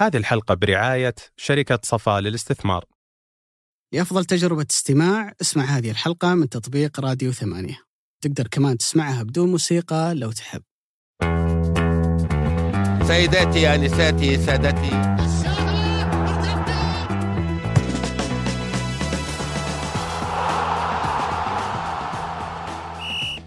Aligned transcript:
هذه 0.00 0.16
الحلقة 0.16 0.54
برعاية 0.54 1.14
شركة 1.36 1.78
صفا 1.82 2.20
للاستثمار. 2.20 2.84
لأفضل 3.92 4.24
تجربة 4.24 4.66
استماع 4.70 5.32
اسمع 5.40 5.64
هذه 5.64 5.90
الحلقة 5.90 6.34
من 6.34 6.48
تطبيق 6.48 7.00
راديو 7.00 7.32
ثمانية. 7.32 7.78
تقدر 8.24 8.48
كمان 8.48 8.78
تسمعها 8.78 9.22
بدون 9.22 9.50
موسيقى 9.50 10.14
لو 10.14 10.32
تحب. 10.32 10.62
سيداتي 13.06 13.74
انساتي 13.74 14.38
سادتي. 14.38 14.90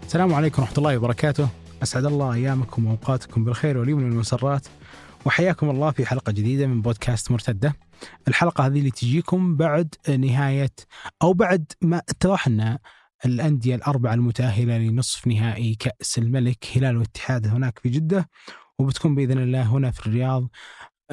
السلام 0.05 0.33
عليكم 0.33 0.61
ورحمة 0.61 0.77
الله 0.77 0.97
وبركاته. 0.97 1.49
أسعد 1.83 2.05
الله 2.05 2.33
أيامكم 2.33 2.85
وأوقاتكم 2.85 3.45
بالخير 3.45 3.77
واليمن 3.77 4.03
والمسرات 4.03 4.67
وحياكم 5.25 5.69
الله 5.69 5.91
في 5.91 6.05
حلقة 6.05 6.31
جديدة 6.31 6.67
من 6.67 6.81
بودكاست 6.81 7.31
مرتدة. 7.31 7.73
الحلقة 8.27 8.65
هذه 8.65 8.79
اللي 8.79 8.91
تجيكم 8.91 9.55
بعد 9.55 9.95
نهاية 10.09 10.71
أو 11.21 11.33
بعد 11.33 11.71
ما 11.81 11.97
اتضح 12.09 12.47
أن 12.47 12.77
الأندية 13.25 13.75
الأربعة 13.75 14.13
المتأهلة 14.13 14.77
لنصف 14.77 15.27
نهائي 15.27 15.75
كأس 15.75 16.17
الملك 16.17 16.67
هلال 16.75 16.97
والاتحاد 16.97 17.47
هناك 17.47 17.79
في 17.79 17.89
جدة 17.89 18.29
وبتكون 18.79 19.15
بإذن 19.15 19.37
الله 19.37 19.61
هنا 19.61 19.91
في 19.91 20.07
الرياض. 20.07 20.47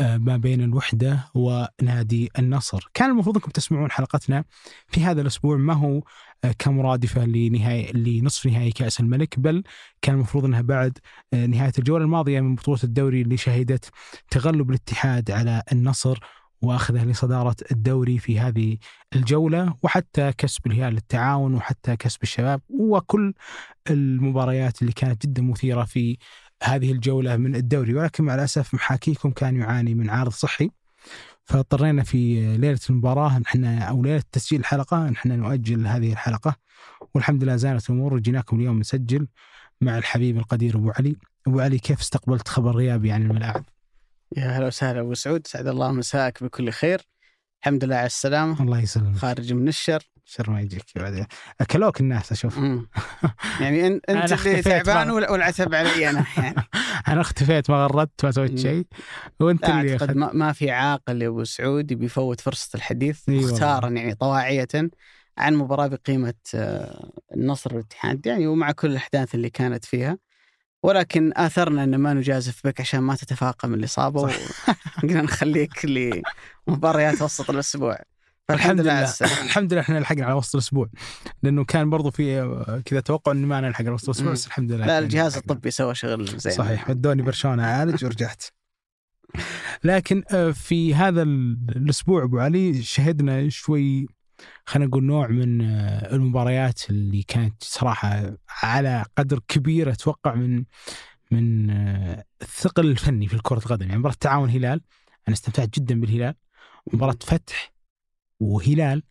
ما 0.01 0.37
بين 0.37 0.61
الوحدة 0.61 1.25
ونادي 1.35 2.31
النصر. 2.39 2.91
كان 2.95 3.11
المفروض 3.11 3.37
أنكم 3.37 3.51
تسمعون 3.51 3.91
حلقتنا 3.91 4.45
في 4.89 5.05
هذا 5.05 5.21
الأسبوع 5.21 5.57
ما 5.57 5.75
هو 5.75 6.03
آه، 6.45 6.55
كمرادفة 6.59 7.25
لنهاية 7.25 7.93
لنصف 7.93 8.47
نهائي 8.47 8.73
كأس 8.73 9.01
الملك 9.01 9.39
بل 9.39 9.63
كان 10.03 10.15
المفروض 10.15 10.45
أنها 10.45 10.61
بعد 10.61 10.99
آه، 11.35 11.47
نهاية 11.47 11.73
الجولة 11.79 12.05
الماضية 12.05 12.41
من 12.41 12.55
بطولة 12.55 12.81
الدوري 12.85 13.23
اللي 13.23 13.37
شهدت 13.37 13.91
تغلب 14.31 14.71
الاتحاد 14.71 15.31
على 15.31 15.63
النصر 15.73 16.19
واخذه 16.63 17.05
لصدارة 17.05 17.57
الدوري 17.73 18.19
في 18.19 18.39
هذه 18.41 18.77
الجولة 19.15 19.75
وحتى 19.83 20.33
كسب 20.33 20.67
الهلال 20.67 20.97
التعاون 20.97 21.55
وحتى 21.55 21.97
كسب 21.97 22.23
الشباب 22.23 22.61
وكل 22.69 23.35
المباريات 23.91 24.83
اللي 24.83 24.93
كانت 24.93 25.27
جدا 25.27 25.43
مثيرة 25.43 25.85
في 25.85 26.19
هذه 26.63 26.93
الجولة 26.93 27.37
من 27.37 27.57
الدوري 27.57 27.95
ولكن 27.95 28.25
مع 28.25 28.35
الأسف 28.35 28.75
محاكيكم 28.75 29.31
كان 29.31 29.57
يعاني 29.57 29.95
من 29.95 30.11
عارض 30.11 30.33
صحي. 30.33 30.71
فاضطرينا 31.45 32.03
في 32.03 32.57
ليلة 32.57 32.81
المباراة 32.91 33.39
نحن 33.39 33.65
أو 33.65 34.03
ليلة 34.03 34.23
تسجيل 34.33 34.61
الحلقة 34.61 35.11
نحن 35.11 35.33
نؤجل 35.33 35.87
هذه 35.87 36.13
الحلقة. 36.13 36.57
والحمد 37.15 37.45
لله 37.45 37.57
زالت 37.57 37.91
الأمور 37.91 38.15
وجيناكم 38.15 38.61
اليوم 38.61 38.79
نسجل 38.79 39.27
مع 39.81 39.99
الحبيب 39.99 40.39
القدير 40.39 40.77
أبو 40.77 40.91
علي. 40.91 41.17
أبو 41.47 41.61
علي 41.61 41.79
كيف 41.79 42.01
استقبلت 42.01 42.49
خبر 42.49 42.77
غيابي 42.77 43.13
عن 43.13 43.23
الملاعب؟ 43.23 43.65
يا 44.37 44.59
هلا 44.59 44.67
وسهلا 44.67 45.01
أبو 45.01 45.15
سعود 45.15 45.47
سعد 45.47 45.67
الله 45.67 45.93
مساك 45.93 46.45
بكل 46.45 46.71
خير. 46.71 47.01
الحمد 47.61 47.85
لله 47.85 47.97
على 47.97 48.07
السلامة. 48.07 48.63
الله 48.63 48.81
يسلمك. 48.81 49.17
خارج 49.17 49.53
من 49.53 49.69
الشر. 49.69 50.03
شر 50.31 50.51
ما 50.51 50.61
يجيك 50.61 50.85
بعد 50.97 51.27
أكلوك 51.61 52.01
الناس 52.01 52.33
أشوف. 52.33 52.59
يعني 53.61 53.87
أنا 53.87 54.01
أنت 54.09 54.47
اللي 54.47 54.63
تعبان 54.63 55.11
والعتب 55.11 55.75
علي 55.75 56.11
أنا 56.11 56.25
يعني. 56.37 56.55
أنا 57.09 57.21
اختفيت 57.21 57.71
ما 57.71 57.87
غردت 57.87 58.25
ما 58.25 58.31
سويت. 58.31 58.59
شيء. 58.59 58.87
وأنت 59.41 59.69
اللي 59.69 59.93
أعتقد 59.93 60.17
ما, 60.17 60.31
ما 60.33 60.53
في 60.53 60.71
عاقل 60.71 61.23
يا 61.23 61.29
ابو 61.29 61.45
سعود 61.45 61.87
بيفوت 61.87 62.41
فرصة 62.41 62.71
الحديث. 62.75 63.29
مختارا 63.29 63.89
يعني 63.89 64.15
طواعية 64.15 64.69
عن 65.39 65.55
مباراة 65.55 65.87
بقيمة 65.87 66.35
آه، 66.55 67.11
النصر 67.35 67.75
والاتحاد. 67.75 68.27
يعني 68.27 68.47
ومع 68.47 68.73
كل 68.73 68.91
الأحداث 68.91 69.35
اللي 69.35 69.51
كانت 69.51 69.85
فيها. 69.85 70.19
ولكن 70.83 71.33
آثرنا 71.37 71.85
ان 71.85 71.97
ما 71.97 72.15
نجازف 72.15 72.61
بك 72.65 72.81
عشان 72.81 73.01
ما 73.01 73.15
تتفاقم 73.15 73.75
الإصابة 73.75 74.21
وقلنا 74.21 75.23
نخليك 75.23 75.85
لمباريات 76.69 77.23
وسط 77.23 77.51
الأسبوع. 77.51 77.99
فالحمد 78.53 78.81
لله. 78.81 79.13
الحمد 79.23 79.73
لله 79.73 79.83
إحنا 79.83 79.99
لحقنا 79.99 80.25
على 80.25 80.35
وسط 80.35 80.55
الأسبوع. 80.55 80.89
لأنه 81.43 81.65
كان 81.65 81.91
برضو 81.91 82.11
في 82.11 82.41
آه، 82.41 82.83
كذا 82.85 83.01
توقع 83.01 83.33
إنه 83.33 83.47
ما 83.47 83.61
نلحق 83.61 83.81
على 83.83 83.91
وسط 83.91 84.05
الأسبوع. 84.05 84.33
بس 84.33 84.47
الحمد 84.47 84.73
لله 84.73 84.87
لا 84.87 84.99
الجهاز. 84.99 85.37
الطبي 85.37 85.71
سوى 85.71 85.95
شغل 85.95 86.27
زين. 86.27 86.53
صحيح 86.53 86.91
ودوني 86.91 87.23
برشلونة 87.23 87.65
أعالج 87.65 88.05
ورجعت. 88.05 88.45
لكن 89.85 90.23
آه، 90.31 90.51
في 90.51 90.95
هذا 90.95 91.23
ال- 91.23 91.59
الأسبوع 91.77 92.23
أبو 92.25 92.39
علي 92.39 92.83
شهدنا 92.83 93.49
شوي 93.49 94.07
خلينا 94.67 94.89
نقول 94.89 95.05
نوع 95.05 95.27
من 95.29 95.61
آه، 95.63 96.15
المباريات 96.15 96.91
اللي 96.91 97.23
كانت 97.23 97.63
صراحة 97.65 98.37
على 98.63 99.05
قدر 99.19 99.41
كبير 99.49 99.91
أتوقع 99.93 100.35
من 100.35 100.65
من 101.31 101.71
الثقل 102.43 102.87
الفني 102.87 103.29
في 103.29 103.39
كره 103.39 103.59
القدم. 103.59 103.87
يعني 103.87 103.99
مباراة 103.99 104.15
تعاون 104.21 104.51
هلال 104.51 104.81
أنا 105.29 105.35
استمتعت 105.37 105.69
جدا 105.75 106.01
بالهلال. 106.01 106.35
مباراة 106.93 107.17
فتح 107.21 107.73
وهلال 108.41 109.03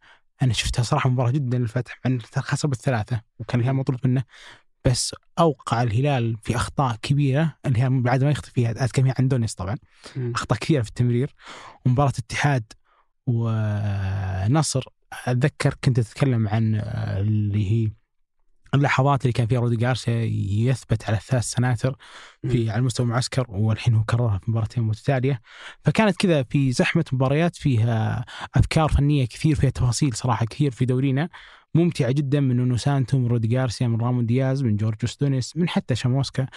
أنا 0.41 0.53
شفتها 0.53 0.84
صراحة 0.84 1.09
مباراة 1.09 1.31
جدا 1.31 1.57
للفتح 1.57 2.00
مع 2.06 2.12
انه 2.12 2.19
خسر 2.38 2.67
بالثلاثة 2.67 3.22
وكان 3.40 3.59
الهلال 3.59 3.75
مطلوب 3.75 4.00
منه. 4.07 4.23
بس 4.85 5.16
أوقع 5.40 5.84
الهلال 5.84 6.38
في 6.44 6.56
أخطاء 6.56 6.95
كبيرة. 6.95 7.57
الهلال 7.66 8.01
بعد 8.01 8.23
ما 8.23 8.31
يخطئ 8.31 8.50
فيها 8.51 8.85
اتكلم 8.85 9.13
عن 9.19 9.28
دونيس 9.28 9.53
طبعا. 9.56 9.78
أخطاء 10.17 10.59
كثيره 10.59 10.81
في 10.81 10.90
التمرير. 10.90 11.35
ومباراة 11.85 12.13
اتحاد 12.19 12.73
ونصر 13.28 14.84
أتذكر 15.28 15.73
كنت 15.84 16.00
أتكلم 16.00 16.47
عن 16.47 16.75
آه، 16.75 17.19
اللي 17.19 17.72
هي 17.72 17.91
اللحظات 18.75 19.22
اللي 19.22 19.34
كان 19.34 19.47
فيها 19.47 19.59
رودي 19.59 19.75
جارسيا 19.75 20.24
يثبت 20.52 21.03
على 21.06 21.18
الثلاث 21.18 21.44
سناتر 21.44 21.96
في 22.47 22.69
على 22.69 22.81
مستوى 22.81 23.06
المعسكر 23.06 23.46
والحين 23.50 23.94
هو 23.94 24.03
كررها 24.03 24.38
في 24.38 24.52
مباراتين 24.52 24.84
متتالية. 24.84 25.41
فكانت 25.85 26.18
كذا 26.18 26.44
في 26.44 26.72
زحمة 26.72 27.06
مباريات 27.13 27.56
فيها 27.56 28.25
أفكار 28.56 28.90
فنية 28.90 29.25
كثير 29.25 29.56
فيها 29.56 29.69
تفاصيل 29.69 30.13
صراحة 30.13 30.46
كثير 30.46 30.72
في 30.72 30.85
دورينا. 30.85 31.29
ممتعة 31.75 32.12
جدا 32.12 32.40
من 32.40 32.56
نونو 32.56 32.78
سانتو 32.78 33.18
من 33.18 33.28
رودي 33.28 33.47
جارسيا 33.47 33.88
من 33.88 34.02
رامون 34.02 34.25
دياز 34.25 34.63
من 34.63 34.75
جورجوس 34.75 35.18
دونيس 35.18 35.58
من 35.58 35.69
حتى 35.69 35.96
شاموسكا. 35.96 36.47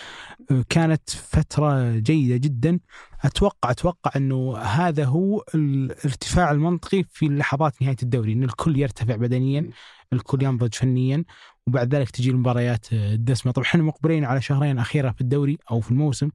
كانت 0.69 1.11
فترة 1.11 1.99
جيدة 1.99 2.37
جدا. 2.37 2.79
أتوقع 3.21 3.71
أتوقع 3.71 4.11
أنه 4.17 4.59
هذا 4.59 5.05
هو 5.05 5.45
الارتفاع 5.55 6.51
المنطقي 6.51 7.05
في 7.11 7.27
لحظات 7.27 7.83
نهاية 7.83 7.97
الدوري 8.03 8.33
إن 8.33 8.43
الكل 8.43 8.79
يرتفع 8.79 9.17
بدنيا 9.17 9.71
الكل 10.13 10.43
ينضج 10.43 10.75
فنيا. 10.75 11.25
وبعد 11.67 11.95
ذلك 11.95 12.11
تجي 12.11 12.31
المباريات 12.31 12.93
آه، 12.93 13.15
الدسمة. 13.15 13.53
طبعا 13.53 13.67
إحنا 13.67 13.83
مقبلين 13.83 14.25
على 14.25 14.43
شهرين 14.43 14.79
أخيرة 14.79 15.11
في 15.11 15.21
الدوري 15.21 15.59
أو 15.71 15.81
في 15.81 15.91
الموسم. 15.91 16.31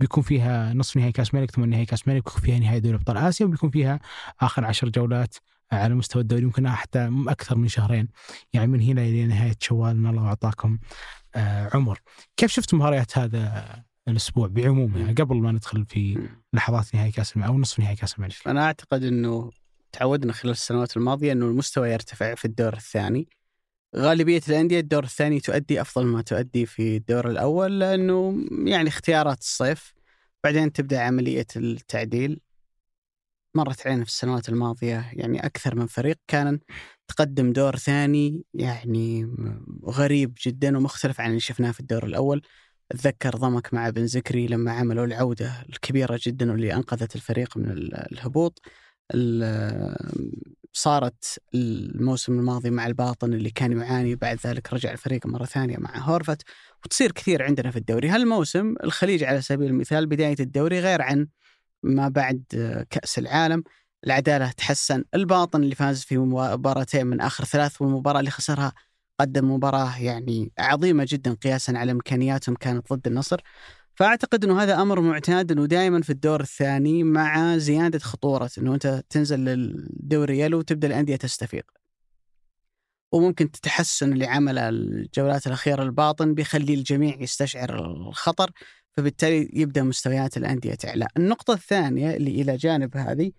بيكون 0.00 0.22
فيها 0.22 0.74
نصف 0.74 0.96
نهائي 0.96 1.12
كأس 1.12 1.34
ملك 1.34 1.50
ثم 1.50 1.64
نهائي 1.64 1.86
كأس 1.86 2.08
ملك 2.08 2.24
بيكون 2.24 2.42
فيها 2.42 2.58
نهائي 2.58 2.80
دوري 2.80 2.96
أبطال 2.96 3.16
آسيا 3.16 3.46
وبيكون 3.46 3.70
فيها 3.70 4.00
آخر 4.40 4.64
عشر 4.64 4.88
جولات 4.88 5.34
على 5.72 5.94
مستوى 5.94 6.22
الدوري. 6.22 6.42
يمكن 6.42 6.70
حتى 6.70 7.10
أكثر 7.28 7.56
من 7.56 7.68
شهرين. 7.68 8.08
يعني 8.52 8.66
من 8.66 8.80
هنا 8.80 9.02
إلى 9.02 9.26
نهاية 9.26 9.56
شوال 9.60 9.90
ان 9.90 10.06
الله 10.06 10.26
أعطاكم 10.26 10.78
آه، 11.34 11.70
عمر. 11.74 12.00
كيف 12.36 12.50
شفت 12.50 12.74
مباريات 12.74 13.18
هذا 13.18 13.66
الأسبوع 14.08 14.48
بعمومها؟ 14.48 15.12
قبل 15.12 15.36
ما 15.36 15.52
ندخل 15.52 15.84
في. 15.84 16.28
لحظات 16.52 16.94
نهائي 16.94 17.12
كأس 17.12 17.36
الملك 17.36 17.48
أو 17.48 17.58
نصف 17.58 17.80
نهائي 17.80 17.96
كأس 17.96 18.14
الملك. 18.14 18.34
أنا 18.46 18.64
أعتقد 18.64 19.04
إنه 19.04 19.50
تعودنا 19.92 20.32
خلال 20.32 20.52
السنوات 20.52 20.96
الماضية 20.96 21.32
إنه 21.32 21.46
المستوى 21.46 21.90
يرتفع 21.90 22.34
في 22.34 22.44
الدور 22.44 22.72
الثاني. 22.72 23.28
غالبية 23.98 24.40
الأندية 24.48 24.80
الدور 24.80 25.04
الثاني 25.04 25.40
تؤدي 25.40 25.80
أفضل 25.80 26.06
ما 26.06 26.22
تؤدي 26.22 26.66
في 26.66 26.96
الدور 26.96 27.30
الأول 27.30 27.80
لأنه 27.80 28.44
يعني 28.64 28.88
اختيارات 28.88 29.40
الصيف 29.40 29.94
بعدين 30.44 30.72
تبدأ 30.72 31.00
عملية 31.00 31.46
التعديل. 31.56 32.40
مرت 33.54 33.86
علينا 33.86 34.04
في 34.04 34.10
السنوات 34.10 34.48
الماضية 34.48 35.10
يعني 35.12 35.46
أكثر 35.46 35.74
من 35.74 35.86
فريق 35.86 36.18
كان 36.28 36.60
تقدم 37.08 37.52
دور 37.52 37.76
ثاني 37.76 38.42
يعني 38.54 39.34
غريب 39.84 40.34
جدا 40.46 40.76
ومختلف 40.78 41.20
عن 41.20 41.28
اللي 41.28 41.40
شفناه 41.40 41.70
في 41.70 41.80
الدور 41.80 42.06
الأول. 42.06 42.42
أتذكر 42.92 43.30
ضمك 43.36 43.74
مع 43.74 43.90
بن 43.90 44.06
زكري 44.06 44.46
لما 44.46 44.72
عملوا 44.72 45.04
العودة 45.04 45.62
الكبيرة 45.68 46.20
جدا 46.22 46.52
واللي 46.52 46.74
أنقذت 46.74 47.16
الفريق 47.16 47.56
من 47.56 47.70
ال- 47.70 48.12
الهبوط. 48.12 48.60
ال- 48.66 48.70
صارت 50.72 51.38
الموسم 51.54 52.38
الماضي 52.38 52.70
مع 52.70 52.86
الباطن 52.86 53.34
اللي 53.34 53.50
كان 53.50 53.80
يعاني 53.80 54.14
بعد 54.14 54.38
ذلك 54.46 54.72
رجع 54.72 54.92
الفريق 54.92 55.26
مرة 55.26 55.44
ثانية 55.44 55.76
مع 55.78 55.98
هورفت 55.98 56.42
وتصير 56.84 57.12
كثير 57.12 57.42
عندنا 57.42 57.70
في 57.70 57.78
الدوري. 57.78 58.08
هالموسم 58.08 58.74
الخليج 58.84 59.24
على 59.24 59.40
سبيل 59.40 59.66
المثال 59.66 60.06
بداية 60.06 60.36
الدوري 60.40 60.80
غير 60.80 61.02
عن 61.02 61.28
ما 61.82 62.08
بعد 62.08 62.42
كأس 62.90 63.18
العالم. 63.18 63.64
العدالة 64.06 64.50
تحسن 64.50 65.04
الباطن 65.14 65.62
اللي 65.62 65.74
فاز 65.74 66.02
في 66.04 66.18
مباراتين 66.18 67.06
من 67.06 67.20
آخر 67.20 67.44
ثلاث 67.44 67.82
والمباراة 67.82 68.20
اللي 68.20 68.30
خسرها 68.30 68.72
قدم 69.20 69.50
مباراة 69.50 70.02
يعني 70.02 70.52
عظيمة 70.58 71.06
جدا 71.08 71.34
قياسا 71.34 71.72
على 71.72 71.92
إمكانياتهم 71.92 72.56
كانت 72.56 72.92
ضد 72.92 73.06
النصر. 73.06 73.40
فأعتقد 73.96 74.44
إنه 74.44 74.62
هذا 74.62 74.82
أمر 74.82 75.00
معتاد 75.00 75.52
إنه 75.52 75.66
دائما 75.66 76.02
في 76.02 76.10
الدور 76.10 76.40
الثاني 76.40 77.04
مع 77.04 77.56
زيادة 77.56 77.98
خطورة 77.98 78.50
إنه 78.58 78.74
أنت 78.74 79.02
تنزل 79.10 79.40
للدوري 79.40 80.38
يلو 80.38 80.58
وتبدأ 80.58 80.88
الأندية 80.88 81.16
تستفيق. 81.16 81.70
وممكن 83.12 83.44
التحسن 83.44 84.12
اللي 84.12 84.26
عمله 84.26 84.68
الجولات 84.68 85.46
الأخيرة 85.46 85.82
الباطن 85.82 86.34
بيخلي 86.34 86.74
الجميع 86.74 87.20
يستشعر 87.20 87.78
الخطر 87.86 88.50
فبالتالي 88.92 89.50
يبدأ 89.52 89.82
مستويات 89.82 90.36
الأندية 90.36 90.74
تعلى. 90.74 91.06
النقطة 91.16 91.54
الثانية 91.54 92.16
اللي 92.16 92.42
إلى 92.42 92.56
جانب 92.56 92.96
هذه 92.96 93.32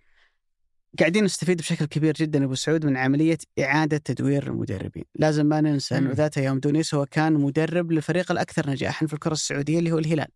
قاعدين 0.98 1.24
نستفيد 1.24 1.58
بشكل 1.58 1.84
كبير 1.84 2.14
جدا 2.14 2.44
أبو 2.44 2.54
سعود 2.54 2.86
من 2.86 2.96
عملية 2.96 3.38
إعادة 3.60 3.96
تدوير 3.96 4.46
المدربين، 4.46 5.04
لازم 5.14 5.46
ما 5.46 5.60
ننسى 5.60 5.98
أنه. 5.98 6.12
ذات 6.12 6.36
يوم 6.36 6.58
دونيس 6.58 6.94
هو 6.94 7.06
كان 7.06 7.32
مدرب 7.32 7.92
للفريق 7.92 8.32
الأكثر 8.32 8.70
نجاحا 8.70 9.06
في 9.06 9.14
الكرة 9.14 9.32
السعودية 9.32 9.78
اللي 9.78 9.92
هو 9.92 9.98
الهلال. 9.98 10.28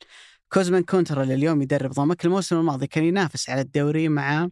كوزمان 0.52 0.82
كونترا 0.82 1.22
اللي 1.22 1.34
اليوم 1.34 1.62
يدرب 1.62 1.90
ضمك 1.90 2.24
الموسم 2.24 2.56
الماضي 2.58 2.86
كان 2.86 3.04
ينافس 3.04 3.50
على 3.50 3.60
الدوري 3.60 4.08
مع 4.08 4.48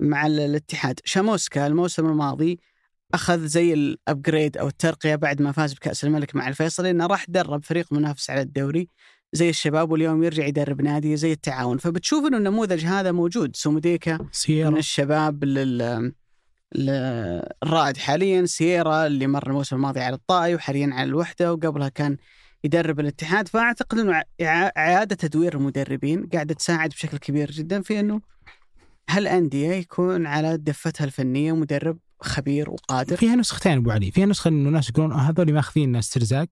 مع 0.00 0.26
ال- 0.26 0.40
الاتحاد، 0.40 1.00
شاموسكا 1.04 1.66
الموسم 1.66 2.06
الماضي 2.06 2.60
أخذ 3.14 3.46
زي 3.46 3.72
ال 3.74 3.84
upgrade 3.84 4.56
أو 4.56 4.68
الترقية 4.68 5.14
بعد 5.14 5.42
ما 5.42 5.52
فاز 5.52 5.74
بكأس 5.74 6.04
الملك 6.04 6.36
مع 6.36 6.48
الفيصلي 6.48 6.90
إنه 6.90 7.06
راح 7.06 7.24
درب 7.28 7.64
فريق 7.64 7.92
منافس 7.92 8.30
على 8.30 8.40
الدوري 8.40 8.88
زي 9.34 9.50
الشباب 9.50 9.90
واليوم 9.90 10.22
يرجع 10.24 10.46
يدرب 10.46 10.82
نادي 10.82 11.16
زي 11.16 11.32
التعاون. 11.32 11.78
فبتشوف 11.78 12.26
إنه 12.26 12.36
النموذج 12.36 12.84
هذا 12.84 13.12
موجود. 13.12 13.56
سوموديكا 13.56 14.16
من 14.16 14.26
سيارة 14.32 14.78
الشباب 14.78 15.44
لل 15.44 16.12
الرائد 17.62 17.96
حاليا. 17.96 18.46
سييرا 18.46 19.06
اللي 19.06 19.26
مر 19.26 19.46
الموسم 19.46 19.76
الماضي 19.76 20.00
على 20.00 20.14
الطائي 20.14 20.54
وحاليا 20.54 20.90
على 20.92 21.08
الوحدة 21.08 21.52
وقبلها 21.52 21.88
كان 21.88 22.16
يدرب 22.64 23.00
الاتحاد. 23.00 23.48
فأعتقد 23.48 23.98
إنه 23.98 24.22
إعادة 24.76 25.16
تدوير 25.16 25.56
المدربين 25.56 26.26
قاعدة 26.26 26.54
تساعد 26.54 26.90
بشكل 26.90 27.18
كبير 27.18 27.50
جدا 27.50 27.82
في 27.82 28.00
إنه 28.00 28.20
هالأندية 29.10 29.72
يكون 29.72 30.26
على 30.26 30.56
دفتها 30.56 31.04
الفنية 31.04 31.52
مدرب 31.52 31.98
خبير 32.20 32.70
وقادر. 32.70 33.16
فيها 33.16 33.36
نسختين 33.36 33.76
أبو 33.76 33.90
علي. 33.90 34.10
فيها 34.10 34.26
نسخة 34.26 34.48
إنه 34.48 34.70
ناس 34.70 34.90
يقولون 34.90 35.12
آه 35.12 35.18
هذول 35.18 35.52
ماخذين 35.52 35.96
استرزاق. 35.96 36.48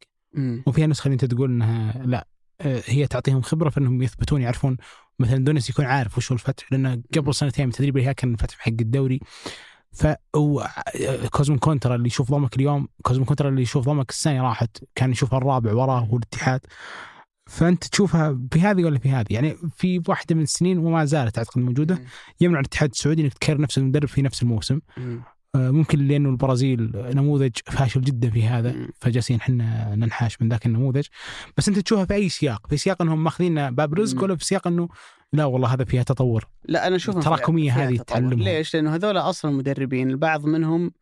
وفيها 0.66 0.86
نسخة 0.86 1.06
اللي 1.06 1.14
أنت 1.14 1.24
تقول 1.24 1.50
إنها 1.50 2.02
لا. 2.06 2.26
هي 2.64 3.06
تعطيهم 3.06 3.42
خبرة 3.42 3.70
فانهم 3.70 4.02
يثبتون 4.02 4.42
يعرفون 4.42 4.76
مثلا 5.18 5.44
دونيس 5.44 5.70
يكون 5.70 5.84
عارف 5.84 6.18
وش 6.18 6.32
هو 6.32 6.34
الفتح 6.34 6.72
لأنه 6.72 7.02
قبل 7.16 7.34
سنتين 7.34 7.66
من 7.66 7.72
تدريب 7.72 7.96
الهلال 7.96 8.14
كان 8.14 8.32
الفتح 8.32 8.58
حق 8.58 8.68
الدوري. 8.68 9.20
ف 9.92 10.06
كوزمون 11.30 11.58
كونترا 11.58 11.94
اللي 11.94 12.06
يشوف 12.06 12.30
ضمك 12.30 12.56
اليوم 12.56 12.88
كوزمون 13.02 13.26
كونترا 13.26 13.48
اللي 13.48 13.62
يشوف 13.62 13.86
ضمك 13.86 14.10
السنة 14.10 14.42
راحت 14.42 14.84
كان 14.94 15.10
يشوفها 15.10 15.38
الرابع 15.38 15.72
وراه 15.72 16.00
هو 16.00 16.16
الاتحاد 16.16 16.60
فأنت 17.46 17.84
تشوفها 17.84 18.38
في 18.52 18.60
هذه 18.60 18.84
ولا 18.84 18.98
في 18.98 19.10
هذه؟ 19.10 19.26
يعني 19.30 19.56
في 19.76 20.02
واحدة 20.08 20.34
من 20.34 20.42
السنين 20.42 20.78
وما 20.78 21.04
زالت 21.04 21.38
أعتقد 21.38 21.58
موجودة. 21.62 22.02
يمنع 22.40 22.60
الاتحاد 22.60 22.90
السعودي 22.90 23.22
إنك 23.22 23.34
تكرر 23.34 23.60
نفس 23.60 23.78
المدرب 23.78 24.08
في 24.08 24.22
نفس 24.22 24.42
الموسم. 24.42 24.80
ممكن 25.56 25.98
لأنه 25.98 26.28
البرازيل 26.28 26.92
نموذج 26.94 27.50
فاشل 27.66 28.00
جدا 28.00 28.30
في 28.30 28.42
هذا. 28.42 28.88
فجالسين 29.00 29.36
إحنا 29.36 29.94
ننحاش 29.94 30.42
من 30.42 30.48
ذاك 30.48 30.66
النموذج 30.66 31.06
بس 31.56 31.68
أنت 31.68 31.78
تشوفها 31.78 32.04
في 32.04 32.14
أي 32.14 32.28
سياق 32.28 32.66
في 32.66 32.76
سياق 32.76 33.02
إنهم 33.02 33.24
ماخذين 33.24 33.70
باب 33.70 33.94
رزق. 33.94 34.22
ولا 34.22 34.36
في 34.36 34.44
سياق 34.44 34.66
إنه 34.66 34.88
لا 35.32 35.44
والله 35.44 35.74
هذا 35.74 35.84
فيها 35.84 36.02
تطور 36.02 36.48
لا 36.64 36.86
أنا 36.86 36.96
أشوف 36.96 37.16
التراكمية 37.16 37.72
فيها 37.72 37.88
هذه. 37.88 37.96
تعلمهم. 37.96 38.42
ليش؟ 38.42 38.74
لأنه 38.74 38.94
هذول 38.94 39.16
أصلا 39.16 39.50
مدربين 39.50 40.10
البعض 40.10 40.44
منهم 40.44 40.92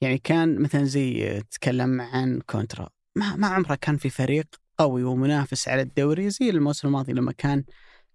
يعني 0.00 0.18
كان 0.18 0.58
مثلا 0.58 0.84
زي 0.84 1.40
تكلم 1.50 2.00
عن 2.00 2.40
كونترا 2.46 2.88
ما 3.16 3.36
ما 3.36 3.46
عمره 3.46 3.74
كان 3.74 3.96
في 3.96 4.10
فريق 4.10 4.46
قوي 4.78 5.04
ومنافس 5.04 5.68
على 5.68 5.82
الدوري 5.82 6.30
زي 6.30 6.50
الموسم 6.50 6.88
الماضي 6.88 7.12
لما 7.12 7.32
كان 7.32 7.64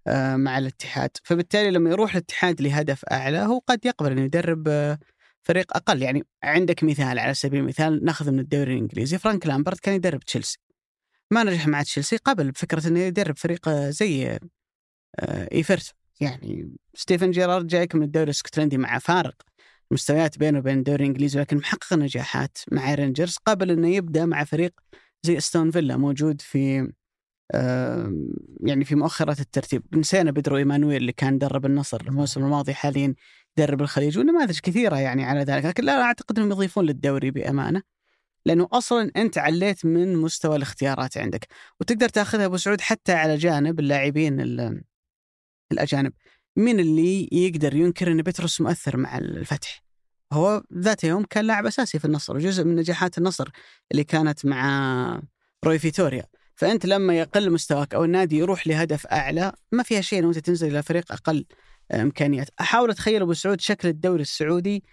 آه، 0.08 0.36
مع 0.36 0.58
الاتحاد 0.58 1.10
فبالتالي 1.24 1.72
لما 1.72 1.90
يروح 1.90 2.16
الاتحاد 2.16 2.62
لهدف 2.62 3.06
أعلى 3.06 3.38
هو 3.38 3.60
قد 3.68 3.86
يقبل 3.86 4.12
إنه 4.12 4.22
يدرب 4.22 4.68
آه، 4.68 5.00
فريق 5.44 5.76
أقل. 5.78 6.02
يعني 6.02 6.24
عندك 6.44 6.84
مثال 6.84 7.20
على 7.20 7.34
سبيل 7.34 7.60
المثال 7.60 8.06
ناخذ 8.06 8.32
من 8.32 8.40
الدوري 8.40 8.74
الإنجليزي 8.74 9.18
فرانك 9.18 9.48
لامبارد 9.48 9.80
كان 9.80 9.96
يدرب 9.96 10.20
تشيلسي. 10.20 10.58
ما 11.32 11.44
نجح 11.44 11.68
مع 11.68 11.84
تشيلسي 11.84 12.18
قبل 12.18 12.52
بفكرة 12.52 12.88
إنه 12.88 13.00
يدرب 13.00 13.38
فريق 13.38 13.68
آه، 13.70 13.90
زي 13.90 14.40
آه، 15.20 15.50
إيفرتون. 15.54 15.94
يعني 16.22 16.76
ستيفن 16.94 17.32
جيرارد 17.32 17.68
جايك 17.68 17.96
من 17.96 18.04
الدوري 18.04 18.26
الإسكتلندي 18.26 18.78
مع 18.78 19.00
فارق 19.00 19.36
مستويات 19.92 20.38
بينه 20.38 20.60
وبين 20.60 20.78
الدوري 20.78 21.04
الإنجليزي 21.04 21.40
لكن 21.40 21.58
محقق 21.58 21.94
نجاحات 21.94 22.58
مع 22.72 22.94
رينجرز 22.94 23.38
قبل 23.46 23.72
إنه 23.72 23.90
يبدأ 23.90 24.26
مع 24.26 24.44
فريق 24.44 24.74
زي 25.24 25.38
أستون 25.38 25.72
فيلا 25.72 25.98
موجود 25.98 26.42
في 26.42 26.92
يعني 28.64 28.86
في 28.86 28.96
مؤخرة 28.96 29.42
الترتيب. 29.42 29.84
نسينا 29.94 30.32
بدرو 30.32 30.58
إيمانويل 30.58 30.98
اللي 30.98 31.12
كان 31.12 31.38
درب 31.38 31.66
النصر 31.66 32.02
الموسم 32.02 32.44
الماضي 32.44 32.74
حاليا. 32.74 33.16
يدرب 33.60 33.82
الخليج 33.82 34.18
ونماذج 34.18 34.60
كثيرة 34.60 34.96
يعني 35.00 35.24
على 35.26 35.44
ذلك 35.44 35.66
لكن 35.66 35.84
لا 35.84 36.02
أعتقد 36.02 36.40
إنهم 36.40 36.52
يضيفون 36.52 36.86
للدوري 36.86 37.32
بأمانة 37.32 37.82
لأنه 38.46 38.68
أصلا 38.72 39.12
أنت 39.16 39.38
عليت 39.38 39.86
من 39.86 40.16
مستوى 40.16 40.56
الاختيارات 40.56 41.18
عندك 41.18 41.48
وتقدر 41.80 42.10
تأخذها 42.10 42.46
أبو 42.46 42.58
سعود 42.58 42.82
حتى 42.82 43.12
على 43.14 43.36
جانب 43.36 43.80
اللاعبين 43.80 44.42
ال- 44.42 44.84
الأجانب. 45.72 46.14
مين 46.56 46.80
اللي 46.80 47.30
يقدر 47.32 47.76
ينكر 47.76 48.12
إن 48.12 48.22
بتروس 48.22 48.62
مؤثر 48.62 48.98
مع 48.98 49.18
الفتح؟ 49.18 49.84
هو 50.34 50.64
ذات 50.78 51.04
يوم 51.04 51.24
كان 51.24 51.46
لاعب 51.46 51.66
أساسي 51.66 52.00
في 52.00 52.06
النصر 52.06 52.36
وجزء 52.36 52.64
من 52.64 52.76
نجاحات 52.76 53.18
النصر 53.18 53.50
اللي 53.92 54.04
كانت 54.04 54.46
مع 54.46 55.22
روي 55.66 55.80
فيتوريا. 55.80 56.26
فأنت 56.56 56.86
لما 56.86 57.18
يقل 57.20 57.52
مستواك 57.52 57.94
أو 57.94 58.04
النادي 58.04 58.38
يروح 58.38 58.68
لهدف 58.68 59.08
أعلى 59.08 59.54
ما 59.72 59.84
فيها 59.84 60.02
شيء 60.02 60.20
انه 60.20 60.28
أنت 60.28 60.38
تنزل 60.40 60.68
إلى 60.68 60.84
فريق 60.84 61.12
أقل 61.12 61.46
إمكانيات. 61.92 62.50
أحاول 62.62 62.90
أتخيل 62.90 63.22
أبو 63.22 63.34
سعود 63.34 63.62
شكل 63.62 63.88
الدوري 63.88 64.22
السعودي 64.22 64.84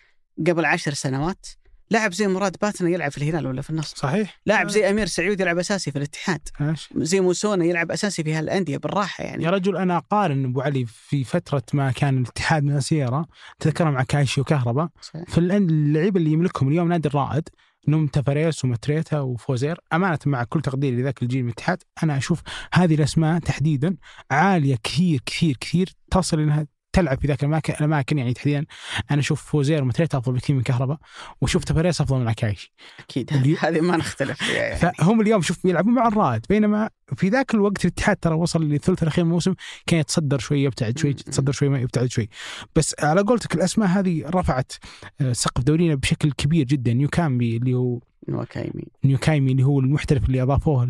قبل 0.47 0.65
عشر 0.65 0.95
سنوات. 0.95 1.47
لاعب 1.91 2.13
زي 2.13 2.29
مراد 2.29 2.57
باتنا 2.63 2.91
يلعب 2.91 3.11
في 3.11 3.19
الهلال 3.19 3.47
ولا 3.47 3.63
في 3.63 3.71
النصر؟ 3.71 3.97
صحيح. 3.97 4.41
لاعب 4.47 4.69
زي 4.69 4.91
أمير 4.91 5.07
سعود 5.07 5.41
يلعب 5.41 5.59
أساسي 5.59 5.91
في 5.91 5.99
الاتحاد. 5.99 6.49
إيش 6.61 6.89
زي 6.97 7.21
موسونا 7.21 7.65
يلعب 7.65 7.91
أساسي 7.91 8.25
في 8.25 8.35
هالأندية 8.35 8.77
بالراحة 8.77 9.25
يعني. 9.25 9.45
يا 9.45 9.51
رجل 9.51 9.77
أنا 9.77 9.97
أقارن 9.97 10.45
أبو 10.45 10.61
علي 10.61 10.87
في 10.87 11.25
فترة 11.25 11.63
ما 11.73 11.91
كان 11.91 12.19
الاتحاد 12.19 12.65
من 12.65 12.77
السيارة. 12.77 13.27
تذكرها 13.61 13.91
مع 13.91 14.03
كايشي 14.03 14.41
وكهرباء 14.41 14.89
صحيح. 15.01 15.25
في 15.29 15.39
اللعيبه 15.39 16.21
اللي 16.21 16.33
يملكهم 16.33 16.69
اليوم 16.69 16.89
نادي 16.89 17.09
الرائد 17.09 17.49
انهم 17.89 18.07
تفاريس 18.07 18.65
ومتريتا 18.65 19.21
وفوزير. 19.21 19.81
أمانة 19.93 20.19
مع 20.27 20.45
كل 20.45 20.61
تقديري 20.61 20.97
لذاك 20.97 21.23
الجيل 21.23 21.43
من 21.43 21.49
الاتحاد 21.49 21.83
أنا 22.03 22.17
أشوف 22.17 22.43
هذه 22.73 22.95
الأسماء 22.95 23.39
تحديدا 23.39 23.97
عالية 24.31 24.77
كثير 24.83 25.21
كثير 25.27 25.57
كثير 25.61 25.93
تصل 26.11 26.41
انها 26.41 26.67
تلعب 26.97 27.21
في 27.21 27.27
ذاك 27.27 27.71
الاماكن 27.71 28.19
يعني 28.19 28.33
تحديدا 28.33 28.67
أنا 29.11 29.21
أشوف 29.21 29.43
فوزير 29.43 29.83
ومتريتا 29.83 30.19
افضل 30.19 30.33
بكثير 30.33 30.57
من 30.57 30.63
كهرباء 30.63 30.99
واشوف 31.41 31.65
تفاريس 31.65 32.01
أفضل 32.01 32.19
من 32.19 32.29
عكايشي 32.29 32.73
أكيد 33.01 33.31
هذه 33.61 33.81
ما 33.81 33.97
نختلف 33.97 34.43
فيها 34.43 34.63
يعني. 34.63 34.77
فهم 34.77 35.21
اليوم 35.21 35.43
شوف 35.43 35.65
يلعبون 35.65 35.95
مع 35.95 36.09
الرائد 36.09 36.47
بينما 36.49 36.91
في 37.15 37.29
ذاك 37.29 37.55
الوقت 37.55 37.85
الاتحاد 37.85 38.17
ترى 38.17 38.35
وصل 38.35 38.65
للثلث 38.65 39.03
الأخير 39.03 39.25
من 39.25 39.31
الموسم 39.31 39.55
كان 39.87 40.01
يتصدر 40.01 40.39
شوي 40.39 40.63
يبتعد 40.63 40.99
شوي. 40.99 41.11
يتصدر 41.11 41.53
شوي 41.53 41.69
ما 41.69 41.79
يبتعد 41.79 42.11
شوي. 42.11 42.29
بس 42.77 42.95
على 42.99 43.21
قولتك 43.21 43.55
الأسماء 43.55 43.89
هذه 43.89 44.25
رفعت 44.27 44.73
آه، 45.21 45.33
سقف 45.33 45.63
دورينا 45.63 45.95
بشكل 45.95 46.33
كبير 46.33 46.67
جدا. 46.67 46.93
نيوكامبي 46.93 47.57
اللي 47.57 47.75
هو 47.75 48.01
نواكايمي 48.29 48.85
نيوكايمي 49.05 49.53
اللي 49.53 49.63
هو 49.63 49.81
المحترف 49.81 50.25
اللي 50.25 50.43
أضافوه 50.43 50.85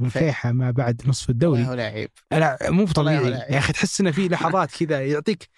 الفيحة 0.00 0.52
ما 0.52 0.70
بعد 0.70 1.02
نصف 1.06 1.30
الدوري. 1.30 1.66
هو 1.66 1.72
لاعب 1.72 2.08
لا 2.32 2.58
مو 2.70 2.86
طبيعي. 2.86 3.30
لا. 3.30 3.52
يا 3.52 3.58
أخي 3.58 3.72
تحس 3.72 4.00
إنه 4.00 4.10
في 4.10 4.28
لحظات 4.28 4.70
كذا 4.70 5.06
يعطيك 5.06 5.48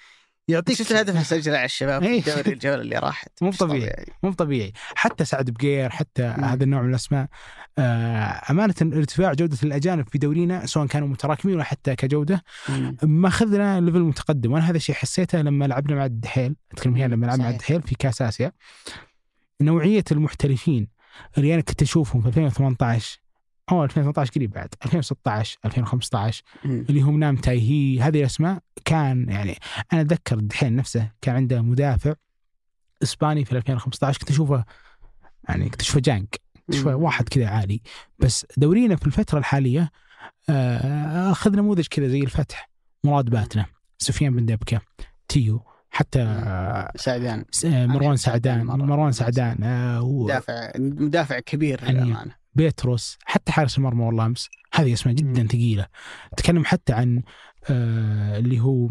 يعطيك 0.50 0.76
شفت 0.76 0.92
الهدف 0.92 1.10
اللي 1.10 1.24
سجله 1.24 1.56
على 1.56 1.64
الشباب 1.64 2.02
في 2.02 2.08
إيه. 2.08 2.18
الدوري 2.18 2.52
الجولة 2.52 2.80
اللي 2.80 2.98
راحت 2.98 3.28
مو 3.42 3.50
طبيعي. 3.50 4.06
مو 4.22 4.32
طبيعي 4.32 4.72
حتى 4.94 5.24
سعد 5.24 5.50
بقير 5.50 5.90
حتى 5.90 6.34
مم. 6.38 6.44
هذا 6.44 6.64
النوع 6.64 6.82
من 6.82 6.90
الأسماء 6.90 7.26
آه، 7.78 8.42
أمانة 8.50 8.74
ارتفاع 8.82 9.32
جودة 9.32 9.58
الأجانب 9.62 10.08
في 10.08 10.18
دورينا 10.18 10.66
سواء 10.66 10.86
كانوا 10.86 11.08
متراكمين 11.08 11.54
ولا 11.54 11.64
حتى 11.64 11.96
كجودة. 11.96 12.42
ماخذنا 13.02 13.80
ليفل 13.80 14.00
متقدم 14.00 14.52
وأنا 14.52 14.70
هذا 14.70 14.76
الشيء 14.76 14.94
حسيته 14.94 15.42
لما 15.42 15.64
لعبنا 15.64 15.96
مع 15.96 16.04
الدحيل 16.04 16.56
أتكلم 16.72 16.96
هنا 16.96 17.14
لما 17.14 17.26
لعبنا 17.26 17.44
مع. 17.44 17.50
الدحيل 17.50 17.82
في 17.82 17.94
كاس 17.94 18.22
آسيا 18.22 18.52
نوعية 19.60 20.04
المحترفين 20.12 20.88
اللي 21.38 21.54
أنا 21.54 21.62
كنت 21.62 21.82
أشوفهم 21.82 22.22
في 22.22 22.28
2018 22.28 23.19
أو 23.72 23.84
2018 23.84 24.32
قريب 24.32 24.50
بعد 24.50 24.74
2016 24.84 25.58
2015 25.64 26.42
مم. 26.64 26.86
اللي 26.88 27.00
هم 27.00 27.18
نام 27.18 27.36
تايهي 27.36 28.00
هذه 28.00 28.20
الأسماء 28.20 28.58
كان 28.84 29.28
يعني 29.28 29.56
أنا 29.92 30.00
أتذكر 30.00 30.38
الدحيل 30.38 30.76
نفسه 30.76 31.10
كان 31.20 31.34
عنده 31.34 31.62
مدافع 31.62 32.14
إسباني 33.02 33.44
في 33.44 33.52
2015 33.52 34.18
كنت 34.18 34.30
أشوفه 34.30 34.64
يعني 35.48 35.68
كنت 35.68 35.80
أشوفه 35.80 36.00
جانك 36.00 36.40
كنت 36.66 36.74
أشوفه. 36.76 36.94
واحد 36.94 37.28
كذا 37.28 37.48
عالي 37.48 37.80
بس 38.18 38.46
دورينا 38.56 38.96
في 38.96 39.06
الفترة 39.06 39.38
الحالية 39.38 39.90
آه، 40.50 41.30
اخذ 41.32 41.56
نموذج 41.56 41.86
كذا 41.86 42.08
زي 42.08 42.20
الفتح 42.20 42.70
مراد 43.04 43.30
باتنا 43.30 43.66
سفيان 43.98 44.36
بن 44.36 44.46
دبكة 44.46 44.80
تيو 45.28 45.62
حتى 45.90 46.22
آه، 46.22 46.92
سعدان 46.96 47.44
آه، 47.64 47.86
مروان 47.86 48.16
سعدان. 48.16 48.66
مروان 48.66 49.12
سعدان 49.12 49.56
مدافع 50.02 50.72
مدافع 50.78 51.38
كبير 51.38 51.84
للأمانة 51.84 52.39
بيتروس 52.54 53.18
حتى 53.24 53.52
حارس 53.52 53.78
المرمى 53.78 54.04
والله 54.04 54.26
أمس 54.26 54.48
هذه 54.74 54.92
أسماء 54.92 55.14
جدا. 55.14 55.46
ثقيلة 55.46 55.86
تكلم 56.36 56.64
حتى 56.64 56.92
عن 56.92 57.22
آه 57.70 58.38
اللي 58.38 58.60
هو 58.60 58.90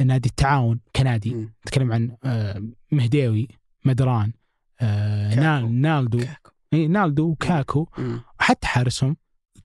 نادي 0.00 0.28
التعاون 0.28 0.80
كنادي. 0.96 1.48
تكلم 1.66 1.92
عن 1.92 2.16
آه 2.24 2.62
مهديوي 2.92 3.48
مدران 3.84 4.32
آه. 4.80 5.34
نال 5.34 5.80
نالدو 5.80 6.18
كاكو. 6.18 6.52
نالدو 6.72 7.28
وكاكو. 7.30 7.86
حتى 8.38 8.66
حارسهم 8.66 9.16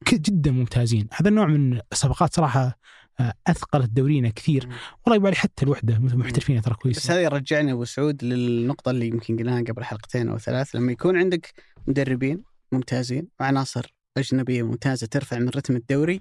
جدا 0.09 0.51
ممتازين 0.51 1.07
هذا 1.13 1.29
النوع 1.29 1.47
من 1.47 1.79
الصفقات 1.91 2.35
صراحة 2.35 2.77
آه، 3.19 3.33
أثقلت 3.47 3.89
دورينا 3.89 4.29
كثير. 4.29 4.69
والله 5.05 5.15
يبالي 5.15 5.35
حتى 5.35 5.65
الوحدة 5.65 5.99
مثل 5.99 6.17
محترفين 6.17 6.61
ترى 6.61 6.73
بس 6.73 6.81
كويس 6.81 7.11
هذا 7.11 7.21
يرجعنا 7.21 7.71
أبو 7.71 7.85
سعود 7.85 8.23
للنقطة 8.23 8.91
اللي 8.91 9.07
يمكن 9.07 9.37
قلناها 9.37 9.61
قبل 9.61 9.83
حلقتين 9.83 10.29
أو 10.29 10.37
ثلاث 10.37 10.75
لما 10.75 10.91
يكون 10.91 11.17
عندك 11.17 11.53
مدربين 11.87 12.43
ممتازين 12.71 13.27
وعناصر 13.39 13.95
أجنبية 14.17 14.63
ممتازة 14.63 15.07
ترفع 15.07 15.39
من 15.39 15.49
رتم 15.49 15.75
الدوري. 15.75 16.19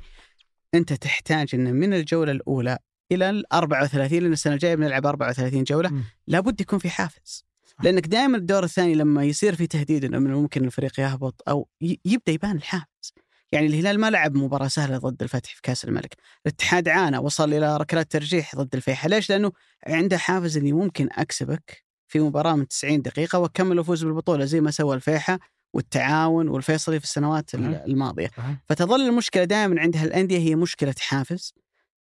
أنت 0.74 0.92
تحتاج 0.92 1.54
ان 1.54 1.74
من 1.74 1.94
الجولة 1.94 2.32
الأولى 2.32 2.78
إلى 3.12 3.30
ال 3.30 3.52
34 3.52 4.18
لأن 4.22 4.32
السنة 4.32 4.54
الجاية 4.54 4.74
بنلعب 4.74 5.06
34 5.06 5.64
جولة. 5.64 5.88
مم. 5.88 6.04
لابد 6.26 6.60
يكون 6.60 6.78
في 6.78 6.90
حافز. 6.90 7.44
صح. 7.64 7.84
لأنك 7.84 8.06
دائما 8.06 8.36
الدور 8.36 8.64
الثاني 8.64 8.94
لما 8.94 9.24
يصير 9.24 9.54
في 9.54 9.66
تهديد 9.66 10.04
إنه 10.04 10.18
من 10.18 10.30
الممكن 10.30 10.64
الفريق 10.64 11.00
يهبط 11.00 11.42
أو 11.48 11.68
يبدأ 11.80 12.32
يبان 12.32 12.56
الحافز. 12.56 13.14
يعني 13.52 13.66
الهلال 13.66 14.00
ما 14.00 14.10
لعب 14.10 14.36
مباراة 14.36 14.68
سهلة 14.68 14.98
ضد 14.98 15.22
الفتح 15.22 15.54
في 15.54 15.62
كأس 15.62 15.84
الملك. 15.84 16.14
الاتحاد 16.46 16.88
عانى 16.88 17.18
وصل 17.18 17.52
إلى 17.52 17.76
ركلات 17.76 18.12
ترجيح 18.12 18.56
ضد 18.56 18.74
الفيحاء. 18.74 19.10
ليش؟ 19.10 19.30
لأنه 19.30 19.52
عنده 19.86 20.18
حافز 20.18 20.56
إني 20.56 20.72
ممكن 20.72 21.08
أكسبك 21.12 21.84
في 22.08 22.20
مباراة 22.20 22.54
من 22.54 22.68
90 22.68 23.02
دقيقة 23.02 23.38
وأكمل 23.38 23.78
وأفوز 23.78 24.04
بالبطولة. 24.04 24.44
زي 24.44 24.60
ما 24.60 24.70
سوى 24.70 24.96
الفيحاء 24.96 25.38
والتعاون 25.74 26.48
والفيصلي 26.48 26.98
في 26.98 27.04
السنوات 27.04 27.54
ال- 27.54 27.64
صحيح. 27.64 27.82
الماضية. 27.82 28.30
صحيح. 28.36 28.56
فتظل 28.68 29.00
المشكلة 29.00 29.44
دائما 29.44 29.80
عند 29.80 29.96
هالأندية 29.96 30.38
هي 30.38 30.54
مشكلة 30.56 30.94
حافز. 31.00 31.54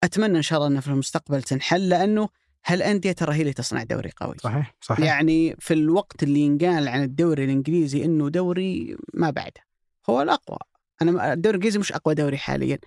أتمنى 0.04 0.38
إن 0.38 0.42
شاء 0.42 0.58
الله 0.58 0.70
انها 0.70 0.82
في 0.82 0.88
المستقبل 0.88 1.44
تنحل 1.44 1.90
لأنه 1.90 2.30
هالأندية 2.66 3.12
ترى 3.12 3.34
هي 3.36 3.42
اللي 3.42 3.54
تصنع 3.54 3.84
دوري 3.84 4.12
قوي. 4.18 4.36
صحيح 4.42 4.76
صحيح. 4.82 5.06
يعني 5.06 5.56
في 5.60 5.74
الوقت 5.74 6.24
اللي 6.24 6.40
ينقال 6.40 6.88
عن 6.88 7.04
الدوري 7.04 7.44
الإنجليزي 7.46 8.06
إنه 8.06 8.30
دوري 8.30 8.98
ما 9.14 9.30
بعده. 9.30 9.62
هو 10.10 10.22
الأقوى. 10.22 10.58
أنا 11.02 11.34
الدوري 11.34 11.56
الإنجليزي 11.56 11.80
مش 11.80 11.92
أقوى 11.92 12.16
دوري 12.16 12.38
حاليا. 12.38 12.78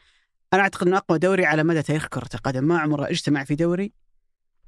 أنا 0.52 0.62
أعتقد 0.62 0.86
إنه 0.86 0.96
أقوى 0.96 1.18
دوري 1.18 1.44
على 1.46 1.64
مدى 1.64 1.82
تاريخ 1.82 2.06
كرة 2.06 2.28
القدم. 2.34 2.64
ما 2.64 2.78
عمره 2.78 3.10
اجتمع 3.10 3.44
في 3.44 3.54
دوري 3.54 3.92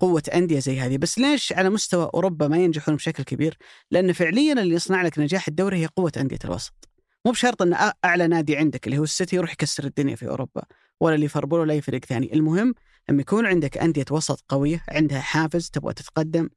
قوة 0.00 0.22
أندية 0.34 0.58
زي 0.58 0.80
هذه. 0.80 0.96
بس 0.96 1.18
ليش 1.18 1.52
على 1.52 1.70
مستوى 1.70 2.10
أوروبا 2.14 2.48
ما 2.48 2.56
ينجحون 2.56 2.96
بشكل 2.96 3.22
كبير؟ 3.22 3.58
لأن 3.90 4.12
فعليا 4.12 4.52
اللي 4.52 4.74
يصنع 4.74 5.02
لك 5.02 5.18
نجاح 5.18 5.48
الدوري 5.48 5.78
هي 5.82 5.86
قوة 5.86 6.12
أندية 6.16 6.38
الوسط. 6.44 6.88
مو 7.26 7.32
بشرط 7.32 7.62
أن 7.62 7.90
أعلى 8.04 8.26
نادي 8.26 8.56
عندك 8.56 8.86
اللي 8.86 8.98
هو 8.98 9.04
السيتي 9.04 9.36
يروح 9.36 9.52
يكسر 9.52 9.84
الدنيا 9.84 10.16
في 10.16 10.28
أوروبا 10.28 10.62
ولا 11.00 11.16
ليفربول 11.16 11.60
ولا 11.60 11.72
أي 11.72 11.80
فريق 11.80 12.04
ثاني. 12.04 12.34
المهم 12.34 12.74
لما 13.08 13.20
يكون 13.20 13.46
عندك 13.46 13.78
أندية 13.78 14.04
وسط 14.10 14.44
قوية 14.48 14.84
عندها 14.88 15.20
حافز 15.20 15.70
تبغى 15.70 15.94
تتقدم 15.94 16.48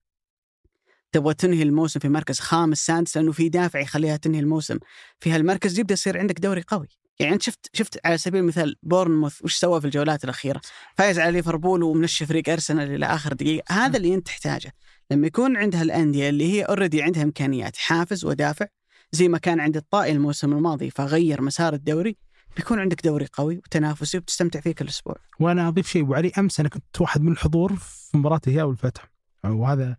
تبغى 1.12 1.34
تنهي 1.34 1.64
الموسم 1.64 2.00
في 2.00 2.10
مركز 2.10 2.40
خامس 2.40 2.86
سادس 2.86 3.18
لأنه 3.18 3.32
في 3.32 3.50
دافع 3.50 3.80
يخليها 3.80 4.18
تنهي 4.18 4.40
الموسم. 4.40 4.80
في 5.20 5.32
هالمركز 5.32 5.80
يبدأ 5.80 5.94
يصير 5.94 6.18
عندك 6.18 6.40
دوري 6.40 6.62
قوي. 6.68 6.88
يعني 7.20 7.34
أنت 7.34 7.42
شفت 7.42 7.70
شفت 7.74 8.00
على 8.06 8.18
سبيل 8.18 8.42
المثال 8.42 8.76
بورنموث 8.84 9.44
وش 9.44 9.56
سوى 9.56 9.82
في 9.82 9.86
الجولات 9.86 10.24
الأخيرة؟ 10.24 10.62
فايز 10.96 11.20
على 11.20 11.32
ليفربول 11.32 11.84
ومنشي 11.84 12.26
فريق 12.26 12.50
أرسنال 12.50 12.92
إلى 12.96 13.06
آخر 13.06 13.34
دقيقة. 13.34 13.74
هذا 13.74 13.98
اللي 13.98 14.16
أنت 14.16 14.26
تحتاجه. 14.28 14.74
لما 15.12 15.28
يكون 15.28 15.58
عندها 15.58 15.82
الأندية 15.82 16.30
اللي 16.30 16.54
هي 16.54 16.64
اوريدي 16.64 17.02
عندها 17.02 17.24
إمكانيات 17.24 17.78
حافز 17.78 18.26
ودافع 18.26 18.68
زي 19.12 19.28
ما 19.28 19.38
كان 19.38 19.60
عند 19.60 19.78
الطائي 19.78 20.12
الموسم 20.12 20.54
الماضي 20.54 20.90
فغير 20.90 21.42
مسار 21.42 21.74
الدوري 21.74 22.18
بيكون 22.58 22.80
عندك 22.80 23.06
دوري 23.06 23.28
قوي 23.34 23.58
وتنافسي 23.58 24.18
وبتستمتع 24.18 24.60
فيه 24.60 24.72
كل 24.72 24.88
أسبوع. 24.88 25.16
وأنا 25.40 25.68
أضيف 25.68 25.88
شيء 25.88 26.04
أبو 26.04 26.14
علي 26.14 26.32
أمس 26.38 26.60
أنا 26.60 26.70
كنت 26.70 27.02
واحد 27.02 27.22
من 27.22 27.32
الحضور 27.32 27.76
في 27.76 28.18
مباراة 28.18 28.42
الهلال 28.48 28.64
والفتح. 28.64 29.12
وهذا 29.46 29.98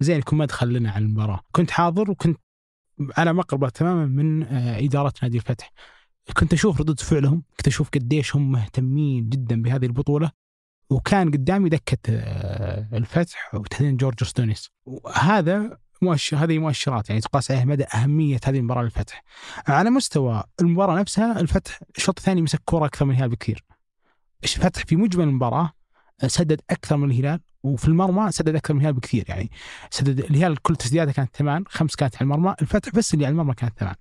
زين 0.00 0.18
يكون 0.18 0.38
مدخل 0.38 0.72
لنا 0.72 0.90
على 0.90 1.04
المباراة. 1.04 1.40
كنت 1.52 1.70
حاضر 1.70 2.10
وكنت 2.10 2.38
على 3.16 3.32
مقربة 3.32 3.68
تماما 3.68 4.06
من 4.06 4.42
آه، 4.42 4.78
إدارة 4.78 5.12
نادي 5.22 5.36
الفتح. 5.38 5.72
كنت 6.32 6.52
أشوف 6.52 6.80
ردود 6.80 7.00
فعلهم 7.00 7.42
كنت 7.56 7.68
أشوف 7.68 7.90
قديش 7.94 8.36
هم 8.36 8.52
مهتمين 8.52 9.28
جدا 9.28 9.62
بهذه 9.62 9.86
البطولة 9.86 10.30
وكان 10.90 11.30
قدامي 11.30 11.68
دكة 11.68 11.98
آه، 12.08 12.88
الفتح 12.92 13.54
وتحديدا 13.54 13.96
جورج 13.96 14.24
ستونيس 14.24 14.70
وهذا 14.86 15.78
مؤشر 16.02 16.36
هذه 16.36 16.58
مؤشرات 16.58 17.08
يعني 17.08 17.20
تقاس 17.20 17.50
عليها 17.50 17.64
مدى 17.64 17.84
أهمية 17.84 18.40
هذه 18.44 18.58
المباراة 18.58 18.82
للفتح. 18.82 19.22
على 19.68 19.90
مستوى 19.90 20.44
المباراة 20.60 21.00
نفسها 21.00 21.40
الفتح 21.40 21.80
الشوط 21.96 22.18
الثاني 22.18 22.42
مسك 22.42 22.62
كورة 22.64 22.86
أكثر 22.86 23.04
من 23.04 23.14
الهلال 23.14 23.28
بكثير. 23.28 23.64
الفتح 24.44 24.84
في 24.84 24.96
مجمل 24.96 25.24
المباراة 25.24 25.72
سدد 26.26 26.60
أكثر 26.70 26.96
من 26.96 27.10
الهلال 27.10 27.40
وفي 27.62 27.88
المرمى 27.88 28.32
سدد 28.32 28.54
أكثر 28.54 28.74
من 28.74 28.80
الهلال 28.80 28.96
بكثير 28.96 29.24
يعني 29.28 29.50
سدد 29.90 30.20
الهلال 30.20 30.62
كل 30.62 30.76
تسديداته 30.76 31.12
كانت 31.12 31.36
ثمان 31.36 31.64
خمس 31.68 31.96
كانت 31.96 32.16
على 32.16 32.22
المرمى 32.22 32.54
الفتح 32.62 32.92
بس 32.92 33.14
اللي 33.14 33.26
على 33.26 33.32
المرمى 33.32 33.54
كانت 33.54 33.78
ثمان 33.78 33.94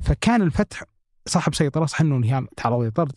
فكان 0.00 0.42
الفتح 0.42 0.82
صاحب 1.26 1.54
سيطرة 1.54 1.86
صح 1.86 2.00
إنه 2.00 2.16
الهلال 2.16 2.48
تعرض 2.56 2.82
لطرد 2.82 3.12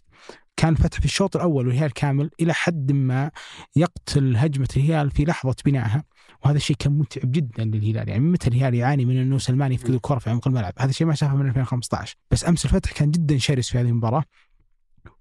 كان 0.57 0.73
الفتح 0.73 0.99
في 0.99 1.05
الشوط 1.05 1.35
الأول 1.35 1.67
والهلال 1.67 1.93
كامل 1.93 2.29
إلى 2.41 2.53
حد 2.53 2.91
ما 2.91 3.31
يقتل 3.75 4.37
هجمة 4.37 4.67
الهلال 4.77 5.11
في 5.11 5.25
لحظة 5.25 5.55
بنائها. 5.65 6.03
وهذا 6.45 6.57
الشيء 6.57 6.75
كان 6.75 6.91
متعب 6.91 7.31
جدا 7.31 7.63
للهلال 7.63 8.09
يعني 8.09 8.19
متى 8.19 8.47
الهلال 8.47 8.73
يعاني 8.73 9.05
من 9.05 9.17
إنه 9.17 9.37
سلمان 9.37 9.71
يفقد 9.71 9.89
الكرة 9.89 10.19
في 10.19 10.29
عمق 10.29 10.47
الملعب؟ 10.47 10.73
هذا 10.77 10.89
الشيء 10.89 11.07
ما 11.07 11.15
شافه 11.15 11.35
من 11.35 11.47
2015 11.47 12.15
بس 12.31 12.47
أمس 12.47 12.65
الفتح 12.65 12.91
كان 12.91 13.11
جدا 13.11 13.37
شرس 13.37 13.69
في 13.69 13.77
هذه 13.77 13.87
المباراة. 13.87 14.23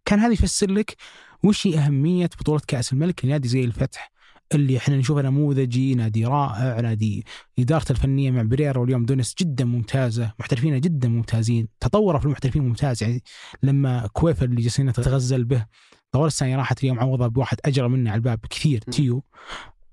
كان 0.04 0.18
هذا 0.18 0.32
يفسر 0.32 0.70
لك 0.70 0.96
وش 1.42 1.66
أهمية 1.66 2.30
بطولة 2.40 2.60
كأس 2.68 2.92
الملك 2.92 3.24
لنادي 3.24 3.48
زي 3.48 3.64
الفتح. 3.64 4.10
اللي 4.54 4.76
إحنا 4.76 4.96
نشوفه 4.96 5.22
نموذجي 5.22 5.94
نادي 5.94 6.26
رائع 6.26 6.80
نادي 6.80 7.24
إدارته 7.58 7.92
الفنية 7.92 8.30
مع 8.30 8.42
بريرا 8.42 8.78
واليوم 8.78 9.04
دونس 9.04 9.34
جدا 9.40 9.64
ممتازة 9.64 10.32
محترفين 10.38 10.80
جدا 10.80 11.08
ممتازين 11.08 11.68
تطور 11.80 12.18
في 12.18 12.24
المحترفين 12.24 12.62
ممتاز 12.62 13.02
يعني 13.02 13.22
لما 13.62 14.06
كويفا 14.06 14.44
اللي 14.44 14.62
جالسين 14.62 14.86
نتغزل 14.86 15.44
به 15.44 15.66
طوال 16.12 16.26
السنة 16.26 16.56
راحت 16.56 16.84
اليوم 16.84 17.00
عوضها 17.00 17.28
بواحد 17.28 17.58
أجرى 17.64 17.88
منه 17.88 18.10
على 18.10 18.16
الباب 18.18 18.38
كثير. 18.50 18.80
تيو 18.80 19.24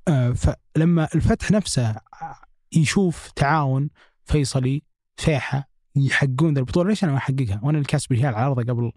آه 0.07 0.31
فلما 0.31 1.07
الفتح 1.15 1.51
نفسه 1.51 1.95
يشوف 2.71 3.31
تعاون 3.35 3.89
فيصلي 4.25 4.83
فيحة 5.15 5.71
يحققون 5.95 6.53
ذا 6.53 6.59
البطولة 6.59 6.89
ليش 6.89 7.03
أنا 7.03 7.11
ما 7.11 7.17
أحققها؟ 7.17 7.59
وأنا 7.63 7.77
اللي 7.77 7.87
كاسب 7.87 8.11
الهلال 8.11 8.35
على 8.35 8.45
أرضه 8.45 8.73
قبل 8.73 8.91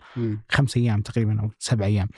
خمس 0.49 0.76
أيام 0.76 1.02
تقريبا 1.02 1.40
أو 1.40 1.50
سبع 1.59 1.87
أيام. 1.87 2.09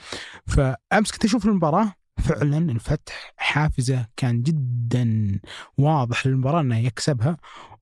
فأمس 0.47 1.11
كنت 1.11 1.25
أشوف 1.25 1.45
المباراة 1.45 1.93
فعلا 2.17 2.57
الفتح 2.57 3.33
حافزة 3.37 4.07
كان 4.17 4.41
جدا 4.41 5.39
واضح 5.77 6.27
للمباراة 6.27 6.61
إنه 6.61 6.77
يكسبها. 6.77 7.37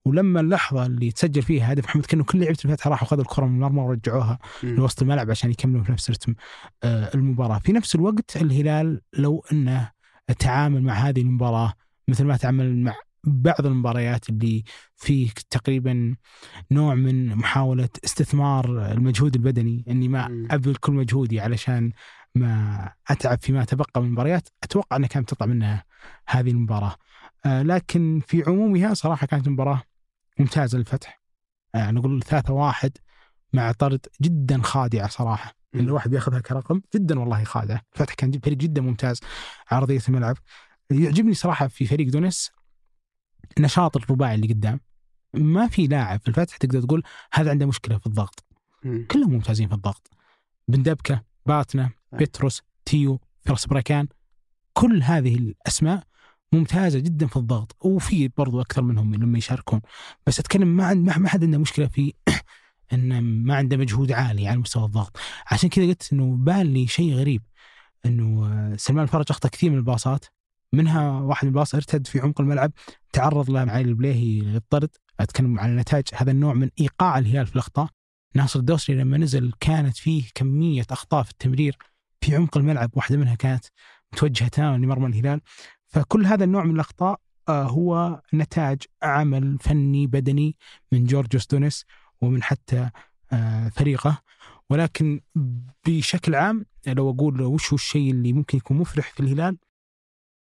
ولما 0.05 0.39
اللحظة 0.39 0.85
اللي 0.85 1.11
تسجل 1.11 1.41
فيها 1.41 1.73
هدف 1.73 1.85
محمد 1.85 2.05
كانه 2.05 2.23
كل 2.23 2.39
لعيبة 2.39 2.57
الفتح 2.65 2.87
راحوا 2.87 3.07
خذوا 3.07 3.21
الكرة 3.23 3.45
من 3.45 3.55
المرمى 3.55 3.81
ورجعوها 3.81 4.39
لوسط 4.63 5.01
الملعب 5.01 5.31
عشان 5.31 5.51
يكملوا 5.51 5.83
في 5.83 5.91
نفس 5.91 6.09
رتم 6.09 6.35
آه، 6.83 7.11
المباراة، 7.15 7.59
في 7.59 7.71
نفس 7.71 7.95
الوقت 7.95 8.37
الهلال 8.37 9.01
لو 9.13 9.45
إنه 9.51 9.91
تعامل 10.39 10.83
مع 10.83 10.93
هذه 10.93 11.21
المباراة 11.21 11.73
مثل 12.07 12.25
ما 12.25 12.37
تعامل 12.37 12.77
مع 12.77 12.95
بعض 13.23 13.65
المباريات 13.65 14.29
اللي 14.29 14.63
فيه 14.95 15.29
تقريبا 15.49 16.15
نوع 16.71 16.95
من 16.95 17.35
محاولة 17.35 17.89
استثمار 18.05 18.91
المجهود 18.91 19.35
البدني 19.35 19.85
إني 19.89 20.07
ما. 20.07 20.47
أبذل 20.51 20.75
كل 20.75 20.91
مجهودي 20.91 21.39
علشان 21.39 21.91
ما 22.35 22.91
أتعب 23.07 23.41
فيما 23.41 23.65
تبقى 23.65 24.01
من 24.01 24.07
المباريات 24.07 24.49
أتوقع 24.63 24.97
أنها 24.97 25.07
كانت 25.07 25.29
تطلع 25.29 25.47
منها 25.47 25.85
هذه 26.27 26.51
المباراة. 26.51 26.95
آه 27.45 27.61
لكن 27.61 28.21
في 28.27 28.43
عمومها 28.47 28.93
صراحة 28.93 29.27
كانت 29.27 29.47
مباراة 29.47 29.83
ممتازة 30.39 30.77
للفتح. 30.77 31.21
آه 31.75 31.91
نقول 31.91 32.23
ثلاثة 32.23 32.53
واحد 32.53 32.91
مع 33.53 33.71
طرد 33.71 34.05
جدا 34.21 34.61
خادعة 34.61 35.07
صراحة. 35.07 35.55
اللي 35.75 35.85
الواحد 35.85 36.13
ياخذها 36.13 36.39
كرقم 36.39 36.81
جدا 36.95 37.19
والله 37.19 37.43
خادعة. 37.43 37.81
الفتح 37.93 38.13
كان 38.13 38.39
فريق 38.39 38.57
جدا 38.57 38.81
ممتاز 38.81 39.19
على 39.71 39.81
ارضيه 39.81 40.01
الملعب. 40.09 40.37
يعجبني 40.89 41.33
صراحة 41.33 41.67
في 41.67 41.85
فريق 41.85 42.09
دونيس 42.09 42.51
نشاط 43.59 43.97
الرباعي 43.97 44.35
اللي 44.35 44.47
قدام. 44.47 44.79
ما 45.33 45.67
في 45.67 45.87
لاعب 45.87 46.19
في 46.19 46.27
الفتح 46.27 46.57
تقدر 46.57 46.81
تقول 46.81 47.03
هذا 47.33 47.51
عنده 47.51 47.65
مشكلة 47.65 47.97
في 47.97 48.07
الضغط. 48.07 48.45
كلهم 49.11 49.33
ممتازين 49.33 49.67
في 49.67 49.73
الضغط. 49.73 50.09
بندبكه 50.67 51.23
باتنا 51.45 51.89
بيتروس 52.17 52.61
تيو 52.85 53.19
فراس 53.45 53.65
بريكان 53.65 54.07
كل 54.73 55.03
هذه 55.03 55.35
الأسماء 55.35 56.03
ممتازة 56.53 56.99
جدا 56.99 57.27
في 57.27 57.37
الضغط 57.37 57.75
وفي 57.81 58.27
برضو 58.27 58.61
أكثر 58.61 58.81
منهم 58.81 59.15
لما 59.15 59.37
يشاركون. 59.37 59.81
بس 60.27 60.39
أتكلم 60.39 60.67
ما 60.67 60.85
عند 60.85 61.05
ما 61.19 61.29
حد 61.29 61.43
عنده 61.43 61.57
مشكلة 61.57 61.87
في 61.87 62.13
إن 62.93 63.21
ما 63.21 63.55
عنده 63.55 63.77
مجهود 63.77 64.11
عالي 64.11 64.47
على 64.47 64.57
مستوى 64.57 64.85
الضغط. 64.85 65.17
عشان 65.51 65.69
كذا 65.69 65.85
قلت 65.85 66.13
إنه 66.13 66.35
بان 66.35 66.65
لي 66.73 66.87
شيء 66.87 67.13
غريب 67.13 67.41
إنه 68.05 68.75
سلمان 68.75 69.03
الفرج 69.03 69.25
أخطأ 69.29 69.49
كثير 69.49 69.71
من 69.71 69.77
الباصات. 69.77 70.25
منها 70.73 71.11
واحد 71.11 71.45
من 71.45 71.49
الباص 71.49 71.75
ارتد 71.75 72.07
في 72.07 72.19
عمق 72.19 72.41
الملعب 72.41 72.71
تعرض 73.13 73.49
له 73.49 73.65
معالي 73.65 73.89
البليهي 73.89 74.39
للطرد. 74.39 74.89
أتكلم 75.19 75.59
عن 75.59 75.75
نتائج 75.75 76.05
هذا 76.13 76.31
النوع 76.31 76.53
من 76.53 76.69
إيقاع 76.79 77.17
الهلال 77.17 77.47
في 77.47 77.53
الأخطاء. 77.53 77.89
ناصر 78.35 78.59
الدوسري 78.59 78.95
لما 78.95 79.17
نزل 79.17 79.53
كانت 79.59 79.97
فيه 79.97 80.23
كمية 80.35 80.85
أخطاء 80.91 81.23
في 81.23 81.31
التمرير. 81.31 81.77
في 82.25 82.35
عمق 82.35 82.57
الملعب 82.57 82.91
واحدة 82.93 83.17
منها 83.17 83.35
كانت 83.35 83.65
متوجهة 84.13 84.47
تماما 84.47 84.85
لمرمى 84.85 85.07
الهلال. 85.07 85.41
فكل 85.87 86.25
هذا 86.25 86.43
النوع 86.43 86.63
من 86.63 86.75
الأخطاء 86.75 87.19
آه، 87.49 87.63
هو 87.63 88.21
نتاج 88.33 88.81
عمل 89.03 89.57
فني 89.61 90.07
بدني 90.07 90.55
من 90.91 91.05
جورج 91.05 91.37
ستونيس 91.37 91.85
ومن 92.21 92.43
حتى 92.43 92.89
آه، 93.33 93.69
فريقه. 93.69 94.21
ولكن 94.69 95.21
بشكل 95.87 96.35
عام 96.35 96.65
لو 96.87 97.09
أقول 97.09 97.41
وش 97.41 97.69
هو 97.69 97.75
الشيء 97.75 98.11
اللي 98.11 98.33
ممكن 98.33 98.57
يكون 98.57 98.77
مفرح 98.77 99.11
في 99.13 99.19
الهلال؟ 99.19 99.57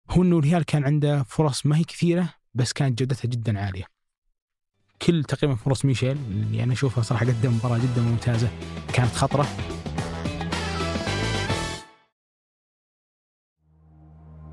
هو 0.09 0.23
إنه 0.23 0.39
الهلال 0.39 0.65
كان 0.65 0.83
عنده 0.83 1.23
فرص 1.23 1.65
ما 1.65 1.77
هي 1.77 1.83
كثيرة 1.83 2.33
بس 2.53 2.73
كانت 2.73 2.99
جودتها 2.99 3.29
جدا 3.29 3.59
عالية. 3.59 3.85
كل 5.01 5.23
تقريبا 5.23 5.55
فرص 5.55 5.85
ميشيل 5.85 6.17
اللي 6.17 6.63
أنا 6.63 6.73
أشوفها 6.73 7.03
صراحة 7.03 7.25
قدم 7.25 7.53
مباراة 7.53 7.77
جدا 7.77 8.01
ممتازة 8.01 8.49
كانت 8.93 9.11
خطرة. 9.11 9.47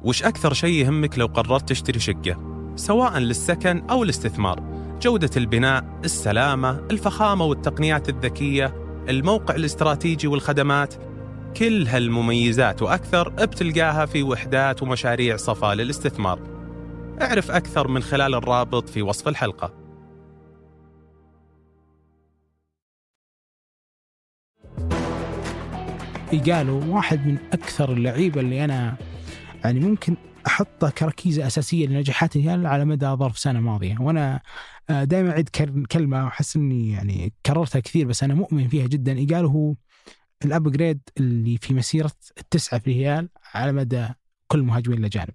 وش 0.06 0.22
أكثر 0.22 0.52
شيء 0.52 0.84
يهمك 0.84 1.18
لو 1.18 1.26
قررت 1.26 1.68
تشتري 1.68 1.98
شقة؟ 1.98 2.36
سواء 2.76 3.18
للسكن 3.18 3.82
أو 3.90 4.02
الاستثمار. 4.02 4.60
جودة 5.02 5.30
البناء، 5.36 6.00
السلامة، 6.04 6.70
الفخامة 6.90 7.44
والتقنيات 7.44 8.08
الذكية 8.08 8.74
الموقع 9.08 9.54
الاستراتيجي 9.54 10.26
والخدمات. 10.26 10.94
كل 11.56 11.86
هالمميزات 11.86 12.82
وأكثر 12.82 13.28
بتلقاها 13.28 14.06
في 14.06 14.22
وحدات 14.22 14.82
ومشاريع 14.82 15.36
صفا 15.36 15.74
للاستثمار. 15.74 16.40
اعرف 17.22 17.50
أكثر 17.50 17.88
من 17.88 18.02
خلال 18.02 18.34
الرابط 18.34 18.88
في 18.88 19.02
وصف 19.02 19.28
الحلقة. 19.28 19.74
قالوا 26.50 26.84
واحد 26.84 27.26
من 27.26 27.38
أكثر 27.52 27.92
اللعيبة 27.92 28.40
اللي 28.40 28.64
أنا 28.64 28.96
يعني 29.66 29.80
ممكن 29.80 30.16
أحطه 30.46 30.90
كركيزة 30.90 31.46
أساسية 31.46 31.86
لنجاحات 31.86 32.36
الهلال 32.36 32.66
على 32.66 32.84
مدى 32.84 33.06
ظرف 33.06 33.38
سنة 33.38 33.60
ماضية 33.60 33.96
وأنا 34.00 34.40
دائما 34.90 35.30
أعيد 35.30 35.48
كلمة 35.92 36.24
وأحس 36.24 36.56
إني 36.56 36.90
يعني 36.90 37.32
كررتها 37.46 37.80
كثير 37.80 38.06
بس 38.06 38.22
أنا 38.22 38.34
مؤمن 38.34 38.68
فيها 38.68 38.86
جدا 38.86 39.26
قالوا 39.34 39.50
هو 39.50 39.74
الابجريد 40.44 41.00
اللي 41.18 41.58
في 41.62 41.74
مسيرة 41.74 42.12
التسعة 42.38 42.80
في 42.80 42.90
الهلال 42.90 43.28
على 43.54 43.72
مدى 43.72 44.08
كل 44.48 44.62
مهاجمين 44.62 44.98
الاجانب. 44.98 45.34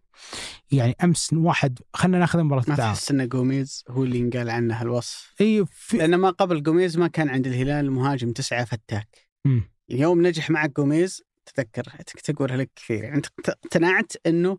يعني 0.71 0.95
أمس 1.03 1.33
واحد 1.33 1.79
خلينا 1.93 2.19
ناخذ 2.19 2.43
مباراة 2.43 2.63
ما. 2.67 2.75
تحس 2.75 3.11
إن 3.11 3.27
جوميز 3.27 3.83
هو 3.89 4.03
اللي 4.03 4.19
ينقال 4.19 4.49
عنه 4.49 4.81
هالوصف 4.81 5.33
إي 5.41 5.65
في 5.71 5.97
لأن 5.97 6.15
ما 6.15 6.29
قبل 6.29 6.63
جوميز 6.63 6.97
ما 6.97 7.07
كان 7.07 7.29
عند 7.29 7.47
الهلال 7.47 7.91
مهاجم 7.91 8.31
تسعة 8.31 8.65
فتاك 8.65 9.27
مم. 9.45 9.71
يوم 9.89 10.27
نجح 10.27 10.49
معك 10.49 10.75
جوميز 10.75 11.23
تذكر 11.45 11.83
تقولها 12.23 12.57
لك 12.57 12.69
كثير. 12.75 13.03
يعني 13.03 13.15
أنت 13.15 13.25
اقتنعت 13.49 14.11
إنه 14.25 14.57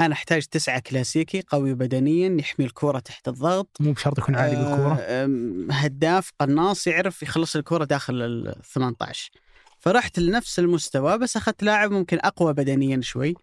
أنا 0.00 0.12
أحتاج 0.14 0.42
تسعة 0.46 0.80
كلاسيكي 0.80 1.42
قوي 1.48 1.74
بدنيا 1.74 2.36
يحمي 2.40 2.66
الكورة 2.66 2.98
تحت 2.98 3.28
الضغط. 3.28 3.76
مو 3.80 3.92
بشرط 3.92 4.18
يكون 4.18 4.34
عالي 4.34 4.56
بالكورة. 4.56 4.94
آه، 5.00 5.24
آم، 5.24 5.68
هداف 5.70 6.32
قناص 6.40 6.86
يعرف 6.86 7.22
يخلص 7.22 7.56
الكرة 7.56 7.84
داخل 7.84 8.22
ال 8.22 8.54
18 8.74 9.30
فرحت 9.78 10.18
لنفس 10.18 10.58
المستوى 10.58 11.18
بس 11.18 11.36
أخذت 11.36 11.62
لاعب 11.62 11.90
ممكن 11.90 12.18
أقوى 12.20 12.52
بدنيا 12.52 13.00
شوي. 13.00 13.34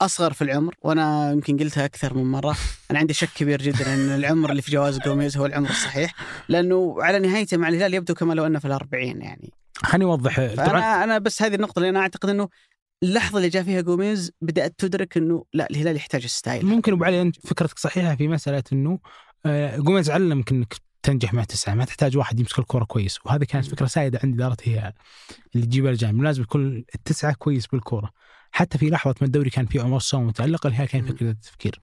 أصغر 0.00 0.32
في 0.32 0.42
العمر 0.42 0.74
وأنا 0.82 1.32
يمكن 1.32 1.56
قلتها 1.56 1.84
أكثر 1.84 2.14
من 2.14 2.24
مرة. 2.30 2.56
أنا 2.90 2.98
عندي 2.98 3.14
شك 3.14 3.28
كبير 3.36 3.62
جدا 3.62 3.94
إن 3.94 4.08
العمر 4.08 4.50
اللي 4.50 4.62
في 4.62 4.70
جواز 4.70 4.98
جوميز 4.98 5.36
هو 5.36 5.46
العمر 5.46 5.70
الصحيح 5.70 6.14
لأنه 6.48 6.96
على 6.98 7.18
نهايته 7.18 7.56
مع 7.56 7.68
الهلال 7.68 7.94
يبدو 7.94 8.14
كما 8.14 8.34
لو 8.34 8.46
أنه 8.46 8.58
في 8.58 8.64
الأربعين 8.64 9.22
يعني. 9.22 9.52
خليني 9.84 10.04
أوضح. 10.04 10.34
فانا 10.34 11.04
أنا 11.04 11.18
بس 11.18 11.42
هذه 11.42 11.54
النقطة 11.54 11.78
اللي 11.78 11.88
أنا 11.88 12.00
أعتقد 12.00 12.28
إنه 12.28 12.48
اللحظة 13.02 13.36
اللي 13.38 13.48
جاء 13.48 13.62
فيها 13.62 13.80
جوميز 13.80 14.32
بدأت 14.40 14.74
تدرك 14.78 15.16
إنه 15.16 15.44
لا 15.52 15.70
الهلال 15.70 15.96
يحتاج 15.96 16.26
style. 16.26 16.66
ممكن 16.66 16.92
أبو 16.92 17.04
علي 17.04 17.22
أنت 17.22 17.46
فكرتك 17.46 17.78
صحيحة 17.78 18.16
في 18.16 18.28
مسألة 18.28 18.62
إنه 18.72 18.98
آه، 19.46 19.76
جوميز 19.76 20.10
علمك 20.10 20.50
إنك 20.50 20.74
تنجح 21.02 21.34
مع 21.34 21.44
تسعة 21.44 21.74
ما 21.74 21.84
تحتاج 21.84 22.16
واحد 22.16 22.40
يمسك 22.40 22.58
الكره 22.58 22.84
كويس. 22.84 23.18
وهذه 23.26 23.44
كانت 23.44 23.66
فكرة 23.66 23.86
سائدة 23.86 24.20
عند 24.24 24.34
إدارة 24.34 24.56
الهلال 24.66 24.92
اللي 25.54 25.66
تجيب 25.66 25.86
الأجانب. 25.86 26.22
لازم 26.22 26.42
يكون 26.42 26.84
التسعة 26.94 27.34
كويس 27.34 27.66
بالكورة. 27.66 28.10
حتى 28.50 28.78
في 28.78 28.90
لحظة 28.90 29.14
ما 29.20 29.26
الدوري 29.26 29.50
كان 29.50 29.66
فيه 29.66 29.82
عمر 29.82 29.96
السومة 29.96 30.26
متألق 30.26 30.66
الهلال 30.66 30.88
كان. 30.88 31.06
فكره 31.06 31.30
التفكير 31.30 31.80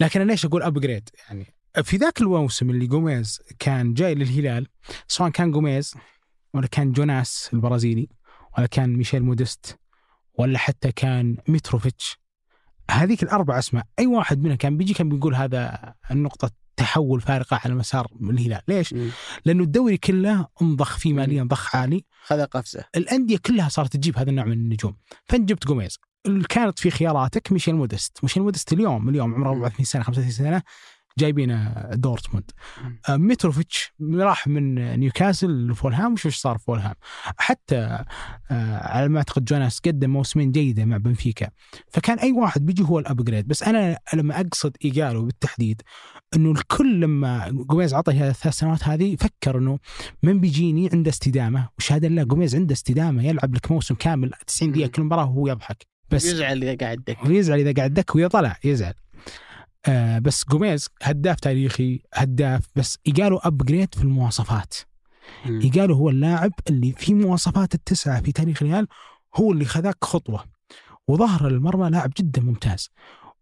لكن 0.00 0.20
أنا 0.20 0.30
ليش 0.30 0.44
أقول 0.44 0.62
upgrade 0.62 1.08
يعني 1.28 1.54
في 1.82 1.96
ذاك 1.96 2.20
الموسم 2.20 2.70
اللي 2.70 2.86
جوميز 2.86 3.40
كان 3.58 3.94
جاي 3.94 4.14
للهلال 4.14 4.66
سواء 5.08 5.30
كان 5.30 5.50
جوميز 5.50 5.94
ولا 6.54 6.66
كان 6.66 6.92
جوناس 6.92 7.50
البرازيلي 7.52 8.08
ولا 8.58 8.66
كان 8.66 8.96
ميشيل 8.96 9.22
مودست 9.22 9.78
ولا 10.34 10.58
حتى 10.58 10.92
كان 10.92 11.36
ميتروفيتش. 11.48 12.18
هذيك 12.90 13.22
الأربع 13.22 13.58
أسماء 13.58 13.86
أي 13.98 14.06
واحد 14.06 14.42
منها 14.42 14.56
كان 14.56 14.76
بيجي 14.76 14.94
كان 14.94 15.08
بيكون 15.08 15.34
هذا 15.34 15.94
النقطه 16.10 16.50
تحول 16.76 17.20
فارقة 17.20 17.60
على 17.64 17.74
مسار 17.74 18.06
الهلال. 18.22 18.60
ليش؟ 18.68 18.94
مم. 18.94 19.10
لأنه 19.44 19.62
الدوري 19.62 19.96
كله 19.96 20.46
انضخ 20.62 20.98
فيه 20.98 21.12
ماليا 21.12 21.42
ضخ 21.44 21.76
عالي. 21.76 22.04
خذ 22.24 22.44
قفزه. 22.44 22.84
الأندية 22.96 23.38
كلها 23.38 23.68
صارت 23.68 23.96
تجيب 23.96 24.18
هذا 24.18 24.30
النوع 24.30 24.44
من 24.44 24.52
النجوم. 24.52 24.96
فانت 25.28 25.48
جبت 25.48 25.66
جوميز؟ 25.66 25.98
كانت 26.48 26.78
في 26.78 26.90
خياراتك 26.90 27.52
ميشيل 27.52 27.74
مودست 27.74 28.18
ميشيل 28.22 28.42
مودست 28.42 28.72
اليوم 28.72 29.08
اليوم 29.08 29.34
عمره 29.34 29.50
34 29.50 29.84
سنة 29.84 30.02
35 30.02 30.32
سنة. 30.32 30.62
جايبينه 31.18 31.88
دورتموند. 31.92 32.50
آه، 33.08 33.16
ميتروفيتش 33.16 33.92
راح 34.14 34.46
من 34.46 34.74
نيوكاسل 34.98 35.68
لفولهام 35.68 36.12
وشوف 36.12 36.34
صار 36.34 36.58
في 36.58 36.64
فولهام؟ 36.64 36.94
حتى 37.36 37.76
آه، 38.50 38.86
على 38.88 39.08
ما 39.08 39.18
أعتقد 39.18 39.44
جوناس 39.44 39.78
قدم 39.78 40.10
موسمين 40.10 40.52
جيدة 40.52 40.84
مع 40.84 40.96
بنفيكا. 40.96 41.48
فكان 41.88 42.18
أي 42.18 42.32
واحد 42.32 42.66
بيجي 42.66 42.82
هو 42.82 42.98
ال 42.98 43.04
upgrade 43.04 43.48
بس 43.48 43.62
أنا 43.62 43.98
لما 44.14 44.40
أقصد 44.40 44.76
ايجالو 44.84 45.24
بالتحديد 45.24 45.82
إنه 46.36 46.50
الكل 46.50 47.00
لما 47.00 47.48
جوميز 47.50 47.94
عطى 47.94 48.28
الثلاث 48.28 48.54
سنوات 48.54 48.84
هذه 48.88 49.16
فكر 49.16 49.58
إنه 49.58 49.78
من 50.22 50.40
بيجيني 50.40 50.90
عنده 50.92 51.10
استدامة 51.10 51.68
وشهاده 51.78 52.08
لله 52.08 52.22
جوميز 52.22 52.56
عنده 52.56 52.72
استدامة 52.72 53.26
يلعب 53.26 53.54
لك 53.54 53.72
موسم 53.72 53.94
كامل 53.94 54.30
90 54.46 54.72
دقيقة. 54.72 54.88
كل 54.88 55.02
مباراة 55.02 55.24
وهو 55.24 55.48
يضحك. 55.48 55.86
بس 56.10 56.24
يزعل 56.24 56.62
إذا 56.62 56.76
قعد 56.76 57.04
دكة. 57.06 57.24
ويزعل 57.24 57.58
إذا 57.58 57.72
قعد 57.72 57.94
دكة 57.94 58.14
ويا 58.14 58.28
طلع 58.28 58.56
يزعل. 58.64 58.94
آه 59.88 60.18
بس 60.18 60.44
جوميز 60.50 60.88
هداف 61.02 61.40
تاريخي 61.40 62.02
هداف 62.14 62.66
بس 62.76 62.98
إيجالو 63.06 63.46
upgrade 63.46 63.94
في 63.94 64.02
المواصفات. 64.02 64.74
إيجالو 65.46 65.96
هو 65.96 66.10
اللاعب 66.10 66.52
اللي 66.70 66.92
في 66.92 67.14
مواصفات 67.14 67.74
التسعة 67.74 68.22
في 68.22 68.32
تاريخ 68.32 68.62
الهلال 68.62 68.86
هو 69.36 69.52
اللي 69.52 69.64
خذاك 69.64 70.04
خطوة. 70.04 70.44
وظهر 71.08 71.48
المرمى 71.48 71.90
لاعب 71.90 72.12
جدا 72.18 72.42
ممتاز. 72.42 72.90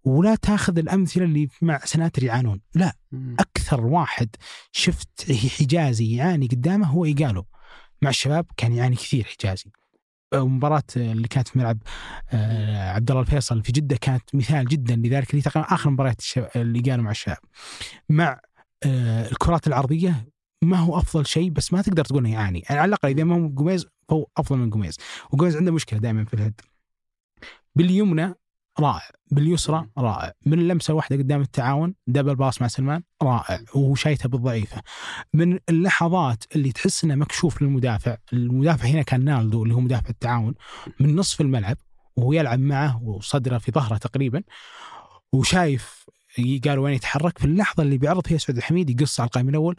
ولا 0.05 0.35
تاخذ 0.35 0.79
الأمثلة 0.79 1.25
اللي 1.25 1.49
مع 1.63 1.81
سناتر 1.85 2.25
يعانون. 2.25 2.61
لا. 2.75 2.93
أكثر 3.39 3.87
واحد 3.87 4.29
شفت 4.73 5.33
حجازي 5.59 6.17
يعاني 6.17 6.47
قدامه 6.47 6.87
هو 6.87 7.05
إيجالو. 7.05 7.47
مع 8.03 8.11
الشباب 8.11 8.47
كان 8.57 8.73
يعاني 8.73 8.97
كثير 8.97 9.25
حجازي. 9.25 9.71
مباراة 10.35 10.83
اللي 10.97 11.29
كانت 11.29 11.49
في 11.49 11.59
ملعب 11.59 11.79
آه، 12.33 12.91
عبد 12.91 13.11
الله 13.11 13.23
الفيصل 13.23 13.63
في 13.63 13.73
جدة 13.73 13.97
كانت 14.01 14.35
مثال 14.35 14.65
جدا 14.65 14.97
لذلك 14.97 15.31
اللي 15.31 15.43
تقريبا 15.43 15.75
آخر 15.75 15.91
مباريات 15.91 16.23
اللي 16.57 16.81
قالوا 16.81 17.05
مع 17.05 17.11
الشباب 17.11 17.39
مع 18.09 18.41
آه، 18.87 19.31
الكرات 19.31 19.67
العرضية 19.67 20.29
ما 20.63 20.77
هو 20.77 20.99
أفضل 20.99 21.27
شيء 21.27 21.51
بس 21.51 21.73
ما 21.73 21.83
تقدر 21.83 22.05
تقول 22.05 22.27
إنه 22.27 22.33
يعاني. 22.33 22.63
على 22.71 22.85
الأقل 22.85 23.09
إذا 23.09 23.25
ما 23.25 23.35
هو 23.35 23.49
جوميز 23.49 23.87
فهو 24.09 24.27
أفضل 24.37 24.59
من 24.59 24.71
جوميز. 24.71 24.97
وجوميز 25.33 25.57
عنده 25.57 25.73
مشكلة 25.73 25.99
دائما 25.99 26.25
في 26.25 26.35
الهد. 26.35 26.61
باليمنى 27.77 28.35
رائع. 28.81 29.11
باليسرى 29.31 29.87
رائع. 29.99 30.33
من 30.47 30.59
اللمسه 30.59 30.95
واحدة 30.95 31.17
قدام 31.17 31.41
التعاون 31.41 31.95
دبل 32.07 32.37
باص 32.37 32.63
مع 32.63 32.69
سلمان 32.69 33.03
رائع. 33.23 33.61
وشايته 33.75 34.29
بالضعيفة. 34.29 34.83
من 35.35 35.59
اللحظات 35.69 36.45
اللي 36.57 36.73
تحس 36.73 37.05
إنه 37.05 37.15
مكشوف 37.15 37.63
للمدافع 37.63 38.17
المدافع 38.33 38.89
هنا 38.89 39.03
كان 39.03 39.25
نالدو 39.25 39.63
اللي 39.63 39.75
هو 39.75 39.81
مدافع 39.81 40.09
التعاون 40.09 40.55
من 41.01 41.17
نصف 41.17 41.41
الملعب 41.41 41.77
وهو 42.17 42.33
يلعب 42.33 42.59
معه 42.59 43.03
وصدره 43.03 43.59
في 43.59 43.73
ظهره 43.73 43.97
تقريبا 43.97 44.43
وشايف 45.33 46.05
قالوا 46.65 46.85
وين 46.85 46.95
يتحرك. 46.95 47.39
في 47.39 47.45
اللحظة 47.45 47.83
اللي 47.83 47.99
بيعرض 47.99 48.27
فيها 48.27 48.39
سعود 48.39 48.57
الحميد 48.57 48.91
يقص 49.01 49.21
على 49.21 49.27
القائم 49.27 49.49
الأول 49.49 49.77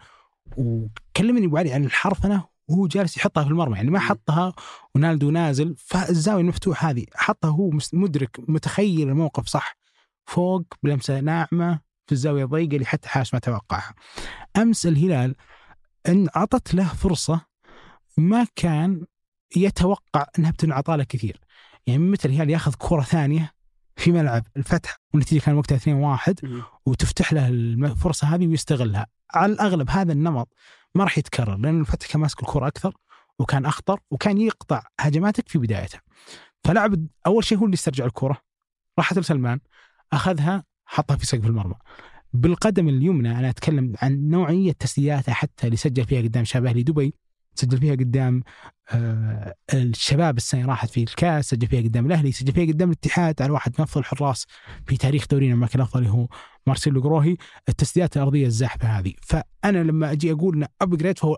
وكلمني 0.57 1.45
أبو 1.45 1.57
علي 1.57 1.73
عن 1.73 1.85
الحرفنة 1.85 2.43
وهو 2.69 2.87
جالس 2.87 3.17
يحطها 3.17 3.43
في 3.43 3.49
المرمى 3.49 3.75
يعني 3.77 3.91
ما 3.91 3.99
حطها 3.99 4.53
ونالدو 4.95 5.31
نازل 5.31 5.75
فالزاوية 5.77 6.41
المفتوحة 6.41 6.89
هذه 6.89 7.05
حطها 7.15 7.49
هو 7.49 7.71
مدرك 7.93 8.39
متخيل 8.47 9.09
الموقف 9.09 9.47
صح 9.47 9.77
فوق 10.25 10.63
بلمسة 10.83 11.19
ناعمة 11.19 11.79
في 12.07 12.11
الزاوية 12.11 12.43
الضيقة 12.43 12.73
اللي 12.73 12.85
حتى 12.85 13.09
حارس 13.09 13.33
ما 13.33 13.39
توقعها. 13.39 13.93
أمس 14.57 14.85
الهلال 14.85 15.35
إن 16.07 16.27
أعطت 16.35 16.73
له 16.73 16.87
فرصة 16.87 17.41
ما 18.17 18.47
كان 18.55 19.05
يتوقع 19.55 20.25
إنها 20.39 20.51
بتنعطى 20.51 20.97
له 20.97 21.03
كثير. 21.03 21.39
يعني 21.87 21.99
متى 21.99 22.27
الهلال 22.27 22.49
ياخذ 22.49 22.73
كرة 22.77 23.01
ثانية 23.01 23.53
في 23.95 24.11
ملعب 24.11 24.45
الفتح 24.57 24.97
والنتيجة 25.13 25.41
كان 25.41 25.55
وقتها 25.55 25.77
2-1 25.77 26.33
مم. 26.43 26.63
وتفتح 26.85 27.33
له 27.33 27.47
الفرصه 27.47 28.27
هذه 28.27 28.47
ويستغلها 28.47 29.07
على 29.33 29.53
الأغلب 29.53 29.89
هذا 29.89 30.11
النمط 30.11 30.53
ما 30.95 31.03
راح 31.03 31.17
يتكرر 31.17 31.57
لأن 31.57 31.79
الفتح 31.81 32.07
كان 32.07 32.21
ماسك 32.21 32.41
الكرة 32.43 32.67
أكثر 32.67 32.93
وكان 33.39 33.65
أخطر 33.65 33.99
وكان 34.11 34.37
يقطع 34.37 34.83
هجماتك 34.99 35.49
في 35.49 35.57
بدايتها 35.57 36.01
فلاعب 36.63 37.07
أول 37.27 37.43
شيء 37.43 37.57
هو 37.57 37.65
اللي 37.65 37.73
استرجع 37.73 38.05
الكرة 38.05 38.41
راحت 38.97 39.19
لسلمان 39.19 39.59
أخذها 40.13 40.63
حطها 40.85 41.17
في 41.17 41.25
سقف 41.25 41.45
المرمى. 41.45 41.75
بالقدم 42.33 42.89
اليمنى 42.89 43.39
أنا 43.39 43.49
أتكلم 43.49 43.93
عن 44.01 44.29
نوعية 44.29 44.71
تسديداته 44.71 45.33
حتى 45.33 45.65
اللي 45.67 45.77
سجل 45.77 46.05
فيها 46.05 46.21
قدام 46.21 46.45
شبه 46.45 46.71
لدبي 46.71 47.13
سجل 47.55 47.77
فيها 47.77 47.95
قدام 47.95 48.43
آه 48.91 49.55
الشباب 49.73 50.37
السنة 50.37 50.65
راحت 50.65 50.89
في 50.89 51.03
الكاس 51.03 51.49
سجل 51.49 51.67
فيها 51.67 51.81
قدام 51.81 52.05
الأهلي 52.05 52.31
سجل 52.31 52.53
فيها 52.53 52.73
قدام 52.73 52.89
الاتحاد 52.89 53.41
على 53.41 53.51
واحد 53.51 53.71
من 53.77 53.83
أفضل 53.83 54.01
الحراس 54.01 54.45
في 54.85 54.97
تاريخ 54.97 55.27
دورينا 55.27 55.53
الملك 55.53 55.75
الأفضل 55.75 55.99
اللي 55.99 56.11
هو 56.11 56.27
مارسيلو 56.67 57.01
جروهي 57.01 57.37
التسديدات 57.69 58.17
الأرضية 58.17 58.45
الزاحفة 58.45 58.87
هذه. 58.87 59.13
فأنا 59.21 59.77
لما 59.83 60.11
أجي 60.11 60.31
أقول 60.31 60.55
إنه 60.55 60.67
upgrade 60.81 61.19
فهو 61.19 61.37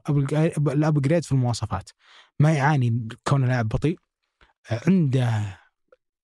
ال 0.57 0.65
upgrade 0.65 1.23
في 1.23 1.31
المواصفات. 1.31 1.89
ما 2.39 2.53
يعاني 2.53 3.07
كونه 3.27 3.47
لاعب 3.47 3.67
بطيء. 3.67 3.97
عنده 4.87 5.57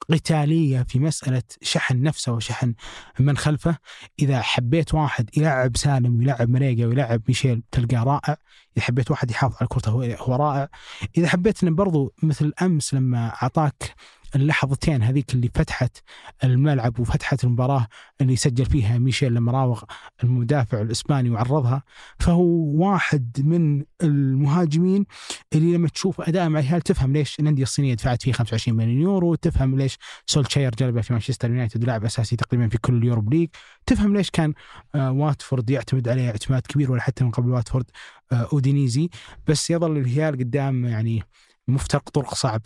قتالية 0.10 0.84
في 0.84 1.00
مسألة 1.00 1.44
شحن 1.62 2.02
نفسه 2.04 2.32
وشحن 2.32 2.74
من 3.20 3.38
خلفه. 3.38 3.78
إذا 4.20 4.42
حبيت 4.42 4.94
واحد 4.94 5.30
يلعب 5.38 5.78
سالم 5.78 6.18
ويلعب 6.18 6.50
ماريغا 6.50 6.88
ويلعب 6.88 7.22
ميشيل 7.28 7.64
تلقاه 7.72 8.04
رائع. 8.04 8.38
إذا 8.78 8.86
حبيت 8.86 9.12
واحد 9.12 9.32
يحافظ 9.32 9.56
على 9.60 9.68
كرته 9.68 9.92
هو 10.16 10.36
رائع. 10.36 10.70
إذا 11.18 11.28
حبيت 11.28 11.64
إنه 11.64 11.76
برضو 11.76 12.14
مثل 12.24 12.54
أمس 12.62 12.94
لما 12.94 13.34
أعطاك 13.44 13.96
اللحظتين 14.36 15.04
هذيك 15.04 15.34
اللي 15.34 15.50
فتحت 15.54 15.98
الملعب 16.44 17.00
وفتحت 17.00 17.44
المباراة 17.44 17.88
اللي 18.22 18.36
سجل 18.36 18.66
فيها 18.66 18.98
ميشيل 18.98 19.34
لما 19.34 19.52
راوغ 19.52 19.84
المدافع 20.24 20.82
الإسباني 20.82 21.30
وعرضها. 21.30 21.84
فهو 22.20 22.44
واحد 22.86 23.32
من 23.46 23.84
المهاجمين 24.04 25.06
اللي 25.54 25.74
لما 25.74 25.88
تشوف 25.88 26.22
أداء 26.22 26.50
مع 26.50 26.60
الهلال 26.60 26.82
تفهم 26.82 27.14
ليش 27.14 27.40
الأندية 27.40 27.64
الصينية 27.64 27.94
دفعت 27.94 28.24
فيه 28.24 28.32
25 28.32 28.78
مليون 28.78 29.02
يورو 29.02 29.36
تفهم 29.36 29.78
ليش 29.78 29.98
سولتشاير 30.26 30.76
جلبه 30.76 31.02
في 31.02 31.14
مانشستر 31.14 31.50
يونايتد 31.50 31.84
لاعب 31.84 32.06
أساسي 32.06 32.36
تقريبا 32.36 32.68
في 32.68 32.78
كل 32.78 32.98
ال 32.98 33.03
Europa 33.03 33.34
League. 33.34 33.50
تفهم 33.86 34.18
ليش 34.18 34.30
كان 34.30 34.54
آه 34.96 35.12
واتفورد 35.12 35.70
يعتمد 35.70 36.08
عليه 36.10 36.28
اعتماد 36.30 36.62
كبير 36.62 36.92
ولا 36.92 37.02
حتى 37.02 37.24
من 37.24 37.32
قبل 37.32 37.50
واتفورد 37.50 37.86
آه 38.32 38.50
أودينيزي. 38.54 39.10
بس 39.48 39.70
يظل 39.70 39.98
الهلال 39.98 40.40
قدام 40.40 40.86
يعني 40.86 41.24
مفترق 41.68 42.10
طرق 42.10 42.34
صعب. 42.34 42.62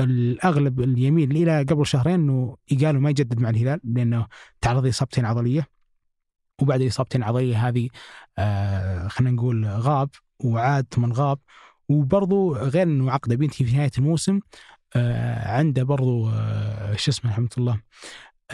الأغلب 0.00 0.80
اليمين 0.80 1.32
إلى 1.32 1.62
قبل 1.62 1.86
شهرين 1.86 2.14
إنه 2.14 2.56
قالوا 2.82 3.00
ما 3.00 3.10
يجدد 3.10 3.40
مع 3.40 3.50
الهلال 3.50 3.80
لأنه 3.84 4.26
تعرض 4.60 4.84
لاصابتين 4.84 5.24
عضلية 5.24 5.66
وبعد 6.62 6.80
الإصابتين 6.80 7.22
العضلية 7.22 7.68
هذه 7.68 7.88
آه 8.38 9.08
خلينا 9.08 9.36
نقول 9.36 9.66
غاب 9.66 10.10
وعاد 10.44 10.86
ثم 10.90 11.12
غاب 11.12 11.38
وبرضو 11.88 12.54
غير 12.54 12.82
إنه 12.82 13.10
عقده 13.10 13.36
بينتهي 13.36 13.66
في 13.66 13.76
نهاية 13.76 13.90
الموسم 13.98 14.40
آه 14.96 15.48
عنده 15.48 15.82
برضو 15.82 16.28
آه 16.28 16.96
شو 16.96 17.10
اسمه 17.10 17.30
رحمة 17.30 17.48
الله 17.58 17.80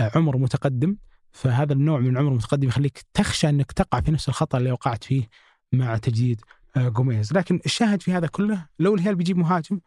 عمر 0.00 0.36
متقدم. 0.36 0.96
فهذا 1.32 1.72
النوع 1.72 2.00
من 2.00 2.10
العمر 2.10 2.30
المتقدم 2.30 2.68
يخليك 2.68 3.04
تخشى 3.14 3.48
إنك 3.48 3.72
تقع 3.72 4.00
في 4.00 4.10
نفس 4.10 4.28
الخطأ 4.28 4.58
اللي 4.58 4.72
وقعت 4.72 5.04
فيه 5.04 5.28
مع 5.72 5.96
تجديد 5.96 6.40
جوميز. 6.76 7.32
لكن 7.32 7.60
الشاهد 7.66 8.02
في 8.02 8.12
هذا 8.12 8.26
كله 8.26 8.66
لو 8.78 8.94
الهلال 8.94 9.14
بيجيب 9.14 9.36
مهاجم 9.36 9.80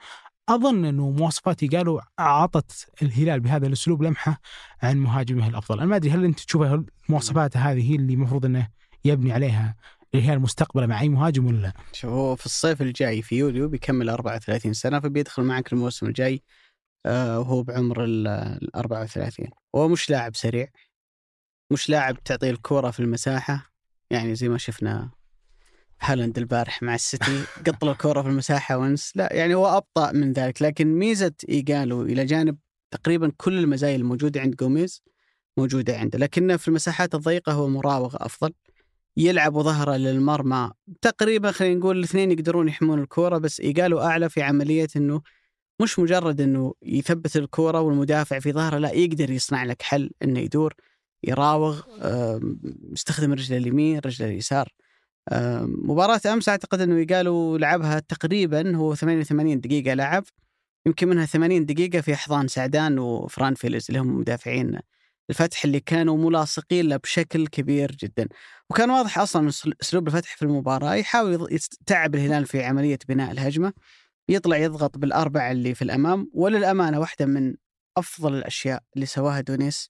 أظن 0.50 0.86
أنه 0.86 1.10
مواصفاتي 1.12 1.68
قالوا 1.68 2.02
أعطت 2.20 2.88
الهلال 3.02 3.40
بهذا 3.40 3.68
الأسلوب 3.68 4.04
لمحة 4.04 4.42
عن 4.82 4.98
مهاجمه 4.98 5.48
الأفضل، 5.48 5.78
أنا 5.78 5.86
ما 5.86 5.96
أدري 5.96 6.12
هل 6.12 6.26
أنت 6.26 6.40
تشوف 6.40 6.62
المواصفات 7.10 7.58
هذه 7.58 7.92
هي 7.92 7.96
اللي 7.96 8.14
المفروض 8.14 8.46
أنه 8.46 8.70
يبني 9.06 9.32
عليها 9.34 9.76
الهلال 10.16 10.40
مستقبله 10.40 10.86
مع 10.86 11.02
أي 11.02 11.10
مهاجم 11.10 11.46
ولا؟ 11.46 11.74
شوف 11.94 12.10
هو 12.12 12.36
في 12.36 12.46
الصيف 12.46 12.82
الجاي 12.82 13.22
في 13.22 13.36
يوليو 13.36 13.70
بيكمل 13.70 14.10
34 14.10 14.74
سنة 14.74 15.00
فبيدخل 15.00 15.44
معك 15.44 15.74
الموسم 15.74 16.06
الجاي 16.06 16.44
آه 17.06 17.40
وهو 17.40 17.64
بعمر 17.64 18.04
ال 18.04 18.76
34 18.76 19.48
هو 19.76 19.88
مش 19.88 20.10
لاعب 20.10 20.36
سريع 20.36 20.68
مش 21.72 21.90
لاعب 21.90 22.24
تعطيه 22.24 22.50
الكرة 22.50 22.92
في 22.92 23.00
المساحة 23.00 23.72
يعني 24.10 24.36
زي 24.36 24.50
ما 24.50 24.58
شفنا 24.58 25.10
هالاند 26.02 26.38
البارح 26.38 26.84
مع 26.84 26.96
السيتي 26.96 27.44
قط 27.68 27.86
له 27.86 27.92
الكورة 27.92 28.22
في 28.22 28.28
المساحة 28.28 28.78
ونس. 28.78 29.12
لا 29.16 29.34
يعني 29.34 29.56
هو 29.56 29.78
أبطأ 29.78 30.12
من 30.12 30.34
ذلك. 30.34 30.62
لكن 30.62 30.88
ميزة 30.88 31.34
إيجالو 31.50 32.02
إلى 32.02 32.26
جانب 32.26 32.58
تقريبا 32.92 33.32
كل 33.38 33.58
المزايا 33.60 33.96
الموجودة 33.96 34.42
عند 34.42 34.56
جوميز 34.56 35.04
موجودة 35.58 35.98
عنده. 35.98 36.20
لكنه 36.20 36.58
في 36.58 36.68
المساحات 36.68 37.16
الضيقة 37.16 37.52
هو 37.52 37.68
مراوغ 37.68 38.16
أفضل. 38.20 38.54
يلعب 39.18 39.60
ظهره 39.60 39.96
للمرمى 39.96 40.72
تقريبا 41.02 41.52
خلينا 41.52 41.80
نقول 41.80 41.98
الاثنين 41.98 42.32
يقدرون 42.32 42.68
يحمون 42.68 43.02
الكورة 43.02 43.38
بس 43.38 43.60
إيجالو 43.60 44.00
أعلى 44.00 44.30
في 44.30 44.42
عملية 44.42 44.88
إنه 44.96 45.22
مش 45.82 46.00
مجرد 46.00 46.42
إنه 46.42 46.74
يثبت 46.82 47.38
الكورة 47.38 47.82
والمدافع 47.82 48.40
في 48.40 48.52
ظهره 48.52 48.78
لا 48.78 48.92
يقدر 48.92 49.30
يصنع 49.30 49.64
لك 49.64 49.82
حل 49.82 50.12
إنه 50.24 50.40
يدور 50.40 50.74
يراوغ 51.24 51.82
يستخدم 52.92 53.34
رجله 53.34 53.58
اليمين 53.58 54.00
رجله 54.06 54.28
اليسار. 54.28 54.74
مباراة 55.64 56.22
أمس 56.26 56.50
أعتقد 56.50 56.82
أنه 56.82 57.06
قالوا 57.16 57.58
لعبها 57.58 58.00
تقريبا 58.00 58.76
هو 58.76 58.96
88 58.96 59.62
دقيقة 59.62 59.94
لعب 59.94 60.24
يمكن 60.86 61.08
منها 61.08 61.26
80 61.26 61.66
دقيقة 61.66 62.02
في 62.02 62.14
أحضان 62.14 62.48
سعدان 62.48 63.00
وفران 63.00 63.54
فيلز 63.56 63.86
اللي 63.90 64.00
هم 64.00 64.20
مدافعين 64.20 64.80
الفتح 65.30 65.66
اللي 65.66 65.80
كانوا 65.80 66.18
ملاصقين 66.18 66.86
له 66.90 66.98
بشكل 66.98 67.48
كبير 67.48 67.92
جدا. 67.92 68.28
وكان 68.70 68.90
واضح 68.90 69.20
أصلا 69.20 69.50
أسلوب 69.82 70.08
الفتح 70.08 70.36
في 70.36 70.42
المباراة 70.42 70.96
يحاول 70.96 71.48
يتعب 71.52 72.16
الهلال 72.16 72.46
في 72.46 72.64
عملية 72.64 73.00
بناء 73.08 73.32
الهجمة 73.32 73.74
يطلع 74.30 74.58
يضغط 74.58 74.98
بالأربعة 74.98 75.52
اللي 75.52 75.76
في 75.76 75.82
الأمام 75.82 76.30
وللأمانة 76.34 77.00
واحدة 77.00 77.26
من 77.26 77.56
أفضل 77.98 78.36
الأشياء 78.36 78.84
اللي 78.96 79.06
سواها 79.06 79.42
دونيس 79.42 79.90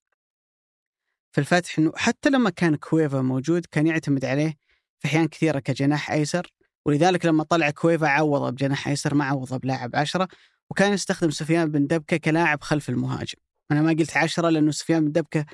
في 1.31 1.41
الفتح 1.41 1.79
أنه 1.79 1.91
حتى 1.95 2.29
لما 2.29 2.49
كان 2.49 2.75
كويفا 2.75 3.21
موجود 3.21 3.65
كان 3.65 3.87
يعتمد 3.87 4.25
عليه 4.25 4.64
في 4.99 5.07
أحيان 5.07 5.27
كثيرة 5.27 5.59
كجناح 5.59 6.11
أيسر 6.11 6.51
ولذلك 6.85 7.25
لما 7.25 7.43
طلع 7.43 7.69
كويفا 7.69 8.07
عوضه 8.07 8.49
بجناح 8.49 8.87
أيسر 8.87 9.15
ما 9.15 9.25
عوضه 9.25 9.57
بلاعب 9.57 9.95
عشرة 9.95 10.27
وكان 10.69 10.93
يستخدم 10.93 11.29
سفيان 11.31 11.71
بن 11.71 11.87
دبكة 11.87 12.17
كلاعب 12.17 12.61
خلف 12.61 12.89
المهاجم. 12.89 13.37
أنا 13.71 13.81
ما 13.81 13.89
قلت 13.89 14.17
عشرة 14.17 14.49
لأنه 14.49 14.71
سفيان 14.71 15.05
بن 15.05 15.11
دبكة 15.11 15.45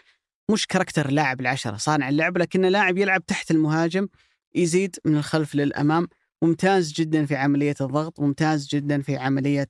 مش 0.51 0.67
character 0.67 1.11
لاعب 1.11 1.41
العشرة 1.41 1.77
صانع 1.77 2.09
اللعب 2.09 2.37
لكنه 2.37 2.69
لاعب 2.69 2.97
يلعب 2.97 3.25
تحت 3.25 3.51
المهاجم 3.51 4.07
يزيد 4.55 4.95
من 5.05 5.17
الخلف 5.17 5.55
للأمام. 5.55 6.07
ممتاز 6.41 6.93
جدا 6.93 7.25
في 7.25 7.35
عملية 7.35 7.75
الضغط 7.81 8.19
ممتاز 8.19 8.67
جدا 8.67 9.01
في 9.01 9.17
عملية 9.17 9.69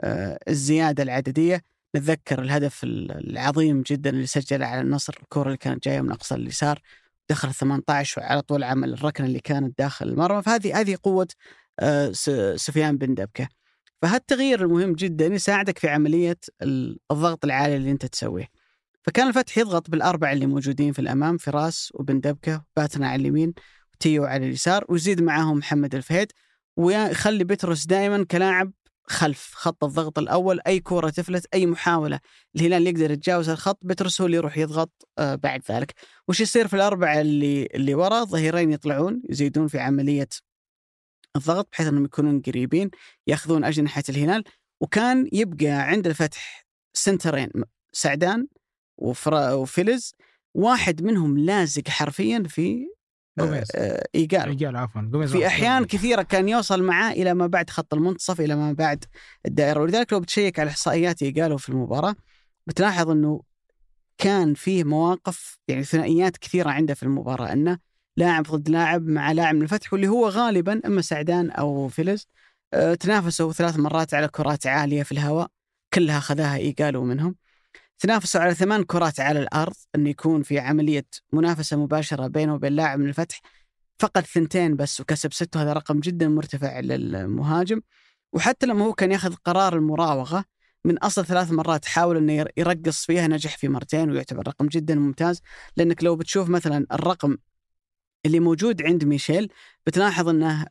آه، 0.00 0.38
الزيادة 0.48 1.02
العددية. 1.02 1.62
نتذكر 1.96 2.42
الهدف 2.42 2.80
العظيم 2.84 3.82
جدا 3.82 4.10
اللي 4.10 4.26
سجله 4.26 4.66
على 4.66 4.80
النصر 4.80 5.14
الكرة 5.22 5.46
اللي 5.46 5.56
كانت 5.56 5.84
جاية 5.84 6.00
من 6.00 6.10
أقصى 6.10 6.34
اليسار. 6.34 6.80
دخل 7.30 7.54
18 7.54 8.20
وعلى 8.20 8.42
طول 8.42 8.64
عمل 8.64 8.92
الركنة 8.92 9.26
اللي 9.26 9.40
كانت 9.40 9.78
داخل 9.78 10.08
المرمى. 10.08 10.42
فهذه 10.42 10.80
هذه 10.80 10.96
قوة 11.02 11.28
آه، 11.80 12.10
سفيان 12.56 12.96
بن 12.98 13.14
دبكة. 13.14 13.48
فهالتغيير 14.02 14.62
المهم 14.62 14.92
جدا 14.92 15.26
يساعدك 15.26 15.78
في 15.78 15.88
عملية 15.88 16.38
الضغط 17.10 17.44
العالي 17.44 17.76
اللي 17.76 17.90
أنت 17.90 18.06
تسويه. 18.06 18.48
فكان 19.06 19.28
الفتح 19.28 19.58
يضغط 19.58 19.90
بالاربعه 19.90 20.32
اللي 20.32 20.46
موجودين 20.46 20.92
في 20.92 20.98
الأمام 20.98 21.36
فراس 21.36 21.92
وبن 21.94 22.20
دبكة 22.20 22.64
باتنا 22.76 23.08
على 23.08 23.20
اليمين 23.20 23.54
وتيو 23.94 24.24
على 24.24 24.46
اليسار 24.46 24.84
ويزيد 24.88 25.22
معاهم 25.22 25.58
محمد 25.58 25.94
الفهيد 25.94 26.32
ويخلي 26.76 27.44
بتروس 27.44 27.86
دائما 27.86 28.24
كلاعب 28.24 28.72
خلف 29.08 29.52
خط 29.54 29.84
الضغط 29.84 30.18
الأول 30.18 30.60
أي 30.66 30.80
كوره 30.80 31.10
تفلت 31.10 31.46
أي 31.54 31.66
محاولة 31.66 32.20
الهلال 32.56 32.86
يقدر 32.86 33.10
يتجاوز 33.10 33.48
الخط 33.48 33.78
بترس 33.82 34.20
هو 34.20 34.26
اللي 34.26 34.36
يروح 34.36 34.58
يضغط 34.58 35.08
آه، 35.18 35.34
بعد 35.34 35.62
ذلك. 35.70 35.94
وش 36.28 36.40
يصير 36.40 36.68
في 36.68 36.76
الأربعة 36.76 37.20
اللي 37.20 37.66
اللي 37.74 37.94
ورا؟ 37.94 38.22
الظهيرين 38.22 38.72
يطلعون 38.72 39.22
يزيدون 39.30 39.68
في 39.68 39.78
عملية 39.78 40.28
الضغط 41.36 41.68
بحيث 41.72 41.86
أنهم 41.86 42.04
يكونون 42.04 42.40
قريبين 42.40 42.90
يأخذون 43.26 43.64
أجنحة 43.64 44.02
الهلال. 44.08 44.44
وكان 44.80 45.28
يبقى 45.32 45.66
عند 45.66 46.06
الفتح 46.06 46.66
سنترين 46.94 47.50
سعدان 47.92 48.46
وفيلز 48.98 50.14
واحد 50.54 51.02
منهم 51.02 51.38
لازق 51.38 51.88
حرفيا 51.88 52.42
في 52.48 52.86
جوميز. 53.38 53.68
آه 53.74 54.06
ايجالو 54.14 54.48
ايجالو 54.48 54.76
عفوا. 54.76 55.26
في 55.26 55.46
أحيان 55.46 55.84
كثيرة 55.84 56.22
كان 56.22 56.48
يوصل 56.48 56.82
معاه 56.82 57.12
إلى 57.12 57.34
ما 57.34 57.46
بعد 57.46 57.70
خط 57.70 57.94
المنتصف 57.94 58.40
إلى 58.40 58.56
ما 58.56 58.72
بعد 58.72 59.04
الدائرة. 59.46 59.80
ولذلك 59.80 60.12
لو 60.12 60.20
بتشيك 60.20 60.58
على 60.58 60.70
إحصائيات 60.70 61.22
ايجالو 61.22 61.56
في 61.56 61.68
المباراة 61.68 62.14
بتلاحظ 62.66 63.10
إنه 63.10 63.42
كان 64.18 64.54
فيه 64.54 64.84
مواقف 64.84 65.58
يعني 65.68 65.84
ثنائيات 65.84 66.36
كثيرة 66.36 66.70
عنده 66.70 66.94
في 66.94 67.02
المباراة. 67.02 67.52
أنه 67.52 67.78
لاعب 68.16 68.42
ضد 68.42 68.68
لاعب 68.68 69.06
مع 69.06 69.32
لاعب 69.32 69.54
من 69.54 69.62
الفتح 69.62 69.92
واللي 69.92 70.08
هو 70.08 70.28
غالبا 70.28 70.80
إما 70.86 71.02
سعدان 71.02 71.50
أو 71.50 71.88
فيلز 71.88 72.28
آه 72.74 72.94
تنافسوا 72.94 73.52
ثلاث 73.52 73.78
مرات 73.78 74.14
على 74.14 74.28
كرات 74.28 74.66
عالية 74.66 75.02
في 75.02 75.12
الهواء. 75.12 75.48
كلها 75.94 76.20
خذاها 76.20 76.56
ايجالو 76.56 77.04
منهم. 77.04 77.36
تنافسوا 77.98 78.40
على 78.40 78.54
ثمان 78.54 78.84
كرات 78.84 79.20
على 79.20 79.38
الأرض 79.38 79.74
انه 79.94 80.10
يكون 80.10 80.42
في 80.42 80.58
عملية 80.58 81.06
منافسة 81.32 81.76
مباشرة 81.76 82.26
بينه 82.26 82.54
وبين 82.54 82.72
لاعب 82.72 82.98
من 82.98 83.08
الفتح. 83.08 83.40
فقد 83.98 84.26
ثنتين 84.26 84.76
بس 84.76 85.00
وكسب 85.00 85.32
ست 85.32 85.56
وهذا 85.56 85.72
رقم 85.72 86.00
جدا 86.00 86.28
مرتفع 86.28 86.80
للمهاجم. 86.80 87.80
وحتى 88.32 88.66
لما 88.66 88.84
هو 88.84 88.92
كان 88.92 89.12
ياخذ 89.12 89.34
قرار 89.34 89.76
المراوغة 89.76 90.44
من 90.84 90.98
أصل 90.98 91.26
ثلاث 91.26 91.52
مرات 91.52 91.84
حاول 91.84 92.16
إنه 92.16 92.46
يرقص 92.56 93.06
فيها 93.06 93.28
نجح 93.28 93.56
في 93.56 93.68
مرتين 93.68 94.10
ويعتبر 94.10 94.48
رقم 94.48 94.66
جدا 94.66 94.94
ممتاز. 94.94 95.40
لأنك 95.76 96.04
لو 96.04 96.16
بتشوف 96.16 96.48
مثلا 96.48 96.86
الرقم 96.92 97.36
اللي 98.26 98.40
موجود 98.40 98.82
عند 98.82 99.04
ميشيل 99.04 99.52
بتلاحظ 99.86 100.28
إنه 100.28 100.66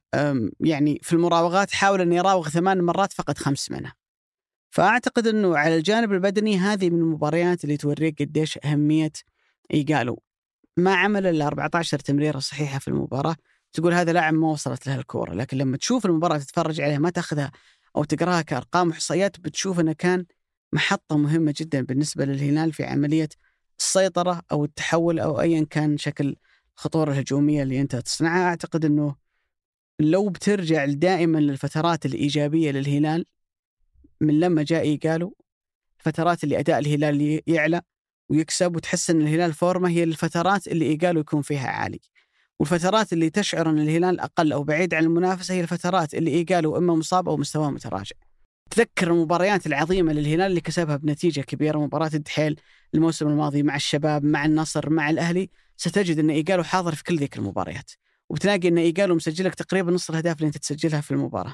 يعني 0.60 1.00
في 1.04 1.14
المراوغات 1.14 1.72
حاول 1.72 2.02
إنه 2.02 2.16
يراوغ 2.16 2.50
ثمان 2.50 2.82
مرات 2.82 3.14
فقط 3.14 3.38
خمس 3.38 3.72
منها. 3.72 3.94
فأعتقد 4.76 5.28
إنه 5.28 5.58
على 5.58 5.76
الجانب 5.78 6.14
البدني 6.14 6.58
هذه 6.58 6.90
من 6.90 7.00
المباريات 7.00 7.64
اللي 7.64 7.78
توريك 7.78 8.22
قديش 8.22 8.60
أهمية 8.66 9.12
إيجالو. 9.74 10.22
ما 10.78 10.96
عمل 10.96 11.28
إلا 11.28 11.48
14 11.48 12.00
تمريرة 12.00 12.40
صحيحة 12.40 12.80
في 12.80 12.88
المباراة، 12.88 13.36
تقول 13.74 13.94
هذا 13.94 14.14
لاعب 14.14 14.34
ما 14.34 14.48
وصلت 14.48 14.88
له 14.88 14.96
الكورة، 14.96 15.34
لكن 15.34 15.58
لما 15.58 15.78
تشوف 15.78 16.06
المباراة 16.06 16.38
تتفرج 16.38 16.82
عليها 16.82 16.98
ما 16.98 17.10
تاخذها 17.10 17.52
أو 17.96 18.04
تقراها 18.04 18.42
كأرقام 18.42 18.88
وإحصائيات 18.88 19.40
بتشوف 19.40 19.80
إنه 19.80 19.94
كان 19.94 20.26
محطة 20.74 21.18
مهمة 21.18 21.54
جدا 21.58 21.82
بالنسبة 21.82 22.26
للهلال 22.26 22.74
في 22.74 22.84
عملية 22.84 23.30
السيطرة 23.80 24.42
أو 24.52 24.66
التحول 24.66 25.20
أو 25.20 25.42
ايا 25.42 25.66
كان 25.70 25.98
شكل 25.98 26.36
الخطورة 26.78 27.12
الهجومية 27.12 27.64
اللي 27.64 27.82
أنت 27.82 27.96
تصنعها، 27.96 28.50
أعتقد 28.50 28.86
إنه 28.86 29.16
لو 30.00 30.30
بترجع 30.30 30.86
دائما 30.86 31.38
للفترات 31.38 32.06
الإيجابية 32.06 32.72
للهلال 32.72 33.26
من 34.22 34.40
لما 34.40 34.64
جاء 34.64 34.82
ايجالو 34.82 35.36
الفترات 36.00 36.44
اللي 36.44 36.60
أداء 36.60 36.80
الهلال 36.80 37.42
يعلى 37.48 37.82
ويكسب 38.30 38.76
وتحس 38.76 39.10
إن 39.10 39.22
الهلال 39.22 39.54
فورمة 39.54 39.90
هي 39.90 40.04
الفترات 40.04 40.68
اللي 40.68 40.86
ايجالو 40.86 41.20
يكون 41.20 41.42
فيها 41.42 41.68
عالي. 41.68 42.00
والفترات 42.60 43.14
اللي 43.14 43.30
تشعر 43.30 43.70
إن 43.70 43.80
الهلال 43.80 44.20
أقل 44.20 44.52
أو 44.52 44.64
بعيد 44.64 44.94
عن 44.94 45.04
المنافسة 45.04 45.54
هي 45.54 45.62
الفترات 45.62 46.14
اللي 46.14 46.32
ايجالو 46.32 46.78
إما 46.78 46.96
مصاب 46.96 47.30
أو 47.30 47.38
مستواه 47.38 47.72
متراجع. 47.72 48.16
تذكر 48.70 49.12
المباريات 49.12 49.68
العظيمة 49.68 50.14
للهلال 50.14 50.46
اللي 50.46 50.62
كسبها 50.62 50.96
بنتيجة 50.96 51.42
كبيرة 51.42 51.78
مباراة 51.78 52.12
الدحيل 52.14 52.60
الموسم 52.94 53.28
الماضي 53.28 53.64
مع 53.64 53.76
الشباب 53.76 54.24
مع 54.24 54.46
النصر 54.46 54.90
مع 54.90 55.10
الأهلي 55.10 55.50
ستجد 55.78 56.20
إن 56.20 56.30
ايجالو 56.30 56.64
حاضر 56.64 56.96
في 56.96 57.04
كل 57.04 57.18
ذيك 57.18 57.38
المباريات 57.38 57.92
وبتلاقي 58.30 58.68
إن 58.68 58.78
ايجالو 58.78 59.16
مسجل 59.16 59.46
لك 59.46 59.56
تقريبا 59.56 59.92
نص 59.92 60.10
الأهداف 60.10 60.38
اللي 60.38 60.48
أنت 60.48 60.58
تسجلها 60.58 61.02
في 61.02 61.12
المباراة. 61.12 61.54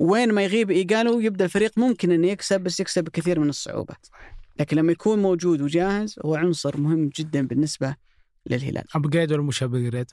وين 0.00 0.32
ما 0.32 0.42
يغيب 0.42 0.70
إيجالو 0.70 1.20
يبدأ 1.20 1.44
الفريق 1.44 1.78
ممكن 1.78 2.12
إنه 2.12 2.26
يكسب 2.26 2.60
بس 2.60 2.80
يكسب 2.80 3.04
بكثير 3.04 3.40
من 3.40 3.48
الصعوبة. 3.48 3.94
لكن 4.60 4.76
لما 4.76 4.92
يكون 4.92 5.18
موجود 5.18 5.60
وجاهز 5.60 6.16
هو 6.24 6.34
عنصر 6.34 6.76
مهم 6.80 7.10
جدا 7.16 7.46
بالنسبة 7.46 7.96
للهلال. 8.46 8.84
upgrade 8.94 9.32
ولا 9.32 9.42
مش 9.42 9.62
upgrade؟ 9.62 10.06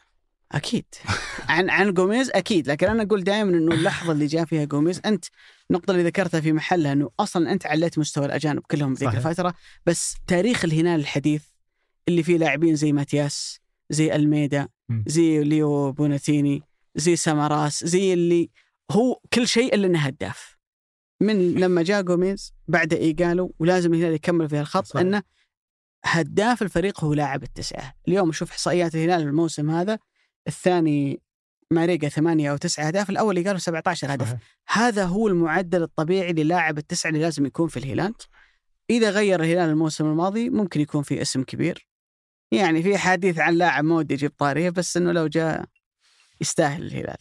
أكيد 0.52 0.86
عن 1.50 1.70
عن 1.70 1.94
جوميز 1.94 2.30
أكيد 2.30 2.68
لكن 2.70 2.88
أنا 2.88 3.04
أقول 3.04 3.24
دائما 3.24 3.50
إنه 3.58 3.76
اللحظة 3.76 4.12
اللي 4.12 4.26
جاء 4.26 4.46
فيها 4.46 4.66
جوميز 4.66 5.02
أنت 5.06 5.26
النقطه 5.70 5.92
اللي 5.92 6.04
ذكرتها 6.04 6.42
في 6.42 6.54
محلها 6.54 6.94
إنه 6.94 7.10
أصلا 7.20 7.52
أنت 7.52 7.66
عليت 7.66 8.00
مستوى 8.00 8.26
الأجانب 8.26 8.62
كلهم 8.72 8.94
ذيك. 8.94 9.16
الفترة 9.16 9.54
بس 9.86 10.16
تاريخ 10.28 10.66
الهلال 10.66 11.00
الحديث 11.00 11.44
اللي 12.08 12.24
فيه 12.24 12.38
لاعبين 12.38 12.76
زي 12.76 12.92
ماتياس 12.92 13.60
زي 13.90 14.16
ألميدا. 14.16 14.68
زي 15.08 15.44
ليو 15.44 15.92
بوناتيني 15.92 16.64
زي 16.96 17.16
ساماراس 17.16 17.86
زي 17.86 18.14
اللي 18.14 18.50
هو 18.92 19.20
كل 19.34 19.48
شيء 19.48 19.76
إلا 19.76 19.88
إنه 19.88 20.00
هداف. 20.00 20.58
من 21.22 21.54
لما 21.54 21.84
جاء 21.84 22.02
جوميز 22.02 22.54
بعد 22.68 22.94
ايجالو 22.94 23.56
ولازم 23.60 23.94
الهلال 23.94 24.14
يكمل 24.14 24.50
في 24.50 24.60
الخط 24.60 24.86
صحيح. 24.86 25.02
إنه 25.02 25.24
هداف 26.06 26.62
الفريق 26.62 27.04
هو 27.04 27.14
لاعب 27.14 27.44
التسعة، 27.44 27.94
اليوم 28.08 28.32
شوف 28.32 28.52
إحصائيات 28.52 28.96
الهلال 28.96 29.22
الموسم 29.22 29.70
هذا 29.70 30.00
الثاني 30.48 31.22
ماريجا 31.72 32.10
ثمانية 32.10 32.52
أو 32.52 32.58
تسعة 32.58 32.88
أهداف 32.88 33.10
الأول 33.10 33.38
اللي 33.38 33.48
قالوا 33.48 33.60
17 33.60 34.14
هدف. 34.14 34.28
صحيح. 34.28 34.40
هذا 34.68 35.06
هو 35.06 35.28
المعدل 35.28 35.84
الطبيعي 35.84 36.34
للاعب 36.34 36.78
التسعة 36.78 37.10
اللي 37.10 37.22
لازم 37.22 37.46
يكون 37.46 37.68
في 37.68 37.78
الهلال 37.78 38.14
إذا 38.90 39.10
غير 39.10 39.44
الهلال 39.44 39.70
الموسم 39.70 40.06
الماضي 40.06 40.50
ممكن 40.50 40.82
يكون 40.82 41.04
في 41.04 41.22
اسم 41.22 41.44
كبير. 41.44 41.88
يعني 42.52 42.84
في 42.84 42.98
حديث 42.98 43.40
عن 43.40 43.54
لاعب 43.54 43.84
ما 43.84 43.96
ودي 43.96 44.14
أجيب 44.14 44.32
طاريه 44.38 44.70
بس 44.70 44.98
إنه 44.98 45.12
لو 45.12 45.28
جاء 45.28 45.66
يستاهل 46.42 46.84
الهلال. 46.84 47.18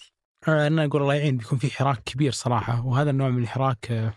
أنا 0.49 0.85
أقول 0.85 1.03
الله 1.03 1.15
يعين 1.15 1.37
بيكون 1.37 1.59
في 1.59 1.71
حراك 1.71 2.03
كبير 2.05 2.33
صراحة 2.33 2.87
وهذا 2.87 3.11
النوع 3.11 3.29
من 3.29 3.43
الحراك 3.43 3.91
آه، 3.91 4.15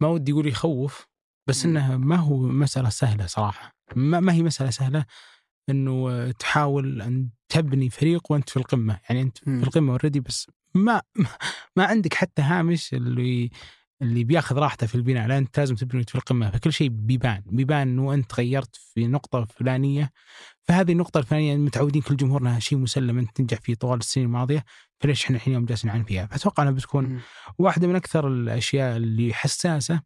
ما 0.00 0.08
ودي 0.08 0.32
أقول 0.32 0.46
يخوف 0.46 1.06
بس. 1.46 1.64
إنه 1.64 1.96
ما 1.96 2.16
هو 2.16 2.38
مسألة 2.38 2.88
سهلة 2.88 3.26
صراحة. 3.26 3.76
ما, 3.96 4.20
ما 4.20 4.32
هي 4.32 4.42
مسألة 4.42 4.70
سهلة 4.70 5.04
إنه 5.68 6.10
آه، 6.10 6.30
تحاول 6.30 7.02
أن 7.02 7.28
تبني 7.48 7.90
فريق 7.90 8.32
وأنت 8.32 8.50
في 8.50 8.56
القمة. 8.56 9.00
يعني 9.08 9.22
أنت. 9.22 9.38
في 9.38 9.62
القمة 9.62 9.92
اوريدي 9.92 10.20
بس 10.20 10.50
ما 10.74 11.02
ما 11.76 11.84
عندك 11.84 12.14
حتى 12.14 12.42
هامش 12.42 12.94
اللي 12.94 13.50
اللي 14.02 14.24
بياخذ 14.24 14.56
راحته 14.58 14.86
في 14.86 14.94
البناء. 14.94 15.28
لا 15.28 15.38
أنت 15.38 15.58
لازم 15.58 15.74
تبني 15.74 16.04
في 16.04 16.14
القمة. 16.14 16.50
فكل 16.50 16.72
شيء 16.72 16.88
بيبان. 16.88 17.42
بيبان 17.46 17.88
إنه 17.88 18.14
أنت 18.14 18.34
غيرت 18.34 18.76
في 18.76 19.06
نقطة 19.06 19.44
فلانية. 19.44 20.10
فهذه 20.62 20.92
النقطة 20.92 21.18
الفلانية 21.18 21.56
متعودين 21.56 22.02
كل 22.02 22.16
جمهورنا 22.16 22.58
شيء 22.58 22.78
مسلم. 22.78 23.18
أنت 23.18 23.36
تنجح 23.36 23.60
فيه 23.60 23.74
طوال 23.74 23.98
السنين 23.98 24.26
الماضية. 24.26 24.64
فليش 25.00 25.24
إحنا 25.24 25.36
الحين 25.36 25.52
يوم 25.54 25.64
جالسين 25.64 25.90
نعاني 25.90 26.04
فيها 26.04 26.26
فاتوقع 26.26 26.62
إنها 26.62 26.72
بتكون 26.72 27.04
مم. 27.04 27.20
واحدة 27.58 27.88
من 27.88 27.96
أكثر 27.96 28.28
الأشياء 28.28 28.96
اللي 28.96 29.34
حساسة 29.34 30.00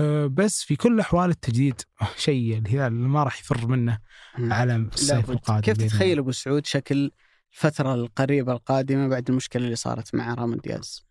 أه، 0.00 0.26
بس 0.26 0.62
في 0.62 0.76
كل 0.76 0.94
الأحوال 0.94 1.30
التجديد 1.30 1.80
شيء 2.16 2.58
الهلال 2.58 2.92
ما 2.92 3.24
راح 3.24 3.40
يفر 3.40 3.66
منه. 3.66 3.98
على 4.38 4.76
الصيف. 4.76 5.30
القادم 5.30 5.60
كيف 5.60 5.76
تتخيل. 5.76 6.18
أبو 6.18 6.32
سعود 6.32 6.66
شكل 6.66 7.10
الفترة 7.52 7.94
القريبة 7.94 8.52
القادمة 8.52 9.08
بعد 9.08 9.30
المشكلة 9.30 9.64
اللي 9.64 9.76
صارت 9.76 10.14
مع 10.14 10.34
رامون 10.34 10.58
دياز 10.58 11.06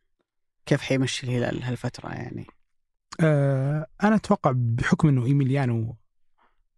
كيف 0.65 0.81
حيمشي 0.81 1.27
الهلال 1.27 1.63
هالفترة 1.63 2.09
يعني 2.09 2.47
أه 3.21 3.87
أنا 4.03 4.15
أتوقع 4.15 4.51
بحكم 4.55 5.07
إنه 5.07 5.25
إيميليانو 5.25 5.97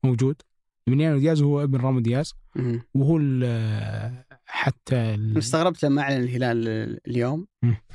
موجود 0.04 0.42
ايميليانو 0.88 1.18
دياز 1.20 1.42
هو 1.42 1.64
ابن 1.64 1.80
رامو 1.80 2.00
دياز. 2.00 2.34
وهو 2.94 3.18
حتى 4.46 4.96
ال- 4.96 5.38
استغربت 5.38 5.86
لما 5.86 6.02
أعلن 6.02 6.24
الهلال 6.24 6.68
اليوم. 7.08 7.48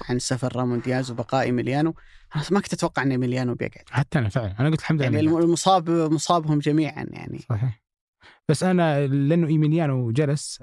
عن 0.09 0.19
سفر 0.19 0.57
رامون 0.57 0.81
دياز 0.81 1.11
وبقاء 1.11 1.43
ايميليانو 1.43 1.95
أنا 2.37 2.45
ما 2.51 2.61
كنت 2.61 2.73
أتوقع 2.73 3.03
إن 3.03 3.11
ايميليانو 3.11 3.55
بيقعد. 3.55 3.85
حتى 3.91 4.19
أنا 4.19 4.29
فعلا. 4.29 4.61
أنا 4.61 4.69
قلت 4.69 4.81
الحمد 4.81 5.03
لله 5.03 5.19
يعني 5.19 5.29
المصاب 5.45 5.91
مصابهم 5.91 6.59
جميعا 6.59 7.07
يعني. 7.11 7.39
صحيح. 7.49 7.83
بس 8.49 8.63
أنا 8.63 9.07
لأنه 9.07 9.47
إيميليانو 9.47 10.11
جلس 10.11 10.63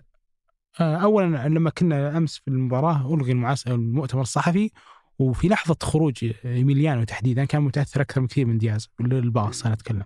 آه، 0.79 0.95
اولا 0.95 1.47
لما 1.47 1.69
كنا 1.69 2.17
أمس 2.17 2.37
في 2.37 2.47
المباراة 2.47 3.13
ألغي 3.13 3.31
المؤتمر 3.67 4.21
الصحفي 4.21 4.71
وفي 5.19 5.47
لحظة 5.47 5.77
خروج 5.81 6.31
إيميليانو 6.45 7.03
تحديدا 7.03 7.45
كان 7.45 7.61
متأثر 7.61 8.01
أكثر 8.01 8.21
بكثير 8.21 8.45
من 8.45 8.57
دياز 8.57 8.89
للباص 8.99 9.65
أنا 9.65 9.73
أتكلم. 9.73 10.03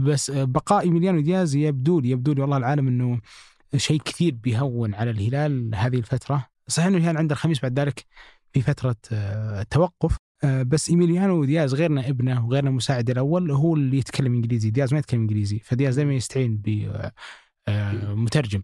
بس 0.00 0.30
آه، 0.30 0.44
بقاء 0.44 0.84
إيميليانو 0.84 1.20
دياز 1.20 1.56
يبدو 1.56 2.00
لي 2.00 2.10
يبدو 2.10 2.32
لي 2.32 2.40
والله 2.40 2.56
العالم 2.56 2.88
إنه 2.88 3.20
شيء 3.76 4.00
كثير 4.00 4.34
بيهون 4.34 4.94
على 4.94 5.10
الهلال 5.10 5.74
هذه 5.74 5.96
الفترة. 5.96 6.46
صحيح 6.68 6.86
إنه 6.86 6.96
الهلال 6.96 7.16
عند 7.16 7.30
الخميس 7.32 7.60
بعد 7.60 7.78
ذلك 7.80 8.06
في 8.52 8.60
فترة 8.60 8.96
آه، 9.12 9.62
توقف 9.62 10.16
آه، 10.44 10.62
بس 10.62 10.90
إيميليانو 10.90 11.44
دياز 11.44 11.74
غيرنا 11.74 12.08
ابنه 12.08 12.46
وغيرنا 12.46 12.70
مساعد 12.70 13.10
الأول 13.10 13.50
هو 13.50 13.74
اللي 13.74 13.98
يتكلم 13.98 14.34
إنجليزي. 14.34 14.70
دياز 14.70 14.92
ما 14.92 14.98
يتكلم 14.98 15.20
إنجليزي 15.20 15.58
فدياز 15.58 15.96
دائما 15.96 16.14
يستعين 16.14 16.56
ب 16.56 16.92
مترجم. 18.14 18.62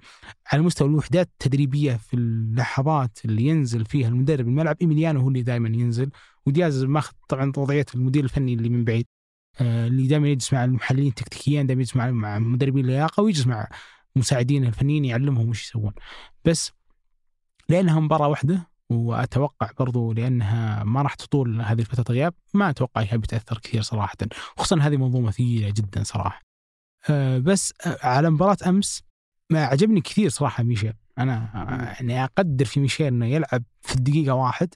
على 0.52 0.62
مستوى 0.62 0.88
الوحدات 0.88 1.26
التدريبية 1.26 1.96
في 1.96 2.14
اللحظات 2.14 3.18
اللي 3.24 3.42
ينزل 3.42 3.84
فيها 3.84 4.08
المدرب 4.08 4.48
الملعب 4.48 4.76
إيميليانو 4.80 5.20
هو 5.20 5.28
اللي 5.28 5.42
دائما 5.42 5.68
ينزل 5.68 6.10
ودياز 6.46 6.84
ماخذ 6.84 7.12
طبعا 7.28 7.52
وضعية 7.56 7.86
المدير 7.94 8.24
الفني 8.24 8.54
اللي 8.54 8.68
من 8.68 8.84
بعيد. 8.84 9.06
اللي 9.60 10.06
دائما 10.06 10.28
يجلس 10.28 10.52
مع 10.52 10.64
المحللين 10.64 11.08
التكتيكيين 11.08 11.66
دائما 11.66 11.82
يجلس 11.82 11.96
مع 11.96 12.38
مدربين 12.38 12.84
اللياقة 12.84 13.22
ويجلس 13.22 13.46
مع 13.46 13.68
مساعدين 14.16 14.64
الفنيين 14.64 15.04
يعلمهم 15.04 15.48
وش 15.48 15.64
يسوون. 15.64 15.92
بس 16.44 16.72
لأنها 17.68 18.00
مباراة 18.00 18.28
واحدة 18.28 18.68
وأتوقع 18.90 19.70
برضو 19.78 20.12
لأنها 20.12 20.84
ما 20.84 21.02
راح 21.02 21.14
تطول 21.14 21.60
هذه 21.60 21.80
الفترة 21.80 22.14
غياب 22.14 22.34
ما 22.54 22.70
أتوقع 22.70 23.02
إنها 23.02 23.16
بتأثر 23.16 23.58
كثير 23.58 23.82
صراحة. 23.82 24.16
خصوصا 24.56 24.80
هذه 24.80 24.96
منظومة 24.96 25.30
ثقيلة 25.30 25.70
جدا 25.70 26.02
صراحة. 26.02 26.42
آه، 27.10 27.38
بس 27.38 27.74
آه، 27.86 27.98
على 28.02 28.30
مباراة 28.30 28.56
أمس 28.66 29.02
ما 29.50 29.64
عجبني 29.64 30.00
كثير 30.00 30.28
صراحة 30.28 30.62
ميشيل. 30.62 30.92
أنا 31.18 31.50
آه، 31.54 32.02
يعني 32.02 32.24
أقدر 32.24 32.64
في 32.64 32.80
ميشيل 32.80 33.06
إنه 33.06 33.26
يلعب 33.26 33.62
في 33.82 33.94
الدقيقة 33.94 34.34
واحد. 34.34 34.74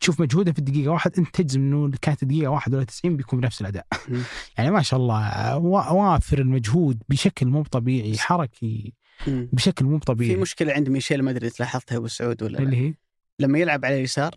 تشوف 0.00 0.20
مجهوده 0.20 0.52
في 0.52 0.58
الدقيقة 0.58 0.90
واحد 0.92 1.18
انت 1.18 1.34
تجزم 1.34 1.60
انه 1.60 1.92
كانت 2.02 2.22
الدقيقة 2.22 2.50
واحد 2.50 2.74
ولا 2.74 2.84
90 2.84 3.16
بيكون 3.16 3.40
بنفس 3.40 3.60
الأداء. 3.60 3.86
يعني 4.58 4.70
ما 4.70 4.82
شاء 4.82 5.00
الله 5.00 5.56
وا- 5.56 5.90
وافر 5.90 6.38
المجهود 6.38 7.02
بشكل 7.08 7.46
مو 7.46 7.62
طبيعي 7.62 8.18
حركي. 8.18 8.94
بشكل 9.26 9.84
مو 9.84 9.98
في 9.98 10.04
طبيعي 10.04 10.36
مشكلة 10.36 10.72
عند 10.72 10.88
ميشيل 10.88 11.22
ما 11.22 11.30
أدري 11.30 11.50
لاحظتها 11.60 11.96
أبو 11.96 12.06
سعود 12.08 12.42
ولا 12.42 12.58
اللي. 12.58 12.76
هي 12.76 12.94
لما 13.40 13.58
يلعب 13.58 13.84
على 13.84 13.98
اليسار. 13.98 14.34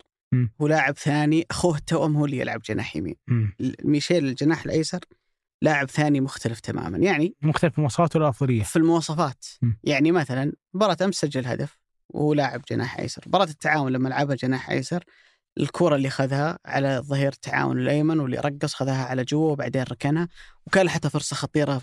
هو 0.62 0.66
لاعب 0.66 0.94
ثاني 0.98 1.46
أخوه 1.50 1.76
التوأم 1.76 2.16
هو 2.16 2.24
اللي 2.24 2.38
يلعب 2.38 2.60
جناح 2.62 2.96
يمين. 2.96 3.14
ميشيل 3.84 4.24
الجناح 4.26 4.64
الأيسر 4.64 5.00
لاعب 5.62 5.90
ثاني 5.90 6.20
مختلف 6.20 6.60
تماما 6.60 6.98
يعني 6.98 7.34
مختلف 7.42 7.78
المواصفات 7.78 8.16
ولا 8.16 8.28
أفضلية 8.28 8.62
في 8.62 8.76
المواصفات 8.76 9.44
مم. 9.62 9.78
يعني 9.84 10.12
مثلا 10.12 10.52
مباراة 10.74 10.96
أمس 11.02 11.14
سجل 11.14 11.46
هدف 11.46 11.78
وهو 12.08 12.34
لاعب 12.34 12.62
جناح 12.70 12.98
أيسر 12.98 13.22
مباراة 13.26 13.44
التعاون 13.44 13.92
لما 13.92 14.08
لعبها 14.08 14.36
جناح 14.36 14.70
أيسر 14.70 15.04
الكرة 15.60 15.96
اللي 15.96 16.10
خذها 16.10 16.58
على 16.66 17.02
ظهير 17.06 17.32
التعاون 17.32 17.78
الأيمن 17.78 18.20
واللي 18.20 18.38
رقص 18.38 18.74
خذها 18.74 19.04
على 19.04 19.24
جوا 19.24 19.52
وبعدين 19.52 19.82
ركنها 19.82 20.28
وكان 20.66 20.88
حتى 20.88 21.10
فرصة 21.10 21.36
خطيرة 21.36 21.82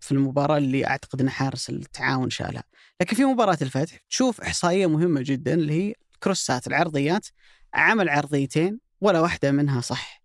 في 0.00 0.12
المباراة 0.12 0.58
اللي 0.58 0.86
أعتقد 0.86 1.20
ان 1.20 1.30
حارس 1.30 1.70
التعاون 1.70 2.30
شالها. 2.30 2.64
لكن 3.00 3.16
في 3.16 3.24
مباراة 3.24 3.58
الفتح 3.62 3.96
تشوف 4.10 4.40
إحصائية 4.40 4.86
مهمة 4.86 5.20
جدا 5.24 5.54
اللي 5.54 5.72
هي 5.72 5.94
الكروسات 6.14 6.66
العرضيات 6.66 7.26
عمل 7.74 8.08
عرضيتين 8.08 8.78
ولا 9.00 9.20
واحدة 9.20 9.52
منها 9.52 9.80
صح. 9.80 10.22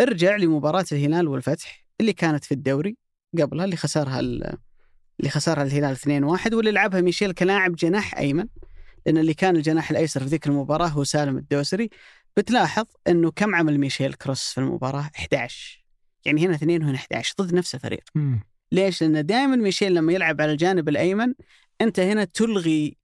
ارجع 0.00 0.36
لمباراة 0.36 0.84
الهلال 0.92 1.28
والفتح 1.28 1.84
اللي 2.00 2.12
كانت 2.12 2.44
في 2.44 2.52
الدوري 2.54 2.96
قبلها 3.40 3.64
اللي 3.64 3.76
خسرها 3.76 4.20
ال- 4.20 4.56
اللي 5.20 5.30
خسرها 5.30 5.62
الهلال 5.62 5.96
2-1 5.96 6.52
واللي 6.54 6.70
لعبها 6.70 7.00
ميشيل 7.00 7.32
كلاعب 7.32 7.74
جناح 7.74 8.18
أيمن 8.18 8.46
لأن 9.06 9.18
اللي 9.18 9.34
كان 9.34 9.56
الجناح 9.56 9.90
الأيسر 9.90 10.20
في 10.20 10.26
ذيك 10.26 10.46
المباراة 10.46 10.86
هو 10.88 11.04
سالم 11.04 11.36
الدوسري. 11.36 11.90
بتلاحظ 12.36 12.84
إنه 13.08 13.30
كم 13.30 13.54
عمل 13.54 13.78
ميشيل 13.78 14.14
كروس 14.14 14.42
في 14.42 14.58
المباراة 14.58 15.10
11 15.16 15.84
يعني 16.24 16.46
هنا 16.46 16.54
اثنين 16.54 16.82
وهنا 16.82 16.96
11 16.96 17.34
ضد 17.40 17.54
نفس 17.54 17.74
الفريق 17.74 18.04
مم. 18.14 18.40
ليش؟ 18.72 19.02
لأن 19.02 19.26
دائما 19.26 19.56
ميشيل 19.56 19.94
لما 19.94 20.12
يلعب 20.12 20.40
على 20.40 20.52
الجانب 20.52 20.88
الأيمن 20.88 21.34
أنت 21.80 22.00
هنا 22.00 22.24
تلغي 22.24 22.96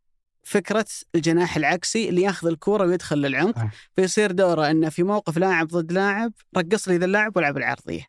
فكرة 0.42 0.86
الجناح 1.14 1.56
العكسي 1.56 2.08
اللي 2.08 2.22
ياخذ 2.22 2.46
الكورة 2.48 2.86
ويدخل 2.86 3.16
للعمق 3.18 3.58
آه. 3.58 3.70
فيصير 3.96 4.32
دوره 4.32 4.70
إنه 4.70 4.88
في 4.88 5.02
موقف 5.02 5.38
لاعب 5.38 5.66
ضد 5.66 5.92
لاعب 5.92 6.32
رقص 6.56 6.88
لي 6.88 6.96
ذا 6.98 7.04
اللاعب 7.04 7.36
والعب 7.36 7.56
العرضية 7.56 8.04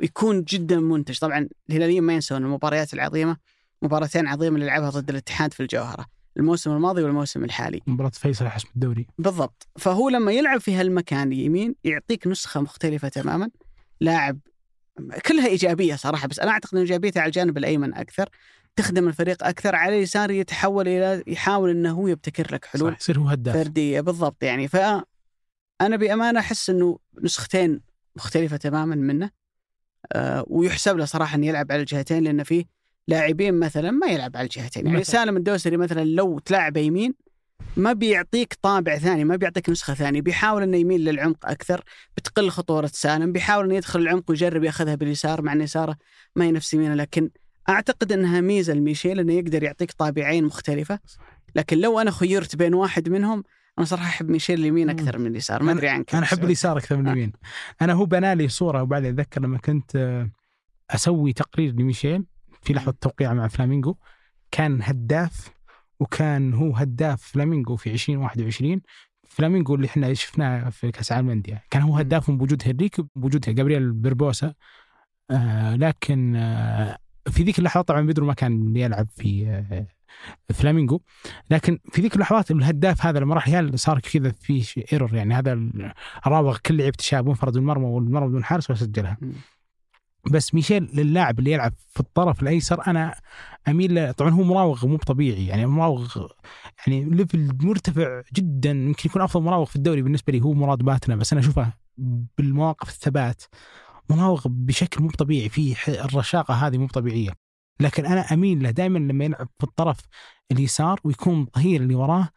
ويكون 0.00 0.42
جدا 0.42 0.80
منتج 0.80 1.18
طبعا 1.18 1.48
الهلاليين 1.70 2.02
ما 2.02 2.14
ينسون 2.14 2.44
المباريات 2.44 2.94
العظيمة 2.94 3.36
مباراتين 3.82 4.26
عظيمة 4.26 4.54
اللي 4.56 4.66
لعبها 4.66 4.90
ضد 4.90 5.10
الاتحاد 5.10 5.52
في 5.52 5.60
الجوهرة 5.60 6.06
الموسم 6.36 6.70
الماضي 6.70 7.02
والموسم 7.02 7.44
الحالي. 7.44 7.80
مباراة 7.86 8.10
فيصل 8.10 8.48
حسم 8.48 8.68
الدوري. 8.74 9.06
بالضبط. 9.18 9.68
فهو 9.78 10.08
لما 10.08 10.32
يلعب 10.32 10.60
في 10.60 10.74
هالمكان 10.74 11.32
اليمين 11.32 11.74
يعطيك 11.84 12.26
نسخة 12.26 12.60
مختلفة 12.60 13.08
تماما. 13.08 13.50
لاعب 14.00 14.38
كلها 15.26 15.46
إيجابية 15.46 15.94
صراحة 15.94 16.28
بس 16.28 16.40
أنا 16.40 16.50
أعتقد 16.50 16.74
ان 16.74 16.80
ايجابيته 16.80 17.20
على 17.20 17.26
الجانب 17.28 17.58
الأيمن 17.58 17.94
أكثر 17.94 18.28
تخدم 18.76 19.08
الفريق 19.08 19.44
أكثر 19.44 19.74
على 19.74 19.96
اليسار 19.96 20.30
يتحول 20.30 20.88
إلى 20.88 21.22
يحاول 21.26 21.70
إنه 21.70 21.90
هو 21.90 22.08
يبتكر 22.08 22.54
لك 22.54 22.64
حلول 22.64 22.92
صح 22.92 22.98
يصير 22.98 23.18
هو 23.18 23.28
هداف. 23.28 23.56
فردية. 23.56 24.00
بالضبط 24.00 24.42
يعني. 24.42 24.68
فانا 24.68 25.04
بأمانة 25.80 26.40
أحس 26.40 26.70
إنه 26.70 26.98
نسختين 27.22 27.80
مختلفة 28.16 28.56
تماما 28.56 28.94
منه. 28.94 29.30
آه 30.12 30.44
ويحسب 30.46 30.96
له 30.96 31.04
صراحة 31.04 31.36
إنه 31.36 31.46
يلعب 31.46 31.72
على 31.72 31.80
الجهتين 31.80 32.24
لأن 32.24 32.42
فيه 32.42 32.64
لاعبين 33.08 33.54
مثلا 33.54 33.90
ما 33.90 34.06
يلعب 34.06 34.36
على 34.36 34.44
الجهتين. 34.44 34.86
يعني. 34.86 35.04
سالم 35.04 35.36
الدوسري 35.36 35.76
مثلا 35.76 36.04
لو 36.04 36.38
تلعب 36.38 36.76
يمين 36.76 37.14
ما 37.76 37.92
بيعطيك 37.92 38.56
طابع 38.62 38.98
ثاني 38.98 39.24
ما 39.24 39.36
بيعطيك 39.36 39.68
نسخة 39.68 39.94
ثانية. 39.94 40.20
بيحاول 40.20 40.62
إنه 40.62 40.76
يميل 40.76 41.04
للعمق 41.04 41.46
أكثر 41.46 41.84
بتقل 42.16 42.50
خطورة 42.50 42.90
سالم. 42.92 43.32
بيحاول 43.32 43.64
إنه 43.64 43.74
يدخل 43.74 44.00
العمق 44.00 44.24
ويجرب 44.28 44.64
يأخذها 44.64 44.94
باليسار 44.94 45.42
مع 45.42 45.52
ان 45.52 45.60
يساره 45.60 45.96
ما 46.36 46.44
هي 46.44 46.52
نفس 46.52 46.74
يمينه. 46.74 46.94
لكن 46.94 47.30
أعتقد 47.68 48.12
إنها 48.12 48.40
ميزة 48.40 48.74
لميشيل 48.74 49.20
إنه 49.20 49.32
يقدر 49.32 49.62
يعطيك 49.62 49.92
طابعين 49.92 50.44
مختلفة. 50.44 50.98
لكن 51.54 51.78
لو 51.78 52.00
أنا 52.00 52.10
خيرت 52.10 52.56
بين 52.56 52.74
واحد 52.74 53.08
منهم 53.08 53.44
أنا 53.78 53.86
صراحة 53.86 54.06
أحب 54.06 54.30
ميشيل 54.30 54.60
اليمين. 54.60 54.90
أكثر 54.90 55.18
من 55.18 55.26
اليسار. 55.26 55.62
ما 55.62 55.72
أدري 55.72 55.88
عنك. 55.88 56.14
أنا 56.14 56.24
أحب. 56.24 56.44
اليسار 56.44 56.78
أكثر 56.78 56.96
من 56.96 57.08
اليمين. 57.08 57.32
أنا 57.82 57.92
هو 57.92 58.04
بنالي 58.04 58.48
صورة 58.48 58.82
وبعد 58.82 59.04
أتذكر 59.04 59.40
لما 59.40 59.58
كنت 59.58 59.96
آه، 59.96 60.30
أسوي 60.90 61.32
تقرير 61.32 61.72
لميشيل. 61.72 62.24
في 62.62 62.72
لحظة 62.72 62.94
توقيعه 63.00 63.32
مع 63.32 63.48
فلامينغو. 63.48 63.98
كان 64.50 64.82
هداف 64.82 65.50
وكان 66.00 66.54
هو 66.54 66.76
هداف 66.76 67.22
فلامينغو 67.22 67.76
في 67.76 67.90
2021 67.92 68.80
فلامينغو 69.28 69.74
اللي 69.74 69.86
إحنا 69.86 70.14
شفناه 70.14 70.70
في 70.70 70.90
كأس 70.90 71.12
العالم 71.12 71.26
للأندية. 71.26 71.64
كان 71.70 71.82
هو. 71.82 71.96
هدافهم 71.96 72.38
بوجود 72.38 72.62
هنريك 72.66 73.00
بوجود 73.16 73.40
جابرييل 73.40 73.92
بربوسا 73.92 74.54
آه 75.30 75.76
لكن 75.76 76.36
آه 76.36 76.98
في 77.30 77.42
ذيك 77.42 77.58
اللحظات 77.58 77.88
طبعا 77.88 78.00
بيدرو 78.00 78.26
ما 78.26 78.34
كان 78.34 78.76
يلعب 78.76 79.06
في 79.16 79.48
آه 79.48 79.86
فلامينغو. 80.52 81.02
لكن 81.50 81.78
في 81.92 82.02
ذيك 82.02 82.14
اللحظات 82.14 82.50
الهداف 82.50 83.06
هذا 83.06 83.18
لما 83.18 83.34
راح 83.34 83.46
الهلال 83.48 83.78
صار 83.78 83.98
كذا 84.00 84.30
في 84.30 84.84
error 84.92 85.14
يعني 85.14 85.34
هذا 85.34 85.70
راوغ 86.26 86.58
كل 86.66 86.76
لعيبة 86.76 86.96
الشاب 86.98 87.26
منفرد 87.28 87.52
بالمرمى 87.52 87.84
والمرمى 87.86 88.28
بدون 88.28 88.44
حارس 88.44 88.70
وسجلها. 88.70 89.16
بس 90.30 90.54
ميشيل 90.54 90.90
للاعب 90.94 91.38
اللي 91.38 91.52
يلعب 91.52 91.72
في 91.94 92.00
الطرف 92.00 92.42
الأيسر 92.42 92.86
أنا 92.86 93.14
أميل 93.68 93.94
له- 93.94 94.12
طبعا 94.12 94.30
هو 94.30 94.42
مراوغ 94.42 94.86
مو 94.86 94.96
طبيعي 94.96 95.46
يعني 95.46 95.66
مراوغ 95.66 96.26
يعني 96.86 97.04
level 97.04 97.56
مرتفع 97.62 98.22
جدا 98.34 98.70
يمكن 98.70 99.08
يكون 99.08 99.22
أفضل 99.22 99.42
مراوغ 99.44 99.64
في 99.64 99.76
الدوري 99.76 100.02
بالنسبة 100.02 100.32
لي 100.32 100.40
هو 100.40 100.52
مراد 100.52 100.78
باتنا 100.78 101.16
بس 101.16 101.32
أنا 101.32 101.40
أشوفه 101.40 101.72
بالمواقف 102.38 102.88
الثبات 102.88 103.42
مراوغ 104.10 104.42
بشكل 104.46 105.02
مو 105.02 105.10
طبيعي 105.10 105.48
في 105.48 105.76
الرشاقة 105.88 106.54
هذه 106.54 106.78
مو 106.78 106.86
طبيعيه 106.86 107.30
لكن 107.80 108.06
أنا 108.06 108.20
أميل 108.20 108.62
له 108.62 108.70
دائما 108.70 108.98
لما 108.98 109.24
يلعب 109.24 109.48
في 109.58 109.64
الطرف 109.64 109.98
اليسار 110.52 111.00
ويكون 111.04 111.40
الظهير 111.42 111.80
اللي 111.80 111.94
وراه 111.94 112.28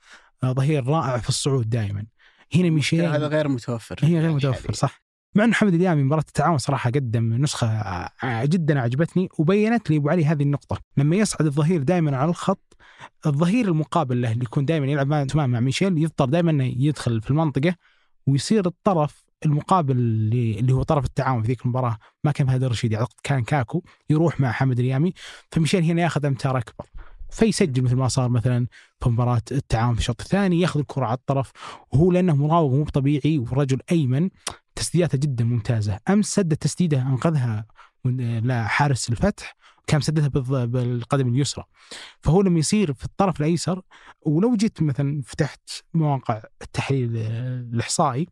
ظهير 0.46 0.88
رائع 0.88 1.18
في 1.18 1.30
الصعود 1.30 1.70
دائما. 1.70 2.06
هنا 2.56 2.70
ميشيل 2.70 3.06
هذا 3.06 3.28
غير 3.28 3.48
متوفر. 3.48 3.96
هي 4.04 4.14
غير 4.14 4.22
يعني 4.22 4.36
متوفر 4.36 4.60
حالياً. 4.62 4.74
صح. 4.74 5.05
مع 5.36 5.44
أن 5.44 5.50
محمد 5.50 5.74
اليامي 5.74 6.04
مباراة 6.04 6.24
التعاون 6.28 6.58
صراحة 6.58 6.90
قدم 6.90 7.34
نسخة 7.34 7.68
ع- 8.24 8.46
جدا 8.46 8.80
عجبتني 8.80 9.30
وبينت 9.40 9.90
لي 9.90 9.98
ابو 9.98 10.10
علي 10.10 10.26
هذه 10.26 10.44
النقطة. 10.44 10.78
لما 10.98 11.16
يصعد 11.16 11.46
الظهير 11.46 11.84
دائما 11.84 12.18
على 12.18 12.30
الخط 12.30 12.78
الظهير 13.26 13.68
المقابل 13.68 14.22
له 14.22 14.32
اللي 14.32 14.44
يكون 14.44 14.66
دائما 14.66 14.86
يلعب 14.88 15.08
مان 15.08 15.28
مع 15.36 15.60
ميشيل 15.60 15.98
يضطر 15.98 16.26
دائما 16.26 16.52
إنه 16.52 16.64
يدخل 16.78 17.22
في 17.22 17.30
المنطقة 17.32 17.76
ويصير 18.28 18.66
الطرف 18.66 19.26
المقابل 19.46 19.96
اللي 20.60 20.74
هو 20.74 20.84
طرف 20.84 21.06
التعاون 21.06 21.42
في 21.42 21.48
ذيك 21.48 21.62
المباراة. 21.66 21.98
ما 22.24 22.32
كان 22.32 22.50
هذا 22.50 22.66
الرشيد. 22.66 22.94
اعتقد 22.94 23.14
كان 23.24 23.44
كاكو 23.44 23.82
يروح 24.10 24.40
مع 24.40 24.52
حمد 24.52 24.80
اليامي 24.80 25.14
فميشيل 25.52 25.84
هنا 25.84 26.02
ياخذ 26.02 26.26
أمتار 26.26 26.58
أكبر. 26.58 26.86
فيسجل 27.30 27.84
مثل 27.84 27.96
ما 27.96 28.08
صار 28.08 28.30
مثلا 28.30 28.68
في 29.00 29.10
مباراة 29.10 29.42
التعاون 29.52 29.94
في 29.94 30.00
الشوط 30.00 30.22
الثاني 30.22 30.62
ياخذ 30.62 30.80
الكرة 30.80 31.06
على 31.06 31.18
الطرف 31.18 31.52
وهو 31.92 32.12
لأنه 32.12 32.36
مراوغ 32.36 32.76
مو 32.76 32.86
طبيعي 32.86 33.38
ورجل 33.40 33.80
أيمن. 33.92 34.30
تسديداته 34.76 35.18
جدا 35.18 35.44
ممتازة. 35.44 36.00
امس 36.10 36.28
سد 36.36 36.56
تسديده 36.56 37.02
أنقذها 37.02 37.66
من- 38.06 38.48
لحارس 38.48 39.10
الفتح 39.10 39.56
كان 39.88 39.98
مسددها 39.98 40.28
بالض- 40.28 40.66
بالقدم 40.70 41.28
اليسرى. 41.28 41.64
فهو 42.22 42.42
لما 42.42 42.60
يصير 42.60 42.94
في 42.94 43.06
الطرف 43.06 43.40
الأيسر 43.40 43.82
ولو 44.22 44.56
جيت 44.56 44.82
مثلا 44.82 45.22
فتحت 45.26 45.70
مواقع 45.94 46.42
التحليل 46.62 47.18
الإحصائي 47.18 48.28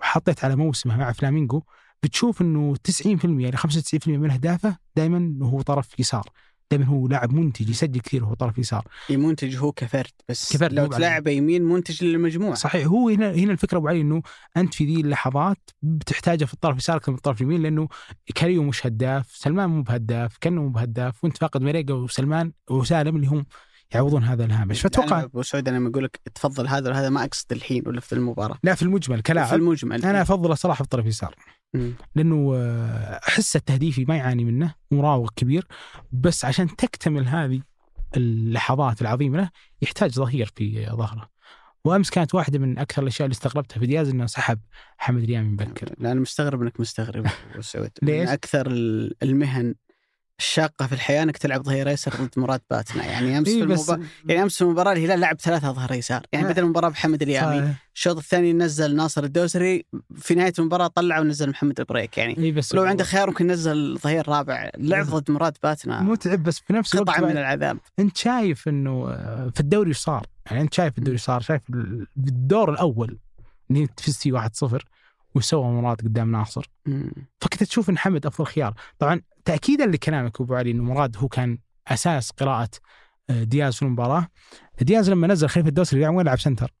وحطيت 0.00 0.44
على 0.44 0.56
موسمه 0.56 0.96
مع 0.96 1.12
فلامينغو 1.12 1.64
بتشوف 2.02 2.42
إنه 2.42 2.76
90% 2.76 3.48
إلى 3.48 3.56
95% 3.56 4.08
من 4.08 4.30
أهدافه 4.30 4.76
دائما 4.96 5.46
هو 5.46 5.60
طرف 5.62 6.00
يسار. 6.00 6.28
دائما 6.70 6.86
هو 6.86 7.08
لاعب 7.08 7.32
منتج 7.32 7.68
يسجل 7.70 8.00
كثير 8.00 8.24
وهو 8.24 8.34
طرف 8.34 8.58
يسار. 8.58 8.88
منتج 9.10 9.56
هو 9.56 9.72
كفرد 9.72 10.10
بس. 10.28 10.56
كفرد 10.56 10.72
لو. 10.72 10.86
تلعب 10.86 11.26
يمين 11.26 11.62
منتج 11.62 12.04
للمجموعة. 12.04 12.54
صحيح 12.54 12.86
هو 12.86 13.08
هنا 13.08 13.32
هنا 13.32 13.52
الفكرة 13.52 13.78
أبو 13.78 13.88
علي 13.88 14.00
إنه 14.00 14.22
أنت 14.56 14.74
في 14.74 14.84
ذي 14.84 15.00
اللحظات 15.00 15.70
بتحتاجه 15.82 16.44
في 16.44 16.54
الطرف 16.54 16.72
اليسار 16.72 16.96
أكثر 16.96 17.12
من 17.12 17.18
الطرف 17.18 17.40
اليمين 17.40 17.62
لأنه 17.62 17.88
كاريو 18.34 18.62
مش 18.62 18.86
هداف، 18.86 19.30
سلمان 19.36 19.70
مو 19.70 19.82
بهداف، 19.82 20.36
كأنه 20.40 20.62
مو 20.62 20.68
بهداف، 20.68 21.24
وأنت 21.24 21.38
فاقد 21.38 21.62
مريقه 21.62 21.94
وسلمان 21.94 22.52
وسالم 22.70 23.16
اللي 23.16 23.26
هم 23.26 23.46
يعوضون 23.94 24.24
هذا 24.24 24.44
الهامش، 24.44 24.80
فاتوقع 24.80 25.22
أبو 25.22 25.42
سعود 25.42 25.68
أنا 25.68 25.76
لما 25.76 25.88
أقول 25.88 26.04
لك 26.04 26.20
تفضل 26.34 26.66
هذا 26.68 26.90
وهذا 26.90 27.10
ما 27.10 27.24
أقصد 27.24 27.52
الحين 27.52 27.82
ولا 27.86 28.00
في 28.00 28.12
المباراة. 28.12 28.58
لا 28.62 28.74
في 28.74 28.82
المجمل 28.82 29.16
في 29.16 29.22
كلاعب 29.22 29.54
المجمل 29.54 30.04
أنا 30.04 30.22
أفضله 30.22 30.54
صراحة 30.54 30.74
في 30.76 30.80
الطرف 30.80 31.04
اليسار. 31.04 31.34
لأنه 32.14 32.52
آه، 32.56 33.20
أحس 33.28 33.56
التهديفي 33.56 34.04
ما 34.04 34.16
يعاني 34.16 34.44
منه 34.44 34.74
مراوغ 34.90 35.28
كبير 35.36 35.66
بس 36.12 36.44
عشان 36.44 36.76
تكتمل 36.76 37.26
هذه 37.26 37.60
اللحظات 38.16 39.02
العظيمة 39.02 39.38
له 39.38 39.50
يحتاج 39.82 40.10
ظهير 40.10 40.52
في 40.56 40.86
ظهره. 40.86 41.28
وأمس 41.84 42.10
كانت 42.10 42.34
واحدة 42.34 42.58
من 42.58 42.78
أكثر 42.78 43.02
الأشياء 43.02 43.26
اللي 43.26 43.34
استغربتها 43.34 43.78
في 43.80 43.86
دياز 43.86 44.08
إنه 44.08 44.26
سحب 44.26 44.60
حمد 44.98 45.22
اليامي 45.22 45.48
مبكر. 45.48 45.94
لا 45.98 46.12
أنا 46.12 46.20
مستغرب 46.20 46.62
إنك 46.62 46.80
مستغرب 46.80 47.26
أبو 47.52 47.60
سعود. 47.62 47.90
ليش؟ 48.02 48.22
من 48.22 48.28
أكثر 48.28 48.66
ال- 48.66 49.14
المهن 49.22 49.74
الشاقه 50.38 50.86
في 50.86 50.92
الحياة 50.92 51.22
إنك 51.22 51.36
تلعب 51.36 51.62
ظهير 51.64 51.88
ايسر 51.88 52.14
ضد 52.14 52.30
مراد 52.36 52.60
باتنا. 52.70 53.04
يعني 53.06 53.38
أمس 53.38 53.48
في 53.48 53.54
إيه 53.56 53.64
بس 53.64 53.90
المباراه 53.90 54.08
يعني 54.28 54.42
أمس 54.42 54.54
في 54.56 54.62
المباراة 54.62 54.92
الهلال 54.92 55.20
لعب 55.20 55.40
ثلاثة 55.40 55.72
ظهر 55.72 55.92
يسار. 55.92 56.22
يعني. 56.32 56.48
بدل 56.48 56.62
المباراة 56.62 56.88
بحمد 56.88 57.22
اليامي. 57.22 57.74
الشوط 57.94 58.16
الثاني 58.16 58.52
نزل 58.52 58.96
ناصر 58.96 59.24
الدوسري 59.24 59.84
في 60.16 60.34
نهاية 60.34 60.52
المباراة 60.58 60.86
طلع 60.86 61.18
ونزل 61.20 61.50
محمد 61.50 61.80
البريك. 61.80 62.18
يعني 62.18 62.52
بس 62.52 62.74
لو 62.74 62.82
عنده 62.82 63.04
خيار 63.04 63.28
ممكن 63.28 63.46
نزل 63.46 63.98
ظهير 63.98 64.28
رابع. 64.28 64.70
لعب 64.78 65.06
ضد 65.06 65.30
مراد 65.30 65.56
باتنا. 65.62 66.00
متعب 66.02 66.42
بس 66.42 66.58
في 66.58 66.72
نفس 66.72 66.94
الوقت 66.94 67.08
قطعة 67.10 67.20
من 67.20 67.30
العذاب. 67.36 67.78
أنت 67.98 68.16
شايف 68.16 68.68
إنه 68.68 69.08
آه، 69.10 69.50
في 69.54 69.60
الدوري 69.60 69.92
صار؟ 69.92 70.26
يعني 70.46 70.60
أنت 70.60 70.74
شايف 70.74 70.98
الدوري 70.98 71.18
صار 71.18 71.40
شايف 71.40 71.62
ال- 71.70 72.06
بالدور 72.16 72.72
الأول 72.72 73.18
اللي 73.70 73.82
انت 73.82 74.00
فزت 74.00 74.22
فيه 74.22 74.32
1-0 74.32 74.78
وسوى 75.34 75.64
مراد 75.64 76.00
قدام 76.00 76.32
ناصر. 76.32 76.70
فكنت 77.40 77.62
تشوف 77.64 77.90
إن 77.90 77.98
حمد 77.98 78.26
أفضل 78.26 78.46
خيار. 78.46 78.74
طبعا 78.98 79.20
تاكيدا 79.44 79.86
لكلامك 79.86 80.40
أبو 80.40 80.54
علي 80.54 80.70
إنه 80.70 80.82
مراد 80.82 81.16
هو 81.16 81.28
كان 81.28 81.58
أساس 81.88 82.30
قراءة 82.30 82.70
آه، 83.30 83.42
دياز 83.42 83.74
في 83.74 83.82
المباراة. 83.82 84.28
دياز 84.80 85.10
لما 85.10 85.26
نزل 85.26 85.48
خليفة 85.48 85.68
الدوسري 85.68 86.00
يعني 86.00 86.16
وين؟ 86.16 86.26
لعب 86.26 86.40
سنتر. 86.40 86.72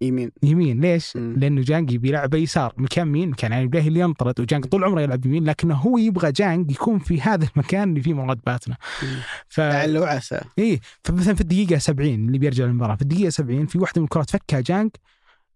يمين. 0.00 0.30
يمين. 0.42 0.80
ليش؟ 0.80 1.16
مم. 1.16 1.34
لأنه 1.36 1.62
جانج 1.62 1.92
يبي 1.92 2.08
يلعب 2.08 2.34
يسار. 2.34 2.72
مكان 2.76 3.08
مين؟ 3.08 3.30
مكان 3.30 3.52
علي 3.52 3.66
بلاهي 3.66 3.88
اللي 3.88 4.00
ينطرد 4.00 4.40
وجانج 4.40 4.64
طول 4.64 4.84
عمره 4.84 5.00
يلعب 5.00 5.26
يمين 5.26 5.44
لكنه 5.44 5.74
هو 5.74 5.98
يبغى 5.98 6.32
جانج 6.32 6.70
يكون 6.70 6.98
في 6.98 7.20
هذا 7.20 7.48
المكان 7.54 7.88
اللي 7.88 8.02
فيه 8.02 8.14
مراد 8.14 8.40
باتنا. 8.46 8.76
ف 9.48 9.60
لعل 9.60 9.98
وعسى. 9.98 10.40
إيه. 10.58 10.80
فمثلا 11.04 11.34
في 11.34 11.40
الدقيقة 11.40 11.78
70 11.78 12.14
اللي 12.14 12.38
بيرجع 12.38 12.64
للمباراة 12.64 12.94
في 12.94 13.02
الدقيقة 13.02 13.30
70 13.30 13.66
في 13.66 13.78
واحدة 13.78 14.00
من 14.00 14.04
الكرات 14.04 14.30
فكها 14.30 14.60
جانج 14.60 14.90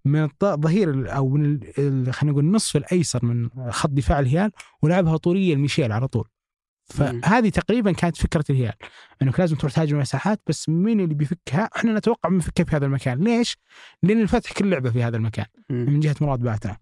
من 0.05 0.25
الط- 0.25 0.45
ظهير 0.45 0.91
ال- 0.91 1.09
أو 1.09 1.29
من 1.29 1.61
خلينا 2.13 2.33
نقول 2.33 2.45
النصف 2.45 2.77
الأيسر 2.77 3.25
من 3.25 3.49
خط 3.71 3.91
دفاع 3.91 4.19
الهلال 4.21 4.51
ولعبها 4.83 5.17
طولية 5.17 5.55
لميشيل 5.55 5.93
على 5.93 6.09
طول 6.09 6.29
فهذه 6.85 7.49
تقريبا 7.49 7.93
كانت 7.93 8.17
فكرة 8.17 8.45
الهلال 8.51 8.73
إنك 9.23 9.41
لازم 9.41 9.57
تروح 9.57 9.73
تهاجم 9.73 9.97
المساحات 9.97 10.41
بس 10.47 10.69
مين 10.69 11.01
اللي 11.01 11.15
بيفكها؟ 11.15 11.71
إحنا 11.77 11.95
نتوقع 11.99 12.31
من 12.31 12.39
يفكها 12.39 12.65
في 12.65 12.77
هذا 12.77 12.87
المكان، 12.87 13.19
ليش؟ 13.25 13.57
لأن 14.03 14.21
الفتح 14.23 14.53
كل 14.53 14.71
لعبة 14.71 14.91
في 14.91 15.03
هذا 15.03 15.17
المكان 15.17 15.47
مم. 15.71 15.87
من 15.91 16.01
جهة 16.01 16.17
مراد 16.21 16.39
باتنا. 16.39 16.77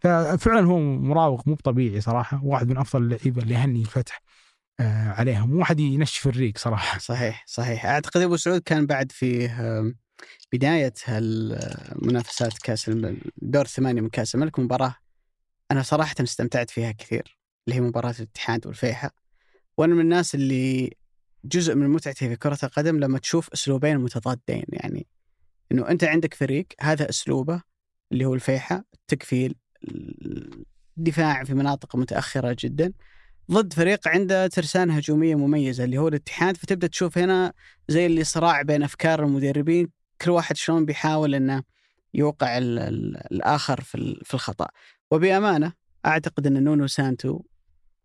ففعلا 0.00 0.60
هو 0.66 0.78
مراوغ 0.80 1.42
مو 1.46 1.54
طبيعي 1.54 2.00
صراحة، 2.00 2.40
واحد 2.44 2.68
من 2.68 2.76
أفضل 2.76 3.02
اللعيبة 3.02 3.42
اللي 3.42 3.54
يهني 3.54 3.80
الفتح 3.80 4.22
آه 4.80 5.08
عليهم، 5.10 5.56
واحد 5.56 5.80
ينشف 5.80 6.26
الريق 6.26 6.58
صراحة. 6.58 6.98
صحيح 6.98 7.44
صحيح 7.46 7.86
أعتقد 7.86 8.20
أبو 8.20 8.36
سعود 8.36 8.60
كان 8.60 8.86
بعد 8.86 9.12
في 9.12 9.46
آم، 9.46 9.94
بداية 10.52 10.92
هالمنافسات 11.04 12.58
كأس 12.58 12.88
الدور 12.88 13.64
الثمانيه 13.64 14.00
من 14.00 14.08
كأس 14.08 14.34
الملك 14.34 14.58
مباراة 14.58 14.96
أنا 15.70 15.82
صراحة 15.82 16.14
استمتعت 16.20 16.70
فيها 16.70 16.92
كثير 16.92 17.38
اللي 17.66 17.76
هي 17.76 17.80
مباراة 17.80 18.14
الاتحاد 18.18 18.66
والفيحة 18.66 19.10
وأنا 19.76 19.94
من 19.94 20.00
الناس 20.00 20.34
اللي 20.34 20.96
جزء 21.44 21.74
من 21.74 21.88
متعتي 21.88 22.28
في 22.28 22.36
كرة 22.36 22.58
القدم 22.62 23.00
لما 23.00 23.18
تشوف 23.18 23.52
أسلوبين 23.52 23.98
متضادين 23.98 24.64
يعني 24.68 25.06
إنه 25.72 25.88
أنت 25.88 26.04
عندك 26.04 26.34
فريق 26.34 26.66
هذا 26.80 27.08
أسلوبه 27.08 27.62
اللي 28.12 28.24
هو 28.24 28.34
الفيحة 28.34 28.84
التكفيل 28.94 29.54
الدفاع 30.98 31.44
في 31.44 31.54
مناطق 31.54 31.96
متأخرة 31.96 32.56
جدا. 32.58 32.92
ضد 33.50 33.72
فريق 33.72 34.08
عنده 34.08 34.46
ترسانة 34.46 34.96
هجومية 34.96 35.34
مميزة 35.34 35.84
اللي 35.84 35.98
هو 35.98 36.08
الاتحاد 36.08 36.56
فتبدأ 36.56 36.86
تشوف 36.86 37.18
هنا 37.18 37.52
زي 37.88 38.06
اللي 38.06 38.24
صراع 38.24 38.62
بين 38.62 38.82
أفكار 38.82 39.24
المدربين 39.24 39.88
كل 40.20 40.30
واحد 40.30 40.56
شلون 40.56 40.84
بيحاول 40.84 41.34
أنه 41.34 41.62
يوقع 42.14 42.58
ال 42.58 42.78
ال 42.78 43.16
الآخر 43.32 43.80
في, 43.80 44.20
في 44.24 44.34
الخطأ. 44.34 44.68
وبأمانة 45.10 45.72
أعتقد 46.06 46.46
أن 46.46 46.64
نونو 46.64 46.86
سانتو 46.86 47.42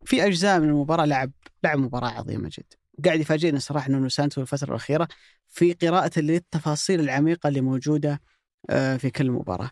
في 0.06 0.26
أجزاء 0.26 0.60
من 0.60 0.70
المباراة 0.70 1.06
لعب 1.06 1.32
لعب 1.64 1.80
مباراة 1.80 2.10
عظيمة 2.10 2.50
جدا. 2.54 2.78
قاعد 3.06 3.20
يفاجئنا 3.20 3.60
صراحة 3.60 3.92
نونو 3.92 4.10
سانتو 4.10 4.42
الفترة 4.42 4.70
الأخيرة 4.70 5.08
في 5.48 5.74
قراءة 5.74 6.20
للتفاصيل 6.20 7.00
العميقة 7.00 7.48
اللي 7.48 7.62
موجودة 7.62 8.22
آه، 8.70 8.98
في 8.98 9.10
كل 9.10 9.32
مباراة. 9.32 9.72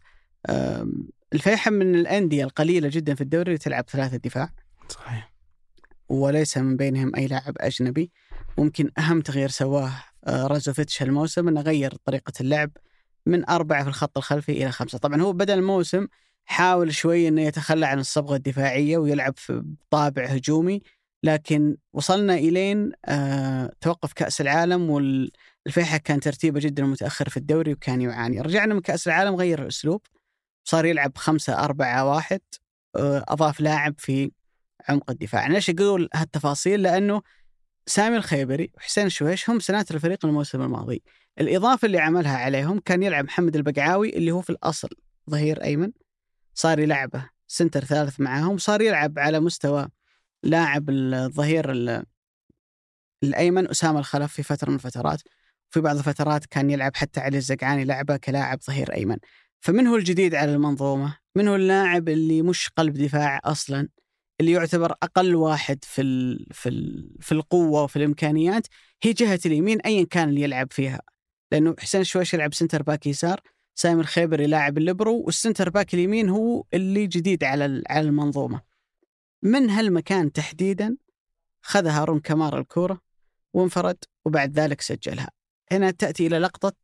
آم، 0.49 1.09
الفيحة 1.33 1.71
من 1.71 1.95
الأندية 1.95 2.43
القليلة 2.43 2.89
جدا 2.91 3.15
في 3.15 3.21
الدوري 3.21 3.43
اللي 3.47 3.57
تلعب 3.57 3.89
ثلاثة 3.89 4.17
دفاع. 4.17 4.49
صحيح. 4.89 5.33
وليس 6.09 6.57
من 6.57 6.77
بينهم 6.77 7.15
أي 7.15 7.27
لاعب 7.27 7.53
أجنبي. 7.57 8.11
ممكن 8.57 8.91
أهم 8.97 9.21
تغيير 9.21 9.49
سواه 9.49 9.91
رازوفيتش 10.27 11.01
هالموسم 11.01 11.47
أنه 11.47 11.61
غير 11.61 11.93
طريقة 12.05 12.33
اللعب 12.41 12.71
من 13.25 13.49
أربعة 13.49 13.83
في 13.83 13.89
الخط 13.89 14.17
الخلفي 14.17 14.51
إلى 14.51 14.71
خمسة. 14.71 14.97
طبعا 14.97 15.21
هو 15.21 15.33
بدأ 15.33 15.53
الموسم 15.53 16.07
حاول 16.45 16.93
شوي 16.93 17.27
أنه 17.27 17.41
يتخلى 17.41 17.85
عن 17.85 17.99
الصبغة 17.99 18.35
الدفاعية 18.35 18.97
ويلعب 18.97 19.33
في 19.37 19.63
طابع 19.89 20.25
هجومي 20.25 20.81
لكن 21.23 21.77
وصلنا 21.93 22.33
إلين 22.33 22.91
آه، 23.05 23.71
توقف 23.81 24.13
كأس 24.13 24.41
العالم 24.41 24.89
والفيحة 24.89 25.97
كان 25.97 26.19
ترتيبه 26.19 26.59
جدا 26.59 26.83
متأخر 26.83 27.29
في 27.29 27.37
الدوري 27.37 27.73
وكان 27.73 28.01
يعاني. 28.01 28.41
رجعنا 28.41 28.73
من 28.73 28.81
كأس 28.81 29.07
العالم 29.07 29.35
غير 29.35 29.61
الأسلوب 29.61 30.01
صار 30.63 30.85
يلعب 30.85 31.17
خمسة 31.17 31.53
أربعة 31.63 32.09
واحد 32.09 32.41
آه، 32.95 33.25
أضاف 33.27 33.59
لاعب 33.61 33.95
في 33.97 34.31
عمق 34.89 35.11
الدفاع. 35.11 35.47
ليش 35.47 35.69
أقول 35.69 36.09
هالتفاصيل؟ 36.13 36.81
لأنه 36.81 37.21
سامي 37.85 38.17
الخيبري 38.17 38.71
وحسين 38.77 39.05
الشويش 39.05 39.49
هم 39.49 39.59
سناتر 39.59 39.95
الفريق 39.95 40.25
الموسم 40.25 40.61
الماضي. 40.61 41.03
الإضافة 41.39 41.85
اللي 41.85 41.99
عملها 41.99 42.37
عليهم 42.37 42.79
كان 42.79 43.03
يلعب 43.03 43.25
محمد 43.25 43.55
البقعاوي 43.55 44.17
اللي 44.17 44.31
هو 44.31 44.41
في 44.41 44.49
الأصل 44.49 44.89
ظهير 45.29 45.63
أيمن. 45.63 45.91
صار 46.55 46.79
يلعبه 46.79 47.29
سنتر 47.47 47.83
ثالث 47.85 48.19
معاهم 48.19 48.57
صار 48.57 48.81
يلعب 48.81 49.19
على 49.19 49.39
مستوى 49.39 49.87
لاعب 50.43 50.89
الظهير 50.89 51.71
ال- 51.71 52.03
الأيمن 53.23 53.69
أسامة 53.69 53.99
الخلف 53.99 54.33
في 54.33 54.43
فترة 54.43 54.69
من 54.69 54.75
الفترات. 54.75 55.21
في 55.69 55.79
بعض 55.79 55.97
الفترات 55.97 56.45
كان 56.45 56.69
يلعب 56.69 56.95
حتى 56.95 57.19
علي 57.19 57.37
الزقعاني 57.37 57.85
لعبه 57.85 58.17
كلاعب 58.17 58.59
ظهير 58.67 58.93
أيمن. 58.93 59.17
فمن 59.59 59.87
هو 59.87 59.95
الجديد 59.95 60.35
على 60.35 60.53
المنظومة؟ 60.53 61.17
من 61.35 61.47
هو 61.47 61.55
اللاعب 61.55 62.09
اللي 62.09 62.41
مش 62.41 62.69
قلب 62.69 62.93
دفاع 62.97 63.39
أصلا؟ 63.43 63.87
اللي 64.39 64.51
يعتبر 64.51 64.91
أقل 64.91 65.35
واحد 65.35 65.83
في 65.83 66.01
ال 66.01 66.47
في 66.51 66.69
ال 66.69 67.09
في 67.19 67.31
القوة 67.31 67.83
وفي 67.83 67.95
الإمكانيات 67.95 68.67
هي 69.03 69.13
جهة 69.13 69.39
اليمين 69.45 69.81
ايا 69.81 70.03
كان 70.03 70.29
اللي 70.29 70.41
يلعب 70.41 70.67
فيها. 70.71 71.01
لأنه 71.51 71.75
حسين 71.79 72.01
الشويش 72.01 72.33
يلعب 72.33 72.53
center 72.53 72.83
back 72.83 73.07
يسار 73.07 73.41
سامي 73.75 74.01
الخيبري 74.01 74.47
لاعب 74.47 74.77
الليبرو 74.77 75.23
وال 75.25 75.36
center 75.36 75.69
back 75.69 75.93
اليمين 75.93 76.29
هو 76.29 76.63
اللي 76.73 77.07
جديد 77.07 77.43
على 77.43 77.83
على 77.89 78.07
المنظومة. 78.07 78.61
من 79.43 79.69
هالمكان 79.69 80.31
تحديدا 80.31 80.97
خذ 81.61 81.87
هارون 81.87 82.19
كمار 82.19 82.59
الكورة 82.59 83.01
وانفرد 83.53 83.97
وبعد 84.25 84.59
ذلك 84.59 84.81
سجلها. 84.81 85.29
هنا 85.71 85.91
تأتي 85.91 86.27
إلى 86.27 86.39
لقطة 86.39 86.75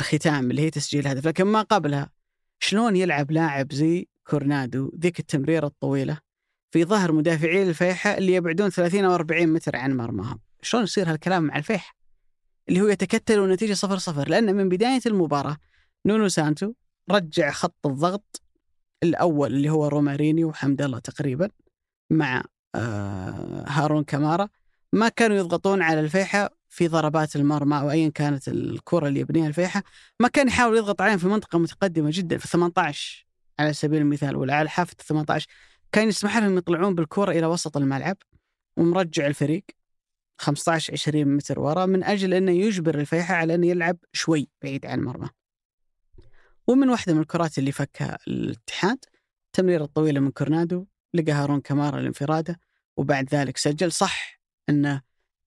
الختام 0.00 0.50
اللي 0.50 0.62
هي 0.62 0.70
تسجيل 0.70 1.06
هدف. 1.06 1.26
لكن 1.26 1.44
ما 1.44 1.62
قبلها 1.62 2.10
شلون 2.60 2.96
يلعب 2.96 3.30
لاعب 3.30 3.72
زي 3.72 4.08
كورنادو 4.30 4.92
ذيك 4.98 5.20
التمريرة 5.20 5.66
الطويلة؟ 5.66 6.25
في 6.76 6.84
ظهر 6.84 7.12
مدافعي 7.12 7.62
الفيحة 7.62 8.10
اللي 8.18 8.34
يبعدون 8.34 8.70
30 8.70 9.04
أو 9.04 9.14
40 9.14 9.46
متر 9.46 9.76
عن 9.76 9.96
مرماهم 9.96 10.40
شلون 10.62 10.84
يصير 10.84 11.10
هالكلام 11.10 11.42
مع 11.42 11.56
الفيحة؟ 11.56 11.96
اللي 12.68 12.80
هو 12.80 12.86
يتكتل 12.86 13.38
والنتيجة 13.38 13.72
صفر 13.72 13.98
صفر 13.98 14.28
لأن 14.28 14.54
من 14.54 14.68
بداية 14.68 15.00
المباراة 15.06 15.56
نونو 16.06 16.28
سانتو 16.28 16.72
رجع 17.10 17.50
خط 17.50 17.86
الضغط 17.86 18.42
الأول 19.02 19.54
اللي 19.54 19.70
هو 19.70 19.88
روماريني 19.88 20.44
وحمد 20.44 20.82
الله 20.82 20.98
تقريبا 20.98 21.50
مع 22.10 22.44
آه 22.74 23.64
هارون 23.68 24.04
كمارا 24.04 24.48
ما 24.92 25.08
كانوا 25.08 25.36
يضغطون 25.36 25.82
على 25.82 26.00
الفيحة 26.00 26.50
في 26.68 26.88
ضربات 26.88 27.36
المرمى 27.36 27.80
أو 27.80 27.90
أيا 27.90 28.08
كانت 28.08 28.48
الكرة 28.48 29.08
اللي 29.08 29.20
يبنيها 29.20 29.48
الفيحة. 29.48 29.82
ما 30.20 30.28
كان 30.28 30.48
يحاول 30.48 30.76
يضغط 30.76 31.00
عليهم 31.00 31.18
في 31.18 31.26
منطقة 31.26 31.58
متقدمة 31.58 32.10
جدا 32.12 32.38
في 32.38 32.48
18 32.48 33.26
على 33.58 33.72
سبيل 33.72 34.02
المثال 34.02 34.36
ولا 34.36 34.54
على 34.54 34.68
حافة 34.68 34.96
18 35.00 35.46
كان 35.92 36.08
يسمح 36.08 36.36
لهم 36.36 36.58
يطلعون 36.58 36.94
بالكرة 36.94 37.30
إلى 37.30 37.46
وسط 37.46 37.76
الملعب 37.76 38.16
ومرجع 38.76 39.26
الفريق 39.26 39.64
15 40.38 40.92
20 40.92 41.24
متر 41.36 41.60
ورا 41.60 41.86
من 41.86 42.04
أجل 42.04 42.34
أنه 42.34 42.52
يجبر 42.52 42.98
الفيحة 42.98 43.34
على 43.34 43.54
أنه 43.54 43.66
يلعب 43.66 43.96
شوي 44.12 44.48
بعيد 44.62 44.86
عن 44.86 44.98
المرمى 44.98 45.28
ومن 46.66 46.88
واحدة 46.88 47.14
من 47.14 47.20
الكرات 47.20 47.58
اللي 47.58 47.72
فكها 47.72 48.18
الاتحاد 48.28 48.98
التمريرة 49.46 49.84
الطويلة 49.84 50.20
من 50.20 50.30
كورنادو 50.30 50.86
لقى 51.14 51.32
هارون 51.32 51.60
كمارا 51.60 52.00
الانفرادة 52.00 52.60
وبعد 52.96 53.34
ذلك 53.34 53.56
سجل. 53.56 53.92
صح 53.92 54.40
أنه 54.68 55.02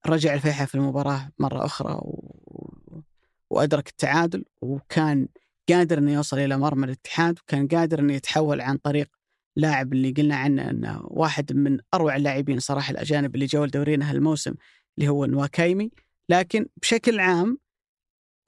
رجع 0.06 0.34
الفيحة 0.34 0.66
في 0.66 0.76
المباراة 0.76 1.32
مرة 1.40 1.66
أخرى 1.66 1.94
و... 1.94 3.02
وأدرك 3.50 3.90
التعادل 3.90 4.46
وكان 4.62 5.28
قادر 5.70 5.98
أنه 5.98 6.14
يوصل 6.14 6.40
إلى 6.40 6.58
مرمى 6.58 6.86
الاتحاد 6.86 7.40
وكان 7.40 7.68
قادر 7.68 8.00
أنه 8.00 8.14
يتحول 8.14 8.62
عن 8.62 8.78
طريق 8.78 9.19
لاعب 9.60 9.94
اللي 9.94 10.12
قلنا 10.12 10.36
عنه 10.36 10.70
إنه 10.70 11.02
واحد 11.04 11.54
من 11.54 11.80
أروع 11.94 12.16
اللاعبين 12.16 12.60
صراحة 12.60 12.92
الأجانب 12.92 13.36
اللي 13.36 13.46
جو 13.46 13.66
لدورينا 13.66 14.12
هالموسم 14.12 14.54
اللي 14.98 15.10
هو 15.10 15.26
نواكايمي. 15.26 15.92
لكن 16.30 16.66
بشكل 16.82 17.20
عام 17.20 17.58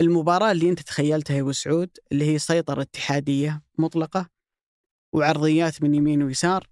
المباراة 0.02 0.52
اللي 0.52 0.70
أنت 0.70 0.80
تخيلتها 0.80 1.36
يا 1.36 1.42
أبو 1.42 1.52
سعود 1.52 1.90
اللي 2.12 2.26
هي 2.26 2.40
سيطرة 2.40 2.82
اتحادية 2.82 3.62
مطلقة 3.78 4.30
وعرضيات 5.14 5.84
من 5.84 5.96
يمين 5.96 6.24
ويسار 6.24 6.68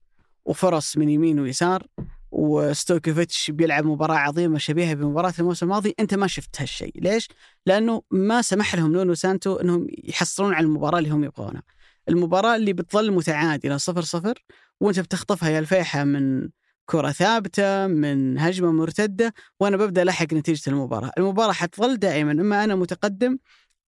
وفرص 0.45 0.97
من 0.97 1.09
يمين 1.09 1.39
ويسار 1.39 1.87
وستوكوفيتش 2.31 3.51
بيلعب 3.51 3.85
مباراة 3.85 4.15
عظيمة 4.15 4.57
شبيهة 4.57 4.93
بمباراة 4.93 5.33
الموسم 5.39 5.65
الماضي 5.65 5.95
أنت 5.99 6.13
ما 6.13 6.27
شفت 6.27 6.61
هالشيء. 6.61 6.91
ليش؟ 6.95 7.27
لأنه 7.65 8.01
ما 8.11 8.41
سمح 8.41 8.75
لهم 8.75 8.91
نونو 8.91 9.13
سانتو 9.13 9.55
أنهم 9.55 9.87
يحصلون 10.03 10.53
على 10.53 10.65
المباراة 10.65 10.99
اللي 10.99 11.09
هم 11.09 11.23
يبغونها 11.23 11.63
المباراة 12.09 12.55
اللي 12.55 12.73
بتظل 12.73 13.11
متعادلة 13.11 13.77
صفر 13.77 14.01
صفر 14.01 14.45
وأنت 14.79 14.99
بتخطفها 14.99 15.49
يا 15.49 15.59
الفيحة 15.59 16.03
من 16.03 16.49
كرة 16.85 17.11
ثابتة 17.11 17.87
من 17.87 18.39
هجمة 18.39 18.71
مرتدة 18.71 19.33
وأنا 19.59 19.77
ببدأ 19.77 20.01
ألحق 20.01 20.33
نتيجة 20.33 20.69
المباراة. 20.69 21.11
المباراة 21.17 21.51
حتظل 21.51 21.97
دائما 21.97 22.31
إما 22.31 22.63
أنا 22.63 22.75
متقدم 22.75 23.37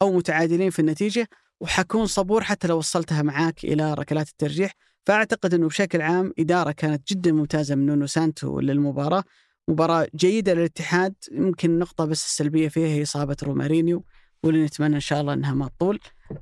أو 0.02 0.12
متعادلين 0.18 0.70
في 0.70 0.80
النتيجة 0.80 1.28
وحكون 1.62 2.06
صبور 2.06 2.44
حتى 2.44 2.68
لو 2.68 2.78
وصلتها 2.78 3.22
معاك 3.22 3.64
إلى 3.64 3.94
ركلات 3.94 4.30
الترجيح. 4.30 4.74
فأعتقد 5.06 5.54
أنه 5.54 5.68
بشكل 5.68 6.02
عام 6.02 6.34
إدارة 6.40 6.72
كانت 6.72 7.08
جدا 7.14 7.32
ممتازة 7.32 7.76
من 7.76 7.86
نونو 7.86 8.06
سانتو 8.08 8.60
للمباراة. 8.60 9.24
مباراة 9.68 10.08
جيدة 10.16 10.54
للاتحاد 10.54 11.14
يمكن 11.32 11.80
نقطة 11.80 12.06
بس 12.06 12.26
السلبية 12.26 12.68
فيها 12.68 12.88
هي 12.88 13.04
إصابة 13.04 13.38
رومارينيو. 13.44 14.06
واللي 14.44 14.66
نتمنى 14.66 14.96
إن 14.96 15.00
شاء 15.00 15.22
الله 15.22 15.34
إنها 15.34 15.54
ما 15.54 15.68
تطول. 15.68 16.00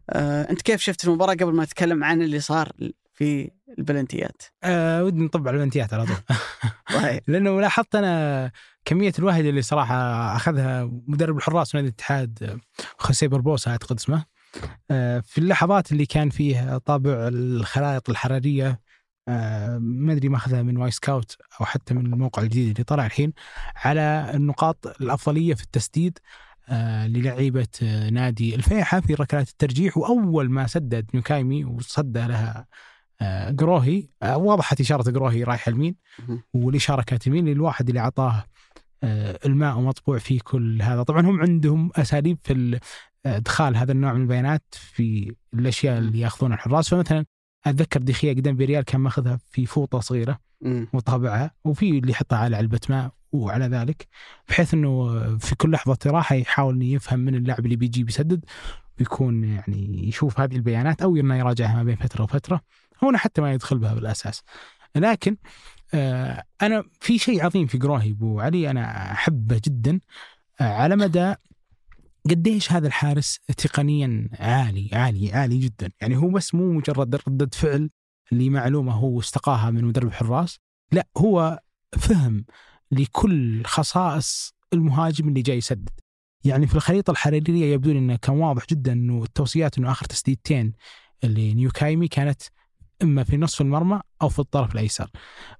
آه 0.09 0.49
أنت 0.49 0.61
كيف 0.61 0.81
شفت 0.81 1.05
المباراة 1.07 1.33
قبل 1.33 1.53
ما 1.53 1.63
نتكلم 1.63 2.03
عن 2.03 2.21
اللي 2.21 2.39
صار 2.39 2.71
في 3.13 3.51
البلنتيات؟ 3.79 4.41
آه 4.63 5.03
ودي 5.03 5.21
نطب 5.21 5.47
على 5.47 5.55
البلنتيات 5.57 5.93
على 5.93 6.05
طول 6.05 6.37
طيب 7.01 7.21
لأنه 7.31 7.61
لاحظت 7.61 7.95
أنا 7.95 8.51
كمية 8.85 9.13
الوهج 9.19 9.45
اللي 9.45 9.61
صراحة 9.61 9.95
أخذها 10.35 10.89
مدرب 11.07 11.37
الحراس 11.37 11.75
نادي 11.75 11.87
الاتحاد 11.87 12.59
خوسيه 12.97 13.27
بربوسا 13.27 13.71
أعتقد 13.71 13.95
اسمه 13.95 14.25
آه، 14.91 15.19
في 15.19 15.37
اللحظات 15.37 15.91
اللي 15.91 16.05
كان 16.05 16.29
فيه 16.29 16.77
طابع 16.77 17.27
الخرائط 17.27 18.09
الحرارية 18.09 18.81
آه، 19.27 19.77
ما 19.77 20.13
أدري 20.13 20.29
ماخذها 20.29 20.61
من 20.61 20.77
Wyscout 20.77 21.37
أو 21.61 21.65
حتى 21.65 21.93
من 21.93 22.13
الموقع 22.13 22.43
الجديد 22.43 22.69
اللي 22.69 22.83
طلع 22.83 23.05
الحين 23.05 23.33
على 23.75 24.31
النقاط 24.33 25.01
الأفضلية 25.01 25.53
في 25.53 25.63
التسديد 25.63 26.19
آه، 26.69 27.07
للعيبة 27.07 27.67
آه، 27.83 28.09
نادي 28.09 28.55
الفيحة 28.55 28.99
في 28.99 29.13
ركلات 29.13 29.49
الترجيح 29.49 29.97
وأول 29.97 30.49
ما 30.49 30.67
سدد 30.67 31.09
نواكايمي 31.13 31.65
وصدى 31.65 32.19
لها 32.19 32.67
قروهي 33.59 34.09
آه، 34.23 34.37
وضحت 34.37 34.79
إشارة 34.81 35.11
قروهي 35.11 35.43
رايحه 35.43 35.69
اليمين 35.69 35.95
مهم. 36.19 36.43
والإشارة 36.53 37.01
كانت 37.01 37.27
يمين 37.27 37.45
للواحد 37.45 37.87
اللي 37.89 37.99
أعطاه 37.99 38.43
آه، 39.03 39.39
الماء 39.45 39.77
ومطبوع 39.77 40.17
فيه 40.17 40.39
كل 40.43 40.81
هذا. 40.81 41.03
طبعا 41.03 41.21
هم 41.21 41.41
عندهم 41.41 41.91
أساليب 41.95 42.37
في 42.43 42.53
ال- 42.53 42.79
إدخال 43.25 43.77
هذا 43.77 43.91
النوع 43.91 44.13
من 44.13 44.21
البيانات 44.21 44.63
في 44.71 45.35
الأشياء 45.53 45.97
اللي 45.97 46.19
يأخذونها 46.19 46.55
الحراس. 46.55 46.89
فمثلا 46.89 47.25
أتذكر 47.65 48.01
دخيه 48.01 48.33
قدام 48.33 48.55
بريال 48.55 48.83
كان 48.83 49.01
ماخذها 49.01 49.39
في 49.51 49.65
فوطة 49.65 49.99
صغيرة. 49.99 50.39
وطابعها 50.93 51.51
وفي 51.63 51.89
اللي 51.89 52.11
يحطها 52.11 52.37
على 52.37 52.55
علبة 52.55 52.79
ماء 52.89 53.11
وعلى 53.31 53.65
ذلك 53.65 54.07
بحيث 54.49 54.73
إنه 54.73 55.19
في 55.37 55.55
كل 55.55 55.71
لحظة 55.71 55.97
راحه 56.05 56.35
يحاول 56.35 56.73
إنه 56.75 56.85
يفهم 56.85 57.19
من 57.19 57.35
اللاعب 57.35 57.65
اللي 57.65 57.75
بيجي 57.75 58.03
بيسدد 58.03 58.45
ويكون 58.99 59.43
يعني 59.43 60.07
يشوف 60.07 60.39
هذه 60.39 60.55
البيانات 60.55 61.01
أو 61.01 61.15
إنه 61.15 61.35
يراجعها 61.35 61.75
ما 61.75 61.83
بين 61.83 61.95
فترة 61.95 62.23
وفترة 62.23 62.61
إنه 63.03 63.17
حتى 63.17 63.41
ما 63.41 63.53
يدخل 63.53 63.77
بها 63.77 63.93
بالأساس. 63.93 64.43
لكن 64.95 65.37
آه 65.93 66.43
أنا 66.61 66.83
في 67.01 67.17
شيء 67.17 67.45
عظيم 67.45 67.67
في 67.67 67.77
قروهي 67.77 68.11
أبو 68.11 68.39
علي 68.39 68.69
أنا 68.71 69.11
أحبه 69.11 69.61
جدا 69.65 69.99
آه 70.61 70.73
على 70.73 70.95
مدى 70.95 71.35
قديش 72.29 72.71
هذا 72.71 72.87
الحارس 72.87 73.39
تقنيا 73.57 74.29
عالي 74.39 74.89
عالي 74.93 75.33
عالي 75.33 75.59
جدا 75.59 75.91
يعني 76.01 76.17
هو 76.17 76.29
بس 76.29 76.55
مو 76.55 76.71
مجرد 76.71 77.15
ردة 77.15 77.49
فعل 77.53 77.89
لمعلومة 78.31 78.93
هو 78.93 79.19
استقاها 79.19 79.71
من 79.71 79.85
مدرب 79.85 80.11
حراس 80.11 80.59
لا 80.91 81.07
هو 81.17 81.59
فهم 81.97 82.45
لكل 82.91 83.65
خصائص 83.65 84.53
المهاجم 84.73 85.27
اللي 85.27 85.41
جاي 85.41 85.57
يسدد 85.57 85.99
يعني 86.43 86.67
في 86.67 86.75
الخريطة 86.75 87.11
الحرارية 87.11 87.73
يبدو 87.73 87.91
لي 87.91 87.99
إنه 87.99 88.15
كان 88.15 88.35
واضح 88.35 88.65
جدا 88.69 88.91
إنه 88.91 89.23
التوصيات 89.23 89.77
إنه 89.77 89.91
آخر 89.91 90.05
تسديدتين 90.05 90.73
اللي 91.23 91.53
نيوكايمي 91.53 92.07
كانت 92.07 92.41
إما 93.03 93.23
في 93.23 93.37
نصف 93.37 93.61
المرمى 93.61 94.01
أو 94.21 94.29
في 94.29 94.39
الطرف 94.39 94.73
الأيسر. 94.73 95.09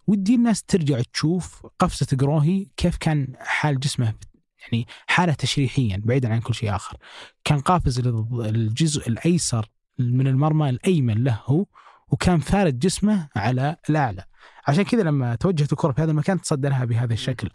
ودي 0.07 0.35
الناس 0.35 0.63
ترجع 0.63 1.01
تشوف 1.13 1.65
قفزة 1.79 2.17
قروهي 2.17 2.67
كيف 2.77 2.97
كان 2.97 3.33
حال 3.39 3.79
جسمه 3.79 4.13
يعني 4.61 4.87
حالة 5.07 5.33
تشريحيا 5.33 6.01
بعيدا 6.05 6.33
عن 6.33 6.39
كل 6.39 6.53
شيء 6.53 6.75
آخر. 6.75 6.97
كان 7.43 7.59
قافز 7.59 7.99
الجزء 8.33 9.07
الأيسر 9.07 9.69
من 9.99 10.27
المرمى 10.27 10.69
الأيمن 10.69 11.23
له 11.23 11.41
هو 11.45 11.65
وكان 12.11 12.39
فارد 12.39 12.79
جسمه 12.79 13.27
على 13.35 13.75
الأعلى. 13.89 14.23
عشان 14.67 14.83
كذا 14.83 15.01
لما 15.03 15.35
توجهت 15.35 15.71
الكرة 15.73 15.91
في 15.91 16.01
هذا 16.01 16.11
المكان 16.11 16.41
تصدى 16.41 16.69
لها 16.69 16.85
بهذا 16.85 17.13
الشكل. 17.13 17.49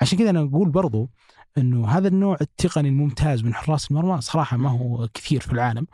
عشان 0.00 0.18
كذا 0.18 0.30
أنا 0.30 0.40
أقول 0.40 0.68
برضو 0.70 1.10
إنه 1.58 1.88
هذا 1.88 2.08
النوع 2.08 2.36
التقني 2.40 2.88
الممتاز 2.88 3.44
من 3.44 3.54
حراس 3.54 3.90
المرمى 3.90 4.20
صراحة 4.20 4.56
ما 4.56 4.70
هو 4.70 5.08
كثير 5.14 5.40
في 5.40 5.52
العالم 5.52 5.86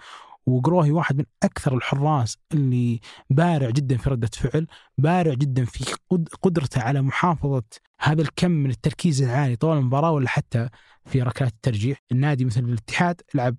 وقروهي 0.47 0.91
واحد 0.91 1.19
من 1.19 1.25
أكثر 1.43 1.75
الحراس 1.75 2.39
اللي 2.53 3.01
بارع 3.31 3.71
جدا 3.71 3.97
في 3.97 4.11
ردة 4.11 4.31
فعل، 4.33 4.67
بارع 4.99 5.35
جدا 5.35 5.65
في 5.65 5.95
قد- 6.11 6.29
قدرته 6.43 6.81
على 6.83 7.03
محافظة 7.03 7.63
هذا 8.01 8.23
الكم 8.23 8.51
من 8.51 8.71
التركيز 8.71 9.23
العالي 9.23 9.57
طوال 9.57 9.79
المباراة 9.79 10.11
ولا 10.11 10.29
حتى 10.29 10.69
في 11.05 11.23
ركلات 11.23 11.53
الترجيح، 11.53 11.99
النادي 12.13 12.45
مثل 12.45 12.61
الاتحاد 12.61 13.21
لعب 13.35 13.57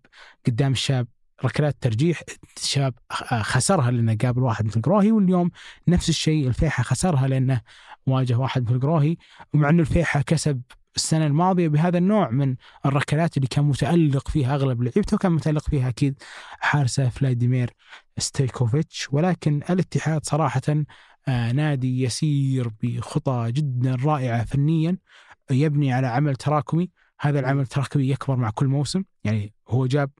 قدام 0.47 0.71
الشاب 0.71 1.07
ركلات 1.45 1.77
ترجيح 1.81 2.21
الشاب 2.57 2.93
خ- 3.11 3.41
خسرها 3.41 3.91
لأنه 3.91 4.17
قابل 4.21 4.41
واحد 4.43 4.65
مثل 4.65 4.81
قروهي 4.81 5.11
واليوم 5.11 5.51
نفس 5.87 6.09
الشيء 6.09 6.47
الفيحة 6.47 6.83
خسرها 6.83 7.27
لأنه 7.27 7.61
واجه 8.07 8.35
واحد 8.37 8.63
مثل 8.63 8.79
قروهي 8.79 9.17
ومع 9.53 9.69
إنه 9.69 9.81
الفيحة 9.81 10.21
كسب 10.21 10.61
السنة 10.95 11.25
الماضية 11.27 11.67
بهذا 11.67 11.97
النوع 11.97 12.29
من 12.29 12.55
الركلات 12.85 13.37
اللي 13.37 13.47
كان 13.47 13.65
متألق 13.65 14.29
فيها 14.29 14.55
أغلب 14.55 14.81
لعيبته 14.81 15.15
وكان 15.15 15.31
متألق 15.31 15.69
فيها 15.69 15.89
أكيد 15.89 16.23
حارسه 16.59 17.09
فلاديمير 17.09 17.69
ستويكوفيتش. 18.17 19.07
ولكن 19.11 19.61
الاتحاد 19.69 20.25
صراحة 20.25 20.61
آه، 21.27 21.51
نادي 21.51 22.03
يسير 22.03 22.69
بخطى 22.83 23.51
جدا 23.51 23.95
رائعة 23.95 24.45
فنيا 24.45 24.97
يبني 25.51 25.93
على 25.93 26.07
عمل 26.07 26.35
تراكمي. 26.35 26.89
هذا 27.19 27.39
العمل 27.39 27.61
التراكمي 27.61 28.09
يكبر 28.09 28.35
مع 28.35 28.49
كل 28.49 28.67
موسم 28.67 29.03
يعني 29.23 29.53
هو 29.69 29.85
جاب 29.85 30.11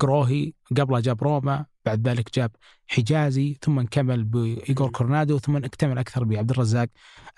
قروهي 0.00 0.52
قبله 0.76 1.00
جاب 1.00 1.22
روما 1.22 1.66
بعد 1.84 2.08
ذلك 2.08 2.34
جاب 2.34 2.50
حجازي 2.88 3.58
ثم 3.62 3.82
كمل 3.82 4.24
بإيجور 4.24 4.90
كورونادو 4.90 5.38
ثم 5.38 5.56
اكتمل 5.56 5.98
أكثر 5.98 6.24
بعبد 6.24 6.50
الرزاق. 6.50 6.88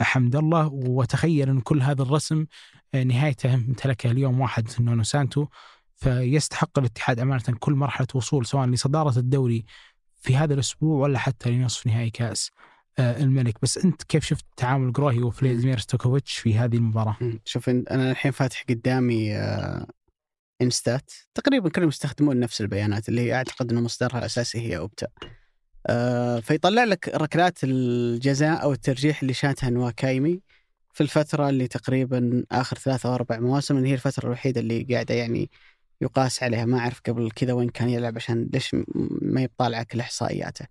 حمد 0.01 0.37
الله 0.37 0.67
وتخيل 0.73 1.49
أن 1.49 1.61
كل 1.61 1.83
هذا 1.83 2.03
الرسم 2.03 2.47
آه، 2.95 3.03
نهايته 3.03 3.55
امتلكها 3.55 4.11
اليوم 4.11 4.41
واحد 4.41 4.69
نونو 4.81 5.03
سانتو. 5.03 5.47
فيستحق 5.97 6.79
الاتحاد 6.79 7.21
أمانة 7.21 7.43
كل 7.61 7.73
مرحلة 7.73 8.07
وصول 8.15 8.47
سواء 8.47 8.67
لصدارة 8.67 9.19
الدوري 9.19 9.65
في 10.21 10.37
هذا 10.37 10.55
الأسبوع 10.55 11.03
ولا 11.03 11.19
حتى 11.19 11.51
لنصف 11.51 11.87
نهائي 11.87 12.11
كأس 12.11 12.51
آه، 12.99 13.23
الملك. 13.23 13.59
بس 13.63 13.79
أنت 13.79 14.03
كيف 14.03 14.25
شفت 14.25 14.45
تعامل 14.57 14.93
قروهي 14.93 15.23
وفلاديمير 15.23 15.79
ستويكوفيتش 15.79 16.39
في 16.39 16.59
هذه 16.59 16.77
المباراة؟ 16.77 17.17
مم. 17.21 17.41
شوف 17.45 17.69
أنا 17.69 18.11
الحين 18.11 18.33
فاتح 18.33 18.65
قدامي 18.69 19.37
آه، 19.37 19.87
انستات 20.65 21.11
تقريبا 21.35 21.69
كلهم 21.69 21.89
يستخدمون 21.89 22.41
نفس 22.41 22.61
البيانات 22.61 23.09
اللي 23.09 23.21
هي 23.21 23.35
أعتقد 23.35 23.73
إنه 23.73 23.81
مصدرها 23.81 24.19
الاساسي 24.19 24.59
هي 24.61 24.77
أوبتا. 24.77 25.07
آه، 25.87 26.41
فيطلع 26.41 26.85
لك 26.85 27.09
ركلات 27.09 27.59
الجزاء 27.65 28.63
أو 28.63 28.73
الترجيح 28.73 29.23
اللي 29.23 29.35
شاتها 29.35 29.71
نواكايمي 29.71 30.41
في 30.95 31.01
الفترة 31.01 31.49
اللي 31.49 31.69
تقريبا 31.69 32.45
آخر 32.53 32.79
ثلاثة 32.79 33.09
أو 33.09 33.15
أربع 33.15 33.39
مواسم 33.39 33.77
اللي 33.77 33.89
هي 33.89 33.95
الفترة 33.95 34.27
الوحيدة 34.27 34.61
اللي 34.61 34.87
قاعدة 34.91 35.15
يعني 35.15 35.51
يقاس 36.01 36.43
عليها. 36.43 36.65
ما 36.65 36.79
أعرف 36.79 37.01
قبل 37.01 37.31
كذا 37.31 37.53
وين 37.53 37.69
كان 37.69 37.89
يلعب 37.89 38.17
عشان 38.17 38.51
ليش 38.53 38.77
ما 39.23 39.43
يطالع 39.43 39.83
كل 39.83 40.01
إحصائياته. 40.01 40.67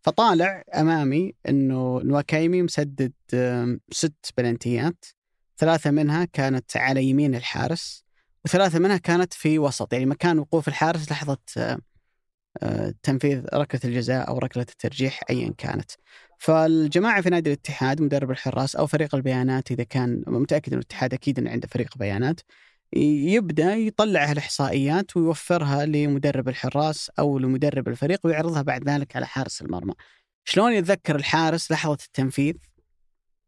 فطالع 0.00 0.62
أمامي 0.74 1.34
إنه 1.48 2.00
نواكايمي 2.04 2.62
مسدد 2.62 3.12
ست 3.92 4.32
بلنتيات. 4.36 5.04
ثلاثة 5.58 5.90
منها 5.90 6.24
كانت 6.24 6.76
على 6.76 7.04
يمين 7.04 7.34
الحارس. 7.34 8.04
وثلاثة 8.44 8.78
منها 8.78 8.96
كانت 8.96 9.34
في 9.34 9.58
وسط 9.58 9.92
يعني 9.92 10.06
مكان 10.06 10.38
وقوف 10.38 10.68
الحارس 10.68 11.10
لحظة 11.12 11.38
آه، 11.56 11.78
آه، 12.62 12.94
تنفيذ 13.02 13.42
ركلة 13.54 13.80
الجزاء 13.84 14.28
أو 14.28 14.38
ركلة 14.38 14.62
الترجيح 14.62 15.20
أيا 15.30 15.54
كانت. 15.58 15.90
فالجماعة 16.38 17.20
في 17.22 17.30
نادي 17.30 17.50
الاتحاد 17.50 18.02
مدرب 18.02 18.30
الحراس 18.30 18.76
أو 18.76 18.86
فريق 18.86 19.14
البيانات 19.14 19.70
إذا 19.70 19.84
كان 19.84 20.22
متأكد 20.26 20.72
أن 20.72 20.78
الاتحاد 20.78 21.14
أكيد 21.14 21.38
أن 21.38 21.48
عنده 21.48 21.68
فريق 21.68 21.98
بيانات 21.98 22.40
يبدأ 22.96 23.74
يطلع 23.74 24.32
الإحصائيات 24.32 25.16
ويوفرها 25.16 25.86
لمدرب 25.86 26.48
الحراس 26.48 27.10
أو 27.18 27.38
لمدرب 27.38 27.88
الفريق 27.88 28.20
ويعرضها 28.24 28.62
بعد 28.62 28.88
ذلك 28.88 29.16
على 29.16 29.26
حارس 29.26 29.62
المرمى. 29.62 29.94
شلون 30.44 30.72
يتذكر 30.72 31.16
الحارس 31.16 31.72
لحظة 31.72 31.98
التنفيذ؟ 32.06 32.54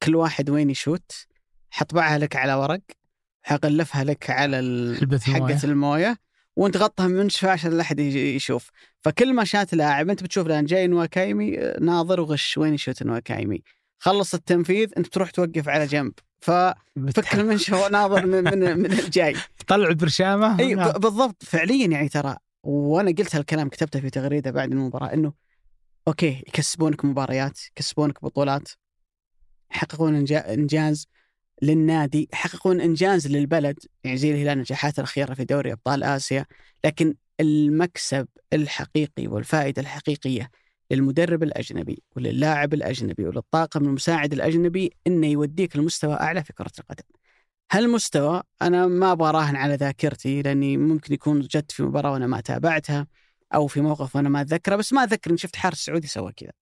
كل 0.03 0.17
واحد 0.17 0.51
وين 0.51 0.71
يشوت؟ 0.71 1.27
حطبعها 1.71 2.19
لك 2.19 2.37
على 2.37 2.55
ورق. 2.55 2.81
حغلفها 3.43 4.05
لك 4.05 4.31
على. 4.31 4.57
حقة 5.23 5.61
الموية. 5.65 6.17
وانت 6.57 6.77
غطها 6.77 7.07
من 7.07 7.29
شفاه 7.29 7.51
عشان 7.51 7.71
لا 7.71 7.81
احد 7.81 7.99
يشوف. 7.99 8.71
فكل 9.01 9.35
ما 9.35 9.45
شات 9.45 9.75
لاعب 9.75 10.11
أنت 10.11 10.23
بتشوف 10.23 10.47
الآن 10.47 10.65
جاي 10.65 10.87
نواكايمي 10.87 11.59
آه، 11.59 11.81
ناظر 11.81 12.21
وغش 12.21 12.59
وين 12.59 12.75
يشوت 12.75 13.03
نواكايمي 13.03 13.63
خلص 13.99 14.35
التنفيذ 14.35 14.89
أنت 14.97 15.07
تروح 15.07 15.31
توقف 15.31 15.69
على 15.69 15.87
جنب. 15.87 16.13
ففك 16.41 17.35
المنشفه 17.35 17.87
وناظر 17.87 18.27
من 18.27 18.45
من, 18.45 18.79
من 18.79 18.93
الجاي. 18.93 19.37
طلع 19.67 19.89
البرشامة 19.89 20.59
إي 20.61 20.75
نعم. 20.75 20.93
بالضبط. 20.93 21.45
فعليا 21.45 21.87
يعني 21.87 22.09
ترى 22.09 22.37
وأنا 22.63 23.11
قلت 23.11 23.37
هالكلام 23.37 23.69
كتبته 23.69 24.01
في 24.01 24.11
تغريدة 24.11 24.51
بعد 24.51 24.73
المباراة 24.73 25.13
إنه 25.15 25.33
أوكي 26.09 26.29
يكسبونك 26.49 27.05
مباريات 27.05 27.59
يكسبونك 27.67 28.25
بطولات 28.25 28.69
يحققون 29.71 30.27
إنجاز. 30.31 31.07
للنادي 31.63 32.29
يحققون 32.33 32.81
إنجاز 32.81 33.29
للبلد 33.29 33.79
يعني 34.05 34.17
زي 34.17 34.31
الهلال 34.31 34.53
النجاحات 34.53 34.99
الأخيرة 34.99 35.35
في 35.35 35.45
دوري 35.45 35.73
أبطال 35.73 36.03
آسيا 36.03 36.47
لكن 36.85 37.15
المكسب 37.41 38.29
الحقيقي 38.53 39.27
والفائدة 39.27 39.83
الحقيقية 39.83 40.51
للمدرب 40.91 41.43
الأجنبي 41.43 42.03
وللاعب 42.17 42.75
الأجنبي 42.75 43.25
وللطاقم 43.25 43.85
المساعد 43.85 44.33
الأجنبي 44.33 44.93
إنه 45.07 45.27
يوديك 45.27 45.77
لمستوى 45.77 46.15
أعلى 46.15 46.45
في 46.45 46.53
كرة 46.53 46.73
القدم. 46.79 47.05
هالمستوى 47.73 48.43
أنا 48.63 48.87
ما 48.87 49.13
أبغى 49.13 49.29
أراهن 49.29 49.57
على 49.57 49.75
ذاكرتي 49.75 50.43
لأني 50.43 50.77
ممكن 50.77 51.15
يكون 51.15 51.41
جت 51.41 51.73
في 51.73 51.83
مباراة 51.83 52.13
وأنا 52.13 52.27
ما 52.27 52.41
تابعتها 52.41 53.07
أو 53.55 53.67
في 53.67 53.81
موقف 53.81 54.17
وأنا 54.17 54.29
ما 54.29 54.41
أتذكره 54.41 54.77
بس 54.77 54.93
ما 54.93 55.05
اتذكر 55.05 55.31
اني 55.31 55.39
شفت 55.39 55.57
حارس 55.57 55.85
سعودي 55.85 56.07
سوى 56.07 56.33
كذا. 56.33 56.53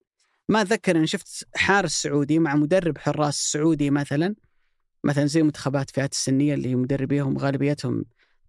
ما 0.48 0.62
أتذكر 0.62 0.96
اني 0.96 1.06
شفت 1.06 1.46
حارس 1.56 1.92
سعودي 1.92 2.38
مع 2.38 2.54
مدرب 2.56 2.98
حراس 2.98 3.52
سعودي 3.52 3.90
مثلا 3.90 4.34
مثلا 5.04 5.26
زي 5.26 5.42
منتخبات 5.42 5.90
فئات 5.90 6.12
السنية 6.12 6.54
اللي 6.54 6.74
مدربيهم 6.74 7.38
غالبيتهم 7.38 8.04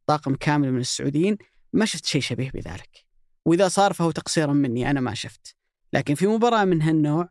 طاقم 0.08 0.36
كامل 0.36 0.72
من 0.72 0.80
السعوديين 0.80 1.38
ما 1.74 1.86
شفت 1.86 2.06
شيء 2.06 2.22
شبيه 2.22 2.52
بذلك. 2.52 3.06
وإذا 3.46 3.68
صار 3.68 3.94
فهو 3.94 4.12
تقصيرا 4.12 4.54
مني 4.54 4.90
أنا 4.90 5.00
ما 5.02 5.14
شفت. 5.14 5.56
لكن 5.94 6.16
في 6.16 6.28
مباراة 6.28 6.66
من 6.66 6.82
هالنوع 6.82 7.30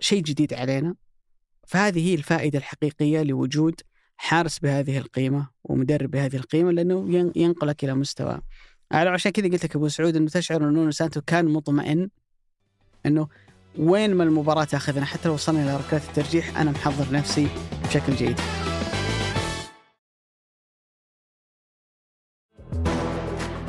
شيء 0.00 0.22
جديد 0.22 0.54
علينا 0.54 0.94
فهذه 1.68 2.08
هي 2.10 2.14
الفائدة 2.14 2.58
الحقيقية 2.58 3.22
لوجود 3.22 3.80
حارس 4.16 4.58
بهذه 4.58 4.98
القيمة 4.98 5.48
ومدرب 5.64 6.10
بهذه 6.10 6.36
القيمة 6.36 6.70
لأنه 6.72 7.14
ين- 7.14 7.32
ينقلك 7.36 7.84
إلى 7.84 7.94
مستوى 7.94 8.40
أعلى 8.94 9.10
عشان 9.10 9.32
كذا 9.32 9.48
قلت 9.48 9.64
لك 9.64 9.76
أبو 9.76 9.88
سعود 9.88 10.16
إنه 10.16 10.28
تشعر 10.28 10.68
إنه 10.68 10.90
سانتو 10.90 11.20
كان 11.20 11.44
مطمئن 11.48 12.10
إنه 13.06 13.28
وين 13.78 14.14
ما 14.14 14.24
المباراة 14.24 14.64
تاخذنا 14.64 15.04
حتى 15.04 15.28
لو 15.28 15.34
وصلنا 15.34 15.62
إلى 15.62 15.76
ركلات 15.76 16.02
الترجيح 16.04 16.58
أنا 16.58 16.70
محضر 16.70 17.12
نفسي 17.12 17.48
بشكل 17.84 18.14
جيد. 18.14 18.40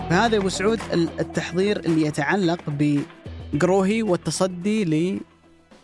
فهذا 0.09 0.35
يا 0.35 0.39
أبو 0.39 0.49
سعود 0.49 0.79
ال- 0.93 1.19
التحضير 1.19 1.79
اللي 1.79 2.01
يتعلق 2.01 2.61
بقروهي 2.67 4.03
والتصدي 4.03 4.85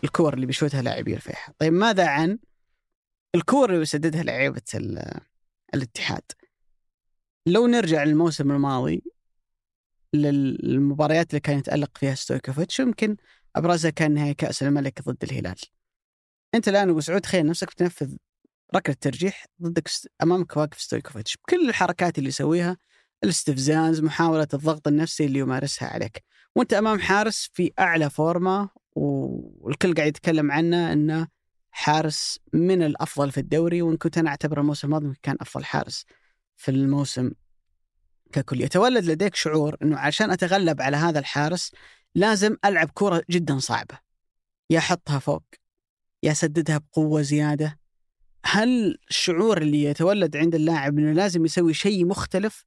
للكور 0.02 0.34
اللي 0.34 0.46
بيشوتها 0.46 0.82
لاعبي 0.82 1.14
الفيحاء. 1.14 1.54
طيب 1.58 1.72
ماذا 1.72 2.06
عن 2.08 2.38
الكور 3.34 3.68
اللي 3.68 3.78
بيسددها 3.78 4.22
لعيبة 4.22 4.62
ال- 4.74 5.20
الاتحاد؟ 5.74 6.22
لو 7.46 7.66
نرجع 7.66 8.04
للموسم 8.04 8.50
الماضي 8.50 9.02
للمباريات 10.14 11.30
اللي 11.30 11.40
كان 11.40 11.58
يتألق 11.58 11.98
فيها 11.98 12.14
ستويكوفيتش 12.14 12.80
يمكن 12.80 13.16
ابرزها 13.56 13.90
كان 13.90 14.14
نهائي 14.14 14.34
كأس 14.34 14.62
الملك 14.62 15.02
ضد 15.02 15.24
الهلال. 15.24 15.56
أنت 16.54 16.68
الآن 16.68 16.90
أبو 16.90 17.00
سعود 17.00 17.20
تخيل 17.20 17.46
نفسك 17.46 17.70
بتنفذ 17.70 18.16
ركلة 18.74 18.96
ترجيح 19.00 19.46
ضدك 19.62 19.90
أمامك 20.22 20.56
واقف 20.56 20.80
ستويكوفيتش. 20.80 21.36
بكل 21.36 21.68
الحركات 21.68 22.18
اللي 22.18 22.28
يسويها 22.28 22.76
الاستفزاز 23.24 24.00
محاولة 24.00 24.48
الضغط 24.54 24.88
النفسي 24.88 25.24
اللي 25.24 25.38
يمارسها 25.38 25.88
عليك. 25.88 26.24
وأنت 26.54 26.72
أمام 26.72 27.00
حارس 27.00 27.50
في 27.52 27.72
أعلى 27.78 28.10
فورمة 28.10 28.68
والكل 28.96 29.94
قاعد 29.94 30.08
يتكلم 30.08 30.52
عنه 30.52 30.92
إنه 30.92 31.28
حارس 31.70 32.38
من 32.52 32.82
الأفضل 32.82 33.32
في 33.32 33.40
الدوري. 33.40 33.82
وإن 33.82 33.96
كنت 33.96 34.18
أنا 34.18 34.30
اعتبر 34.30 34.60
الموسم 34.60 34.86
الماضي 34.86 35.18
كان 35.22 35.36
أفضل 35.40 35.64
حارس 35.64 36.04
في 36.56 36.70
الموسم 36.70 37.30
ككل. 38.32 38.60
يتولد 38.60 39.04
لديك 39.04 39.34
شعور 39.34 39.76
إنه 39.82 39.98
عشان 39.98 40.30
أتغلب 40.30 40.82
على 40.82 40.96
هذا 40.96 41.18
الحارس 41.18 41.72
لازم 42.14 42.56
ألعب 42.64 42.90
كرة 42.94 43.22
جدا 43.30 43.58
صعبة. 43.58 43.98
يا 44.70 44.78
أحطها 44.78 45.18
فوق 45.18 45.42
يا 46.22 46.32
أسددها 46.32 46.78
بقوة 46.78 47.22
زيادة. 47.22 47.78
هل 48.44 48.98
الشعور 49.10 49.62
اللي 49.62 49.82
يتولد 49.84 50.36
عند 50.36 50.54
اللاعب 50.54 50.98
إنه 50.98 51.12
لازم 51.12 51.44
يسوي 51.44 51.74
شيء 51.74 52.06
مختلف 52.06 52.64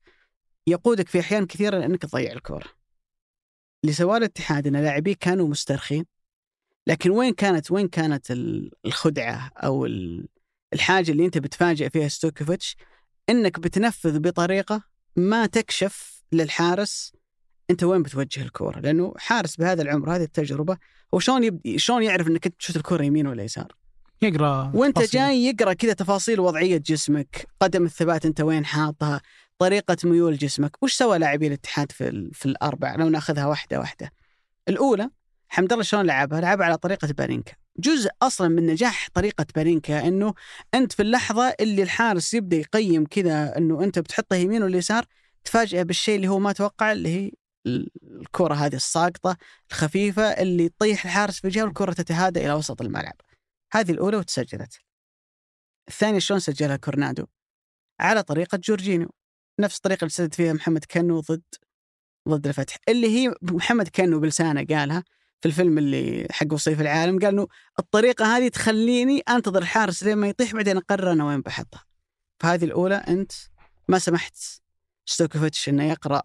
يقودك 0.67 1.09
في 1.09 1.19
أحيان 1.19 1.45
كثيرة 1.45 1.85
انك 1.85 2.01
تضيع 2.01 2.31
الكرة؟ 2.33 2.69
اللي 3.83 3.93
سواه 3.93 4.17
الاتحاد 4.17 4.67
إن 4.67 4.75
لاعبيه 4.75 5.15
كانوا 5.15 5.47
مسترخين 5.47 6.05
لكن 6.87 7.09
وين 7.11 7.33
كانت 7.33 7.71
وين 7.71 7.87
كانت 7.87 8.31
ال- 8.31 8.71
الخدعة 8.85 9.51
أو 9.57 9.85
ال- 9.85 10.27
الحاجة 10.73 11.11
اللي 11.11 11.25
أنت 11.25 11.37
بتفاجئ 11.37 11.89
فيها 11.89 12.07
ستويكوفيتش 12.07 12.75
إنك 13.29 13.59
بتنفذ 13.59 14.19
بطريقة 14.19 14.83
ما 15.15 15.45
تكشف 15.45 16.23
للحارس 16.31 17.13
انت 17.73 17.83
وين 17.83 18.03
بتوجه 18.03 18.41
الكورة؟ 18.41 18.79
لأنه 18.79 19.13
حارس 19.17 19.55
بهذا 19.55 19.81
العمر 19.81 20.15
هذه 20.15 20.23
التجربة 20.23 20.77
هو 21.13 21.19
شلون 21.19 21.43
يبدي 21.43 21.79
شلون 21.79 22.03
يعرف 22.03 22.27
إنك 22.27 22.45
أنت 22.45 22.55
تشوت 22.59 22.75
الكورة 22.75 23.03
يمين 23.03 23.27
ولا 23.27 23.43
يسار؟ 23.43 23.75
يقرأ 24.21 24.71
وأنت 24.75 24.95
تفاصيل. 24.95 25.19
جاي 25.21 25.45
يقرأ 25.45 25.73
كذا 25.73 25.93
تفاصيل 25.93 26.39
وضعية 26.39 26.77
جسمك 26.77 27.47
قدم 27.59 27.85
الثبات 27.85 28.25
أنت 28.25 28.41
وين 28.41 28.65
حاطها 28.65 29.21
طريقة 29.59 29.97
ميول 30.03 30.37
جسمك 30.37 30.83
وش 30.83 30.93
سوى 30.93 31.17
لاعبي 31.17 31.47
الاتحاد 31.47 31.91
في 31.91 32.07
ال- 32.07 32.33
في 32.33 32.45
الاربع 32.45 32.95
لو 32.95 33.09
نأخذها 33.09 33.45
واحدة 33.45 33.79
واحدة. 33.79 34.11
الأولى 34.69 35.09
حمد 35.47 35.71
الله 35.73 35.83
شلون 35.83 36.05
لعبها؟ 36.05 36.41
لعبها 36.41 36.65
على 36.65 36.77
طريقة 36.77 37.07
بارينكا. 37.17 37.53
جزء 37.79 38.09
أصلا 38.21 38.47
من 38.47 38.65
نجاح 38.65 39.07
طريقة 39.13 39.45
بارينكا 39.55 40.07
إنه 40.07 40.33
أنت 40.73 40.91
في 40.93 41.01
اللحظة 41.01 41.53
اللي 41.59 41.83
الحارس 41.83 42.33
يبدأ 42.33 42.57
يقيم 42.57 43.05
كذا 43.05 43.57
إنه 43.57 43.83
أنت 43.83 43.99
بتحطه 43.99 44.35
يمين 44.35 44.63
ولا 44.63 44.77
يسار 44.77 45.05
تفاجئه 45.43 45.83
بالشيء 45.83 46.15
اللي 46.15 46.27
هو 46.27 46.39
ما 46.39 46.51
توقع 46.51 46.91
اللي 46.91 47.09
هي 47.09 47.31
ال- 47.65 47.91
الكرة 48.21 48.53
هذه 48.53 48.75
الساقطة 48.75 49.37
الخفيفة 49.71 50.23
اللي 50.23 50.69
تطيح 50.69 51.05
الحارس 51.05 51.39
في 51.39 51.49
جهه 51.49 51.63
والكرة 51.63 51.93
تتهادى 51.93 52.39
إلى 52.45 52.53
وسط 52.53 52.81
الملعب. 52.81 53.15
هذه 53.73 53.91
الأولى 53.91 54.17
وتسجلت. 54.17 54.79
الثانية 55.87 56.19
شلون 56.19 56.39
سجلها 56.39 56.75
كورنادو؟ 56.75 57.25
على 57.99 58.23
طريقة 58.23 58.57
جورجينيو. 58.63 59.09
نفس 59.59 59.75
الطريقة 59.75 59.99
اللي 59.99 60.09
سدد 60.09 60.33
فيها 60.33 60.53
محمد 60.53 60.85
كنو 60.85 61.19
ضد 61.19 61.43
ضد 62.29 62.47
الفتح. 62.47 62.77
اللي 62.89 63.07
هي 63.07 63.33
محمد 63.41 63.87
كنو 63.87 64.19
بلسانه 64.19 64.65
قالها 64.65 65.03
في 65.41 65.47
الفيلم 65.47 65.77
اللي 65.77 66.27
حق 66.31 66.53
وصيف 66.53 66.81
العالم 66.81 67.19
قال 67.19 67.29
إنه 67.33 67.47
الطريقة 67.79 68.37
هذه 68.37 68.47
تخليني 68.47 69.19
أنتظر 69.19 69.61
الحارس 69.61 70.03
لين 70.03 70.17
ما 70.17 70.27
يطيح 70.27 70.53
بعدين 70.53 70.77
أقرر 70.77 71.11
أنا 71.11 71.25
وين 71.25 71.41
بحطها. 71.41 71.85
فهذه 72.39 72.65
الأولى 72.65 72.95
أنت 72.95 73.31
ما 73.87 73.99
سمحت 73.99 74.37
ستويكوفيتش 75.05 75.69
إنه 75.69 75.83
يقرأ 75.83 76.21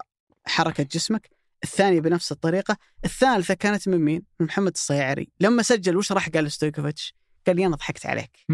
حركة 0.49 0.83
جسمك 0.83 1.29
الثانية 1.63 2.01
بنفس 2.01 2.31
الطريقة 2.31 2.77
الثالثة 3.05 3.53
كانت 3.53 3.89
من 3.89 3.97
مين؟ 3.97 4.23
من 4.39 4.45
محمد 4.45 4.71
الصيعري 4.71 5.29
لما 5.39 5.63
سجل 5.63 5.97
وش 5.97 6.11
راح 6.11 6.29
قال 6.29 6.51
ستويكوفيتش؟ 6.51 7.15
قال 7.47 7.55
لي 7.55 7.65
أنا 7.65 7.75
ضحكت 7.75 8.05
عليك. 8.05 8.45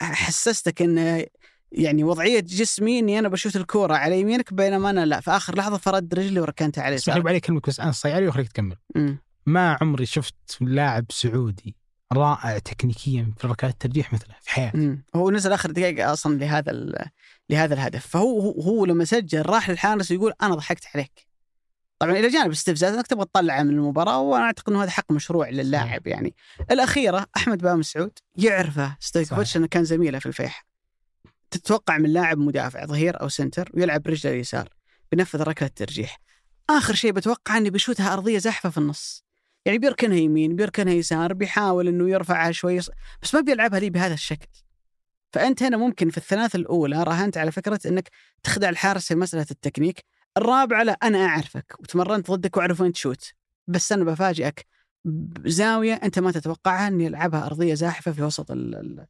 حسستك 0.00 0.82
إن 0.82 1.26
يعني 1.72 2.04
وضعية 2.04 2.40
جسمي 2.40 2.98
إني 2.98 3.18
أنا 3.18 3.28
بشوت 3.28 3.56
الكورة 3.56 3.94
على 3.94 4.20
يمينك 4.20 4.54
بينما 4.54 4.90
أنا 4.90 5.06
لا 5.06 5.20
في 5.20 5.30
اخر 5.30 5.56
لحظة 5.56 5.76
فرد 5.78 6.14
رجلي 6.14 6.40
وركنتها 6.40 6.82
على 6.82 6.94
اسمح 6.94 7.16
لي 7.16 7.28
عليك 7.28 7.46
كلمة 7.46 7.60
بس 7.68 7.80
أنا 7.80 7.90
الصيعري 7.90 8.28
وخليك 8.28 8.48
تكمل 8.48 8.76
أمم. 8.96 9.18
ما 9.46 9.78
عمري 9.80 10.06
شفت 10.06 10.34
لاعب 10.60 11.04
سعودي 11.10 11.76
رائع 12.12 12.58
تكنيكيا 12.58 13.34
في 13.38 13.46
ركلات 13.46 13.72
الترجيح 13.72 14.12
مثله 14.12 14.34
في 14.40 14.50
حياتي. 14.50 14.98
هو 15.16 15.30
نزل 15.30 15.52
آخر 15.52 15.70
دقائق 15.70 16.08
أصلا 16.08 16.38
لهذا 16.38 16.72
لهذا 17.50 17.74
الهدف 17.74 18.06
فهو 18.06 18.40
هو, 18.40 18.60
هو 18.62 18.84
لما 18.84 19.04
سجل 19.04 19.42
راح 19.46 19.70
للحارس 19.70 20.10
يقول 20.10 20.32
أنا 20.42 20.54
ضحكت 20.54 20.86
عليك 20.94 21.31
طبعا 22.02 22.12
إلى 22.12 22.28
جانب 22.28 22.46
الاستفزاز 22.46 22.94
انك 22.94 23.06
تبغى 23.06 23.24
تطلعه 23.24 23.62
من 23.62 23.70
المباراة 23.70 24.20
وأنا 24.20 24.44
أعتقد 24.44 24.72
إنه 24.72 24.82
هذا 24.82 24.90
حق 24.90 25.12
مشروع 25.12 25.48
للاعب 25.48 26.06
يعني. 26.06 26.34
الأخيرة 26.70 27.26
أحمد 27.36 27.58
بامسعود 27.58 28.18
يعرفه 28.36 28.96
ستويكوفيتش. 29.00 29.56
إنه 29.56 29.66
كان 29.66 29.84
زميله 29.84 30.18
في 30.18 30.26
الفيحاء 30.26 30.64
تتوقع 31.50 31.98
من 31.98 32.12
لاعب 32.12 32.38
مدافع 32.38 32.86
ظهير 32.86 33.20
أو 33.20 33.28
center 33.28 33.70
ويلعب 33.74 34.02
برجله 34.02 34.32
اليسار 34.32 34.68
بينفذ 35.12 35.42
ركلة 35.42 35.68
ترجيح 35.68 36.20
آخر 36.70 36.94
شيء 36.94 37.12
بتوقع 37.12 37.56
إنه 37.56 37.70
بيشوتها 37.70 38.12
أرضية 38.12 38.38
زحفة 38.38 38.70
في 38.70 38.78
النص. 38.78 39.24
يعني 39.64 39.78
بيركنها 39.78 40.18
يمين 40.18 40.56
بيركنها 40.56 40.94
يسار 40.94 41.32
بيحاول 41.32 41.88
إنه 41.88 42.10
يرفعها 42.10 42.52
شوي 42.52 42.78
بس 43.22 43.34
ما 43.34 43.40
بيلعبها 43.40 43.80
لي 43.80 43.90
بهذا 43.90 44.14
الشكل. 44.14 44.48
فأنت 45.32 45.62
هنا 45.62 45.76
ممكن 45.76 46.10
في 46.10 46.18
الثلاث 46.18 46.54
الأولى 46.54 47.02
راهنت 47.02 47.36
على 47.36 47.52
فكرة 47.52 47.80
إنك 47.86 48.08
تخدع 48.42 48.68
الحارس 48.68 49.08
في 49.08 49.14
مسألة 49.14 49.46
التكنيك. 49.50 50.04
الرابعة 50.36 50.82
لا 50.82 50.92
أنا 50.92 51.26
أعرفك 51.26 51.76
وتمرنت 51.80 52.30
ضدك 52.30 52.56
وأعرف 52.56 52.80
وين 52.80 52.92
تشوت. 52.92 53.32
بس 53.66 53.92
أنا 53.92 54.04
بفاجئك. 54.04 54.66
بزاويه 55.04 55.94
أنت 55.94 56.18
ما 56.18 56.30
تتوقعها 56.32 56.88
إني 56.88 57.06
ألعبها 57.06 57.46
أرضية 57.46 57.74
زاحفة 57.74 58.12
في 58.12 58.22
وسط 58.22 58.50
ال- 58.50 58.74
ال- 58.74 59.06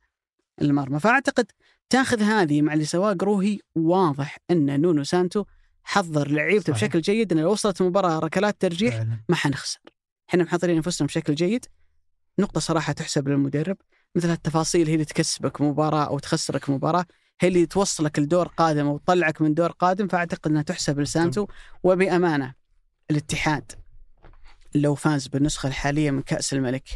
المرمى. 0.62 1.00
فأعتقد 1.00 1.46
تاخذ 1.90 2.22
هذه 2.22 2.62
مع 2.62 2.72
اللي 2.72 2.84
سواه 2.84 3.12
قروهي 3.12 3.58
واضح 3.74 4.38
إن 4.50 4.80
نونو 4.80 5.04
سانتو 5.04 5.44
حضر 5.84 6.28
لعيبته. 6.28 6.72
بشكل 6.72 7.00
جيد 7.00 7.32
إن 7.32 7.38
لو 7.38 7.52
وصلت 7.52 7.80
المباراه 7.80 8.18
ركلات 8.18 8.60
ترجيح 8.60 8.94
فعلاً. 8.94 9.20
ما 9.28 9.36
حنخسر. 9.36 9.80
إحنا 10.28 10.44
محضرين 10.44 10.76
أنفسنا 10.76 11.06
بشكل 11.06 11.34
جيد. 11.34 11.66
نقطة 12.38 12.60
صراحة 12.60 12.92
تحسب 12.92 13.28
للمدرب. 13.28 13.76
مثل 14.16 14.30
التفاصيل 14.30 14.86
هي 14.86 14.94
اللي 14.94 15.04
تكسبك 15.04 15.60
مباراة 15.60 16.04
أو 16.04 16.18
تخسرك 16.18 16.70
مباراة. 16.70 17.06
هي 17.44 17.48
اللي 17.48 17.66
توصلك 17.66 18.18
لدور 18.18 18.46
قادم 18.46 18.86
أو 18.86 18.98
تطلعك 18.98 19.42
من 19.42 19.54
دور 19.54 19.70
قادم 19.72 20.08
فأعتقد 20.08 20.50
أنها 20.50 20.62
تحسب 20.62 21.00
لسانتو 21.00 21.46
وبأمانة 21.82 22.54
الاتحاد 23.10 23.72
لو 24.74 24.94
فاز 24.94 25.26
بالنسخة 25.26 25.66
الحالية 25.66 26.10
من 26.10 26.22
كأس 26.22 26.52
الملك. 26.52 26.88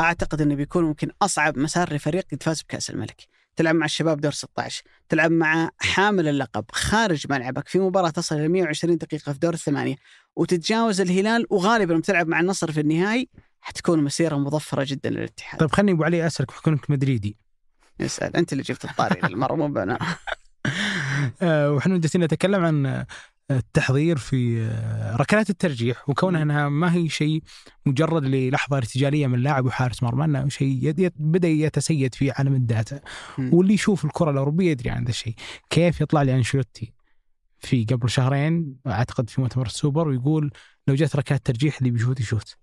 أعتقد 0.00 0.40
أنه 0.40 0.54
بيكون 0.54 0.84
ممكن 0.84 1.10
أصعب 1.22 1.58
مسار 1.58 1.92
لفريق 1.94 2.24
يتفاز 2.32 2.62
بكأس 2.62 2.90
الملك. 2.90 3.26
تلعب 3.56 3.74
مع 3.74 3.84
الشباب 3.84 4.20
دور 4.20 4.32
16 4.32 4.82
تلعب 5.08 5.30
مع 5.30 5.70
حامل 5.78 6.28
اللقب 6.28 6.64
خارج 6.72 7.26
ملعبك 7.30 7.68
في 7.68 7.78
مباراة 7.78 8.10
تصل 8.10 8.36
إلى 8.36 8.48
120 8.48 8.96
دقيقة 8.96 9.32
في 9.32 9.38
دور 9.38 9.54
الثمانية 9.54 9.96
وتتجاوز 10.36 11.00
الهلال 11.00 11.46
وغالبا 11.50 11.92
لما 11.92 12.02
تلعب 12.02 12.28
مع 12.28 12.40
النصر 12.40 12.72
في 12.72 12.80
النهائي 12.80 13.28
حتكون 13.60 14.04
مسيرة 14.04 14.36
مظفرة 14.36 14.84
جدا 14.88 15.10
للاتحاد. 15.10 15.60
طيب 15.60 15.70
خليني 15.70 15.92
أبو 15.92 16.04
علي 16.04 16.26
أسألك 16.26 16.48
بحكم 16.48 16.78
مدريدي. 16.88 17.36
يسأل. 18.00 18.36
أنت 18.36 18.52
اللي 18.52 18.62
جبت 18.62 18.84
الطاري 18.84 19.20
للمره 19.28 19.54
مو 19.54 19.66
أنا 19.82 19.98
آه، 21.42 21.72
وإحنا 21.72 21.98
جالسين 21.98 22.24
نتكلم 22.24 22.64
عن 22.64 22.86
آه، 22.86 23.06
التحضير 23.50 24.16
في 24.16 24.60
آه، 24.62 25.16
ركلات 25.16 25.50
الترجيح 25.50 26.08
وكونها 26.08 26.42
إنها 26.42 26.68
ما 26.68 26.94
هي 26.94 27.08
شيء 27.08 27.42
مجرد 27.86 28.24
للحظة 28.24 28.76
ارتجالية 28.76 29.26
من 29.26 29.38
لاعب 29.38 29.66
وحارس 29.66 30.02
مرمى 30.02 30.24
إنه 30.24 30.48
شيء 30.48 30.94
بدأ 31.16 31.48
يتسيد 31.48 32.14
في 32.14 32.30
عالم 32.30 32.54
ال 32.54 32.62
data. 32.62 33.00
واللي 33.38 33.74
يشوف 33.74 34.04
الكرة 34.04 34.30
الأوروبية 34.30 34.70
يدري 34.70 34.90
عن 34.90 35.02
هذا 35.02 35.08
الشيء. 35.08 35.34
كيف 35.70 36.00
يطلع 36.00 36.22
لي 36.22 36.34
أنشيلوتي 36.34 36.92
في 37.60 37.84
قبل 37.84 38.10
شهرين 38.10 38.76
أعتقد 38.86 39.30
في 39.30 39.40
مؤتمر 39.40 39.66
السوبر 39.66 40.08
ويقول 40.08 40.50
لو 40.86 40.94
جت 40.94 41.16
ركلات 41.16 41.46
ترجيح 41.46 41.78
اللي 41.78 41.90
بيشوت 41.90 42.20
يشوت. 42.20 42.56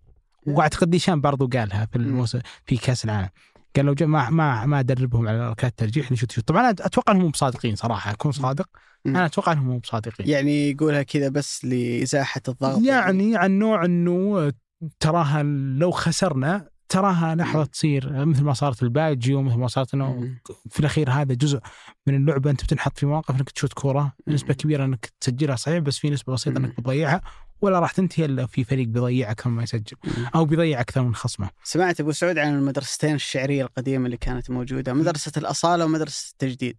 وأعتقد 0.47 0.89
ديشان 0.89 1.21
برضو 1.21 1.47
قالها 1.47 1.85
في 1.85 1.95
الموسم 1.95 2.39
في 2.65 2.77
كأس 2.77 3.05
العالم. 3.05 3.29
قال 3.75 3.85
لو 3.85 3.93
جاء 3.93 4.07
ما 4.07 4.29
ما 4.29 4.65
ما 4.65 4.79
أدربهم 4.79 5.27
على 5.27 5.49
ركلات 5.49 5.73
ترجيح 5.77 6.05
اللي 6.05 6.13
يشوت 6.13 6.31
يشوت 6.31 6.47
طبعا 6.47 6.61
أنا 6.61 6.69
أتوقع 6.69 7.13
إنهم 7.13 7.23
مو 7.23 7.29
بصادقين 7.29 7.75
صراحة 7.75 8.11
أكون 8.11 8.31
صادق. 8.31 8.69
أنا 9.05 9.25
أتوقع 9.25 9.51
إنهم 9.51 9.65
مو 9.65 9.79
بصادقين 9.79 10.29
يعني 10.29 10.69
يقولها 10.69 11.03
كذا 11.03 11.29
بس 11.29 11.65
لإزاحة 11.65 12.41
الضغط. 12.47 12.81
يعني 12.81 13.37
عن 13.37 13.59
نوع 13.59 13.85
إنه 13.85 14.53
تراها 14.99 15.43
لو 15.77 15.91
خسرنا 15.91 16.69
تراها 16.89 17.35
لحظه 17.35 17.65
تصير. 17.65 18.25
مثل 18.25 18.43
ما 18.43 18.53
صارت 18.53 18.83
الباجي 18.83 19.33
ومثل 19.33 19.57
ما 19.57 19.67
صارت 19.67 19.93
إنه. 19.93 20.35
في 20.69 20.79
الأخير 20.79 21.11
هذا 21.11 21.33
جزء 21.33 21.59
من 22.07 22.15
اللعبة 22.15 22.51
أنت 22.51 22.63
بتنحط 22.63 22.97
في 22.97 23.05
مواقف 23.05 23.35
إنك 23.35 23.49
تشوت 23.49 23.73
كورة. 23.73 24.13
نسبة 24.27 24.53
كبيرة 24.53 24.85
إنك 24.85 25.11
تسجلها 25.19 25.55
صحيح 25.55 25.77
بس 25.77 25.97
في 25.97 26.09
نسبة 26.09 26.33
بسيطة 26.33 26.57
إنك 26.57 26.77
بتضيعها. 26.77 27.21
ولا 27.61 27.79
راح 27.79 27.91
تنتهي 27.91 28.25
إلا 28.25 28.45
في 28.45 28.63
فريق 28.63 28.87
بيضيع 28.87 29.31
أكثر 29.31 29.49
ما 29.49 29.63
يسجل. 29.63 29.97
أو 30.35 30.45
بيضيع 30.45 30.81
أكثر 30.81 31.01
من 31.03 31.15
خصمه 31.15 31.49
سمعت 31.63 31.99
أبو 31.99 32.11
سعود 32.11 32.37
عن 32.37 32.55
المدرستين 32.55 33.15
الشعرية 33.15 33.63
القديمة 33.63 34.05
اللي 34.05 34.17
كانت 34.17 34.49
موجودة 34.49 34.93
مدرسة 34.93 35.31
الأصالة 35.37 35.85
ومدرسة 35.85 36.29
التجديد. 36.31 36.77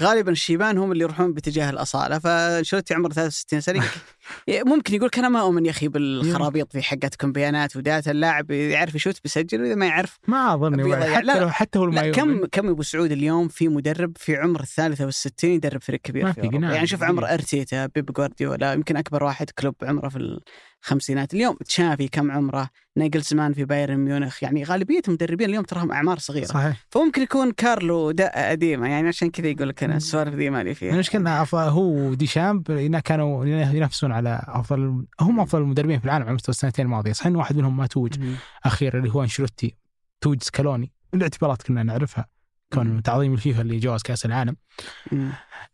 غالبا 0.00 0.32
الشيبان 0.32 0.78
هم 0.78 0.92
اللي 0.92 1.04
يروحون 1.04 1.32
باتجاه 1.32 1.70
الأصالة 1.70 2.18
فأنشيلوتي 2.18 2.94
عمره 2.94 3.12
63 3.12 3.60
سنة 3.60 3.84
ممكن 4.48 4.94
يقول 4.94 5.08
كان 5.08 5.32
ما 5.32 5.40
اؤمن 5.40 5.66
يا 5.66 5.70
أخي 5.70 5.88
بالخرابيط 5.88 6.72
ذي 6.72 6.82
حقتكم 6.82 7.32
بيانات 7.32 7.76
و 7.76 7.83
data 7.83 8.10
اللاعب 8.10 8.50
يعرف 8.50 8.94
يشوت 8.94 9.20
بيسجل 9.22 9.62
وإذا 9.62 9.74
ما 9.74 9.86
يعرف 9.86 10.18
ما 10.28 10.54
أظن. 10.54 10.94
حتى 11.14 11.24
لا، 11.24 11.40
لو 11.40 11.50
حتى 11.50 11.78
هو 11.78 11.86
ما 11.86 12.10
كم 12.10 12.30
يؤمن. 12.30 12.46
كم 12.46 12.68
أبو 12.68 12.82
سعود 12.82 13.12
اليوم 13.12 13.48
في 13.48 13.68
مدرب 13.68 14.12
في 14.16 14.36
عمر 14.36 14.60
الثالثة 14.60 15.04
والستين 15.04 15.50
يدرب 15.50 15.82
فريق 15.82 16.00
كبير 16.00 16.24
ما 16.24 16.32
في 16.32 16.40
في. 16.50 16.56
يعني 16.56 16.86
شوف 16.86 17.02
عمر 17.02 17.32
أرتيتا 17.34 17.86
بيب 17.86 18.12
جوارديولا 18.12 18.72
يمكن 18.72 18.96
أكبر 18.96 19.24
واحد 19.24 19.50
كلوب 19.50 19.74
عمره 19.82 20.08
في 20.08 20.40
الخمسينات 20.82 21.34
اليوم 21.34 21.56
تشافي 21.66 22.08
كم 22.08 22.30
عمره 22.30 22.70
ناجلزمان 22.96 23.52
في 23.52 23.64
بايرن 23.64 23.96
ميونخ 23.96 24.42
يعني 24.42 24.64
غالبية 24.64 25.00
المدربين 25.08 25.48
اليوم 25.48 25.64
تراهم 25.64 25.92
أعمار 25.92 26.18
صغيرة. 26.18 26.44
صحيح. 26.44 26.86
فممكن 26.90 27.22
يكون 27.22 27.52
كارلو 27.52 28.10
دقه 28.10 28.50
قديمه 28.50 28.88
يعني 28.88 29.08
عشان 29.08 29.30
كذا 29.30 29.46
يقول 29.46 29.68
لك 29.68 29.84
أنا 29.84 29.96
السوالف 29.96 30.34
ذي 30.34 30.50
مالي 30.50 30.74
فيها. 30.74 30.92
المشكلة 30.92 31.44
أف- 31.44 31.54
هو 31.54 32.10
وديشان 32.10 32.70
هنا 32.70 33.00
كانوا 33.00 33.46
ينافسون 33.46 34.12
على 34.12 34.44
أفضل 34.46 35.06
هم 35.20 35.40
أفضل 35.40 35.60
المدربين 35.62 35.98
في 35.98 36.04
العالم 36.04 36.24
على 36.24 36.34
مستوى 36.34 36.52
السنتين 36.52 36.84
الماضية. 36.84 37.12
صحيح 37.12 37.36
واحد 37.36 37.56
منهم 37.56 37.76
ما 37.76 37.86
توج. 37.86 38.20
أخيرا 38.64 38.98
اللي 38.98 39.10
هو 39.10 39.22
أنشيلوتي 39.22 39.74
توج 40.20 40.42
سكالوني. 40.42 40.92
الاعتبارات 41.14 41.62
كنا 41.62 41.82
نعرفها 41.82 42.26
كون. 42.72 43.02
تعظيم 43.02 43.32
الفيفا 43.32 43.62
اللي 43.62 43.78
جوائز 43.78 44.02
كأس 44.02 44.26
العالم. 44.26 44.56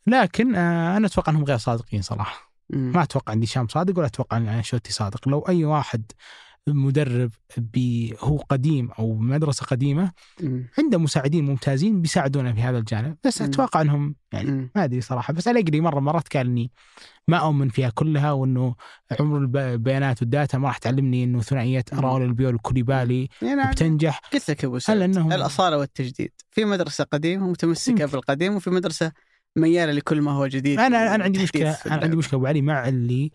لكن 0.06 0.54
آه 0.54 0.96
أنا 0.96 1.06
أتوقع 1.06 1.32
إنهم 1.32 1.44
غير 1.44 1.56
صادقين 1.56 2.02
صراحة. 2.02 2.53
ما 2.70 3.02
أتوقع 3.02 3.32
ان 3.32 3.40
ديشان 3.40 3.68
صادق 3.68 3.98
ولا 3.98 4.06
أتوقع 4.06 4.36
ان 4.36 4.48
أنشيلوتي 4.48 4.92
صادق 4.92 5.28
لو 5.28 5.40
أي 5.40 5.64
واحد 5.64 6.02
مدرب 6.68 7.30
بي 7.56 8.14
هو 8.20 8.36
قديم 8.36 8.90
أو 8.98 9.14
مدرسة 9.14 9.66
قديمة 9.66 10.12
مم. 10.40 10.68
عنده 10.78 10.98
مساعدين 10.98 11.44
ممتازين 11.44 12.02
بيساعدونه 12.02 12.52
في 12.52 12.60
هذا 12.62 12.78
الجانب 12.78 13.16
بس 13.24 13.42
مم. 13.42 13.48
أتوقع 13.48 13.80
إنهم 13.80 14.14
يعني 14.32 14.50
مم. 14.50 14.70
ما 14.76 14.84
أدري 14.84 15.00
صراحة 15.00 15.32
بس 15.32 15.48
اليجري 15.48 15.80
مرة 15.80 16.00
مرات 16.00 16.36
قال 16.36 16.46
إني 16.46 16.70
ما 17.28 17.36
أؤمن 17.36 17.68
فيها 17.68 17.90
كلها 17.90 18.32
وإنه 18.32 18.74
عمر 19.20 19.38
الب- 19.38 19.56
البيانات 19.56 20.22
والداتا 20.22 20.58
ما 20.58 20.68
راح 20.68 20.78
تعلمني 20.78 21.24
إنه 21.24 21.40
ثنائية 21.40 21.84
مم. 21.92 22.00
راول 22.00 22.22
البيول 22.22 22.54
وكوليبالي 22.54 23.28
يعني 23.42 23.70
بتنجح 23.72 24.20
قلت 24.32 24.50
لك 24.50 24.64
أبو 24.64 24.78
إنهم- 24.80 25.32
الأصالة 25.32 25.78
والتجديد 25.78 26.32
في 26.50 26.64
مدرسة 26.64 27.04
قديمة 27.04 27.48
متمسكه. 27.50 28.06
بالقديم 28.06 28.54
وفي 28.56 28.70
مدرسة 28.70 29.12
ميالة 29.56 29.92
لكل 29.92 30.20
ما 30.22 30.30
هو 30.32 30.46
جديد 30.46 30.80
أنا 30.80 31.14
أنا 31.14 31.24
عندي 31.24 31.42
مشكلة 31.42 31.70
أنا 31.86 31.94
عندي. 31.94 32.16
مشكلة 32.16 32.38
أبو 32.38 32.46
علي 32.46 32.62
مع 32.62 32.88
اللي 32.88 33.30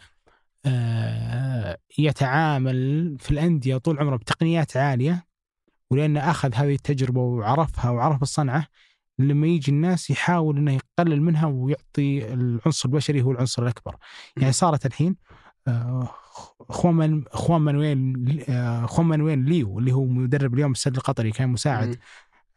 آه 0.66 1.78
يتعامل 1.98 3.16
في 3.20 3.32
الأندية 3.32 3.78
طول 3.78 4.00
عمره 4.00 4.16
بتقنيات 4.16 4.78
عالية 4.78 5.26
ولأنه 5.92 6.32
أخذ 6.32 6.56
هذه 6.56 6.74
التجربة 6.76 7.22
وعرفها 7.22 7.92
وعرف 7.92 8.22
الصنعة 8.22 8.68
لما 9.20 9.48
يجي 9.48 9.72
الناس 9.72 10.10
يحاول 10.10 10.58
إنه 10.58 10.74
يقلل 10.74 11.22
منها 11.22 11.46
ويعطي 11.48 12.34
العنصر 12.34 12.90
البشري 12.90 13.22
هو 13.22 13.32
العنصر 13.32 13.64
الأكبر 13.64 13.96
يعني 14.38 14.52
صارت 14.52 14.86
الحين 14.86 15.16
آه، 15.68 16.10
خوان 16.70 17.24
خوان 17.32 17.62
مانويل 17.62 18.44
آه، 18.50 18.86
خوان 18.86 19.08
مانويل 19.08 19.40
ليو 19.40 19.80
اللي 19.80 19.92
هو 19.92 20.06
مدرب 20.06 20.54
اليوم 20.54 20.72
السد 20.72 20.96
القطري 20.96 21.32
كان 21.32 21.50
مساعد. 21.50 21.98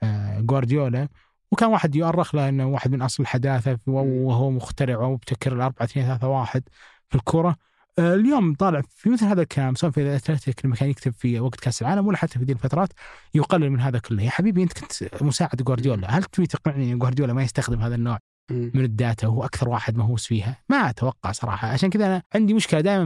آه، 0.02 0.40
جوارديولا 0.40 1.08
وكان 1.52 1.68
واحد 1.68 1.94
يؤرخ 1.94 2.34
له 2.34 2.48
انه 2.48 2.66
واحد 2.66 2.90
من 2.92 3.02
أصل 3.02 3.22
الحداثة 3.22 3.78
وهو 3.86 4.50
مخترع 4.50 4.98
ومبتكر 4.98 5.52
الأربعة 5.52 5.84
اثنين 5.84 6.06
ثلاثة 6.06 6.28
واحد 6.28 6.62
في 7.08 7.14
الكرة. 7.14 7.56
آه، 7.98 8.14
اليوم 8.14 8.54
طالع 8.54 8.82
في 8.88 9.10
مثل 9.10 9.26
هذا 9.26 9.42
الكلام 9.42 9.74
سواء 9.74 9.92
في 9.92 10.02
الاتلتيك 10.02 10.66
لما 10.66 10.76
كان 10.76 10.90
يكتب 10.90 11.12
في 11.12 11.40
وقت 11.40 11.60
كأس 11.60 11.82
العالم 11.82 12.06
ولا 12.06 12.16
حتى 12.16 12.38
في 12.38 12.44
ذي 12.44 12.52
الفترات 12.52 12.88
يقلل 13.34 13.70
من 13.70 13.80
هذا 13.80 13.98
كله. 13.98 14.22
يا 14.22 14.30
حبيبي 14.30 14.62
أنت 14.62 14.72
كنت 14.72 15.22
مساعد 15.22 15.56
جوارديولا. 15.56 16.10
هل 16.10 16.24
تبي 16.24 16.46
تقنعني 16.46 16.92
إن 16.92 16.98
جوارديولا 16.98 17.32
ما 17.32 17.42
يستخدم 17.42 17.80
هذا 17.80 17.94
النوع. 17.94 18.18
من 18.50 18.84
الداتا 18.84 19.26
وهو 19.26 19.44
أكثر 19.44 19.68
واحد 19.68 19.96
مهووس 19.96 20.26
فيها؟ 20.26 20.56
ما 20.68 20.90
أتوقع 20.90 21.32
صراحة. 21.32 21.68
عشان 21.68 21.90
كذا 21.90 22.06
أنا 22.06 22.22
عندي 22.34 22.54
مشكلة 22.54 22.80
دائما 22.80 23.04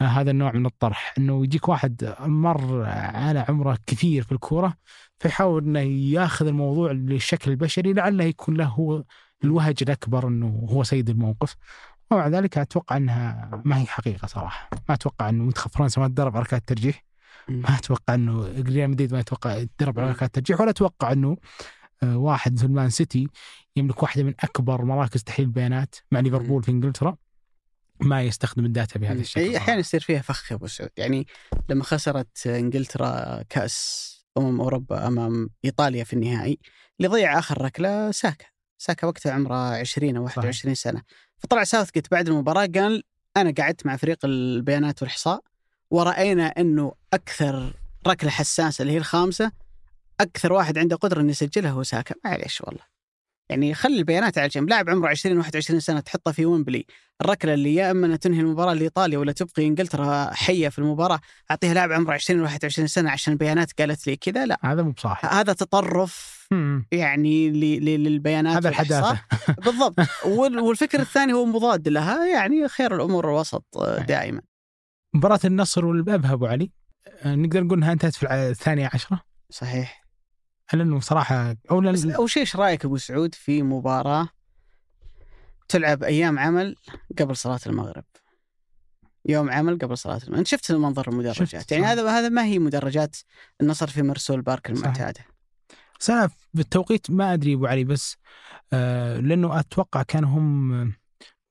مع 0.00 0.06
هذا 0.06 0.30
النوع 0.30 0.52
من 0.52 0.66
الطرح 0.66 1.14
إنه 1.18 1.44
يجيك 1.44 1.68
واحد 1.68 2.14
مر 2.20 2.82
على 3.14 3.44
عمره 3.48 3.78
كثير 3.86 4.22
في 4.22 4.32
الكورة 4.32 4.74
فيحاول 5.20 5.64
إنه 5.64 5.80
ياخذ 6.12 6.46
الموضوع 6.46 6.92
للشكل 6.92 7.50
البشري 7.50 7.92
لعله 7.92 8.24
يكون 8.24 8.56
له 8.56 8.64
هو 8.64 9.04
الوهج 9.44 9.76
الأكبر 9.82 10.28
إنه 10.28 10.66
هو 10.70 10.84
سيد 10.84 11.10
الموقف. 11.10 11.56
ومع 12.10 12.28
ذلك 12.28 12.58
أتوقع 12.58 12.96
إنها 12.96 13.50
ما 13.64 13.80
هي 13.80 13.86
حقيقة 13.86 14.26
صراحة. 14.26 14.70
ما 14.88 14.94
أتوقع 14.94 15.28
إنه 15.28 15.44
منتخب 15.44 15.70
فرنسا 15.70 16.00
ما 16.00 16.08
تدرب 16.08 16.36
على 16.36 16.44
ركلات 16.44 16.68
ترجيح 16.68 17.04
مم. 17.48 17.62
ما 17.62 17.78
أتوقع 17.78 18.14
إنه 18.14 18.46
ريال 18.46 18.90
مدريد 18.90 19.12
ما 19.12 19.20
يتوقع 19.20 19.56
يتدرب 19.56 20.00
على 20.00 20.10
ركلات 20.10 20.34
ترجيح 20.34 20.60
ولا 20.60 20.70
أتوقع 20.70 21.12
إنه 21.12 21.36
آه، 22.02 22.16
واحد 22.16 22.52
مثل 22.52 22.68
مان 22.68 22.90
سيتي 22.90 23.28
يملك 23.76 24.02
واحدة 24.02 24.22
من 24.22 24.34
أكبر 24.40 24.84
مراكز 24.84 25.22
تحليل 25.22 25.48
البيانات 25.48 25.94
مع 26.10 26.20
ليفربول 26.20 26.62
في 26.62 26.70
إنجلترا 26.70 27.16
ما 28.00 28.22
يستخدم 28.22 28.64
ال 28.64 28.71
data 28.71 28.98
بهذا 28.98 29.20
الشكل. 29.20 29.56
أحيانا 29.56 29.80
يصير 29.80 30.00
فيها 30.00 30.22
فخ 30.22 30.52
يا 30.52 30.56
أبو 30.56 30.66
سعود. 30.66 30.90
يعني 30.96 31.26
لما 31.68 31.84
خسرت 31.84 32.46
إنجلترا 32.46 33.42
كأس 33.42 34.19
أمم 34.38 34.60
أوروبا 34.60 35.06
أمام 35.06 35.50
إيطاليا 35.64 36.04
في 36.04 36.12
النهائي 36.12 36.58
اللي 36.98 37.08
ضيع 37.08 37.38
آخر 37.38 37.62
ركلة 37.62 38.10
ساكا. 38.10 38.46
ساكا 38.78 39.06
وقتها 39.06 39.32
عمره 39.32 39.54
20 39.54 40.16
أو 40.16 40.24
21 40.24 40.74
سنة. 40.74 41.02
فطلع 41.38 41.64
ساوثجيت 41.64 42.10
بعد 42.10 42.28
المباراة 42.28 42.66
قال 42.74 43.02
أنا 43.36 43.54
قعدت 43.58 43.86
مع 43.86 43.96
فريق 43.96 44.18
البيانات 44.24 45.02
والإحصاء 45.02 45.40
ورأينا 45.90 46.46
إنه 46.46 46.92
أكثر 47.12 47.72
ركلة 48.06 48.30
حساسة 48.30 48.82
اللي 48.82 48.92
هي 48.92 48.98
الخامسة 48.98 49.52
أكثر 50.20 50.52
واحد 50.52 50.78
عنده 50.78 50.96
قدرة 50.96 51.20
إنه 51.20 51.30
يسجلها 51.30 51.70
هو 51.70 51.82
ساكا. 51.82 52.14
معليش 52.24 52.60
والله. 52.60 52.82
يعني 53.50 53.74
خلي 53.74 53.98
البيانات 53.98 54.38
على 54.38 54.48
جنب. 54.48 54.68
لاعب 54.68 54.90
عمره 54.90 55.08
20 55.08 55.36
21 55.36 55.80
سنة 55.80 56.00
تحطه 56.00 56.32
في 56.32 56.46
ويمبلي. 56.46 56.86
الركلة 57.20 57.54
اللي 57.54 57.74
يا 57.74 57.90
أما 57.90 58.06
أنها 58.06 58.16
تنهي 58.16 58.40
المباراة 58.40 58.74
لإيطاليا 58.74 59.18
ولا 59.18 59.32
تبقي 59.32 59.66
إنجلترا 59.66 60.30
حية 60.34 60.68
في 60.68 60.78
المباراة 60.78 61.20
أعطيها 61.50 61.74
لاعب 61.74 61.92
عمره 61.92 62.12
20 62.14 62.40
21 62.40 62.86
سنة 62.88 63.10
عشان 63.10 63.32
البيانات 63.32 63.72
قالت 63.80 64.06
لي 64.06 64.16
كذا. 64.16 64.46
لا. 64.46 64.58
هذا 64.64 64.82
مو 64.82 64.90
بصح 64.90 65.34
هذا 65.34 65.52
تطرف 65.52 66.46
مم. 66.50 66.86
يعني 66.92 67.50
للبيانات 67.80 68.56
هذا. 68.56 68.68
الحداثة. 68.68 69.20
بالضبط. 69.64 70.00
وال- 70.26 70.58
والفكر 70.58 71.00
الثاني 71.00 71.32
هو 71.32 71.44
مضاد 71.44 71.88
لها. 71.88 72.26
يعني 72.26 72.68
خير 72.68 72.94
الأمور 72.94 73.28
الوسط 73.28 73.64
آه، 73.76 73.98
دائما. 74.02 74.40
مباراة 75.14 75.40
النصر 75.44 75.84
والأبها 75.84 76.32
أبو 76.32 76.46
علي. 76.46 76.70
آه، 77.22 77.34
نقدر 77.34 77.64
نقول 77.64 77.78
إنها 77.78 77.92
انتهت 77.92 78.14
في 78.14 78.26
الثانية 78.34 78.90
عشرة؟ 78.94 79.20
صحيح. 79.50 79.99
لأنه 80.74 81.00
صراحة 81.00 81.56
اولا 81.70 81.92
بس 81.92 82.04
اول 82.04 82.30
شيء 82.30 82.40
إيش 82.40 82.56
رأيك 82.56 82.84
أبو 82.84 82.96
سعود 82.96 83.34
في 83.34 83.62
مباراة 83.62 84.28
تلعب 85.68 86.02
أيام 86.02 86.38
عمل 86.38 86.76
قبل 87.18 87.36
صلاة 87.36 87.60
المغرب؟ 87.66 88.04
يوم 89.24 89.50
عمل 89.50 89.78
قبل 89.78 89.98
صلاة 89.98 90.16
المغرب. 90.16 90.38
أنت 90.38 90.46
شفت 90.46 90.70
المنظر 90.70 91.08
المدرجات؟ 91.08 91.72
يعني 91.72 91.84
صح. 91.84 91.90
هذا 91.90 92.10
هذا 92.10 92.28
ما 92.28 92.44
هي 92.44 92.58
مدرجات 92.58 93.16
النصر 93.60 93.86
في 93.86 94.02
مرسول 94.02 94.42
بارك 94.42 94.70
المعتادة. 94.70 95.20
بس 96.00 96.10
أنا 96.10 96.30
بالتوقيت 96.54 97.10
ما 97.10 97.34
أدري 97.34 97.54
أبو 97.54 97.66
علي 97.66 97.84
بس 97.84 98.16
آه 98.72 99.20
لأنه 99.20 99.60
أتوقع 99.60 100.02
كانوا 100.02 100.28
هم 100.28 100.94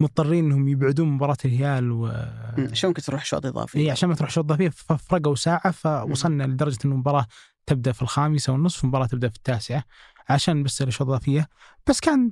مضطرين 0.02 0.46
إنهم 0.46 0.68
يبعدون 0.68 1.08
مباراة 1.08 1.38
الهلال 1.46 1.92
و. 1.92 2.12
شو 2.74 2.88
ممكن 2.88 3.02
تروح 3.02 3.26
شوط 3.26 3.46
إضافي. 3.46 3.80
إيه 3.80 3.92
عشان 3.92 4.10
ما 4.10 4.16
تروح 4.16 4.30
شوط 4.30 4.44
اضافيه 4.44 4.70
ففرقوا 4.70 5.36
ساعة 5.36 5.72
فوصلنا 5.72 6.44
لدرجة 6.44 6.78
إنه 6.86 6.94
المباراه 6.94 7.28
تبدأ 7.70 7.92
في 7.92 8.02
الخامسه 8.02 8.54
والنصف 8.54 8.84
والمباراه 8.84 9.06
تبدأ 9.06 9.30
في 9.30 9.36
التاسعة 9.36 9.84
عشان 10.30 10.64
بس 10.64 10.82
الاشياء 10.82 11.04
الاضافيه 11.04 11.50
بس 11.90 12.00
كان 12.00 12.32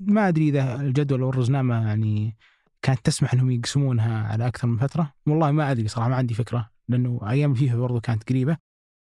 ما 0.00 0.28
أدري 0.28 0.48
إذا 0.48 0.74
الجدول 0.80 1.22
أو 1.22 1.30
الرزنامة 1.30 1.86
يعني 1.86 2.36
كانت 2.82 3.06
تسمح 3.06 3.34
إنهم 3.34 3.50
يقسمونها 3.50 4.28
على 4.28 4.46
أكثر 4.46 4.68
من 4.68 4.78
فترة. 4.78 5.14
والله 5.26 5.50
ما 5.50 5.70
أدري 5.70 5.88
صراحة 5.88 6.08
ما 6.08 6.16
عندي 6.16 6.34
فكرة 6.34 6.70
لأنه 6.88 7.20
أيام 7.30 7.54
فيفا 7.54 7.76
برضو 7.76 8.00
كانت 8.00 8.28
قريبة. 8.28 8.56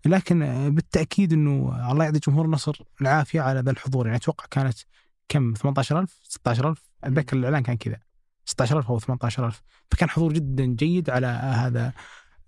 لكن 0.06 0.40
بالتأكيد 0.76 1.34
إنه 1.34 1.92
الله 1.92 2.06
يعطي 2.06 2.20
جمهور 2.20 2.46
النصر 2.46 2.82
العافية 3.02 3.42
على 3.42 3.60
ذا 3.60 3.72
الحضور. 3.72 4.06
يعني 4.06 4.18
أتوقع 4.18 4.46
كانت 4.52 4.78
كم؟ 5.30 5.54
18000 5.54 6.20
16000 6.24 6.90
أتذكر 7.04 7.38
الإعلان 7.38 7.64
كان 7.64 7.78
كذا. 7.78 8.00
16000 8.46 8.90
أو 8.90 9.00
18000 9.00 9.62
فكان 9.92 10.10
حضور 10.10 10.34
جدا 10.34 10.66
جيد 10.66 11.10
على 11.10 11.28
هذا 11.28 11.94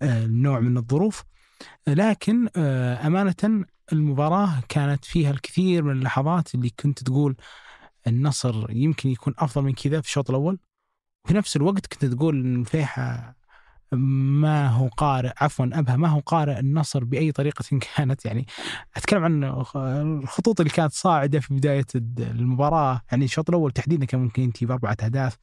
آه، 0.02 0.26
النوع 0.26 0.60
من 0.60 0.78
الظروف. 0.78 1.24
لكن 1.88 2.50
آه، 2.56 3.08
أمانة 3.08 3.66
المباراة 3.94 4.64
كانت 4.70 5.06
فيها 5.06 5.32
الكثير 5.32 5.84
من 5.84 5.92
اللحظات 5.92 6.56
اللي 6.56 6.70
كنت 6.70 7.04
تقول 7.04 7.36
النصر 8.08 8.72
يمكن 8.72 9.10
يكون 9.10 9.34
أفضل 9.38 9.64
من 9.64 9.74
كذا 9.74 10.02
في 10.02 10.08
الشوط 10.08 10.30
الأول. 10.30 10.60
وفي 11.26 11.34
نفس 11.34 11.56
الوقت 11.56 11.86
كنت 11.88 12.06
تقول 12.06 12.36
الفيحة 12.60 13.36
ما 13.92 14.68
هو 14.68 14.88
قارئ 14.88 15.32
عفوا 15.38 15.66
ابها 15.74 15.96
ما 15.96 16.08
هو 16.08 16.20
قارئ 16.20 16.60
النصر 16.60 17.04
بأي 17.04 17.32
طريقة 17.32 17.80
كانت؟ 17.96 18.26
يعني 18.26 18.46
أتكلم 18.96 19.24
عن 19.24 19.44
الخطوط 20.24 20.60
اللي 20.60 20.74
كانت 20.74 20.94
صاعدة 20.94 21.40
في 21.40 21.54
بداية 21.54 21.86
المباراة. 22.20 23.02
يعني 23.12 23.26
الشوط 23.26 23.50
الأول 23.50 23.72
تحديدا 23.72 24.06
كان 24.06 24.22
ممكن 24.22 24.44
ينتهي 24.44 24.68
بأربعة 24.68 24.98
أهداف. 25.04 25.38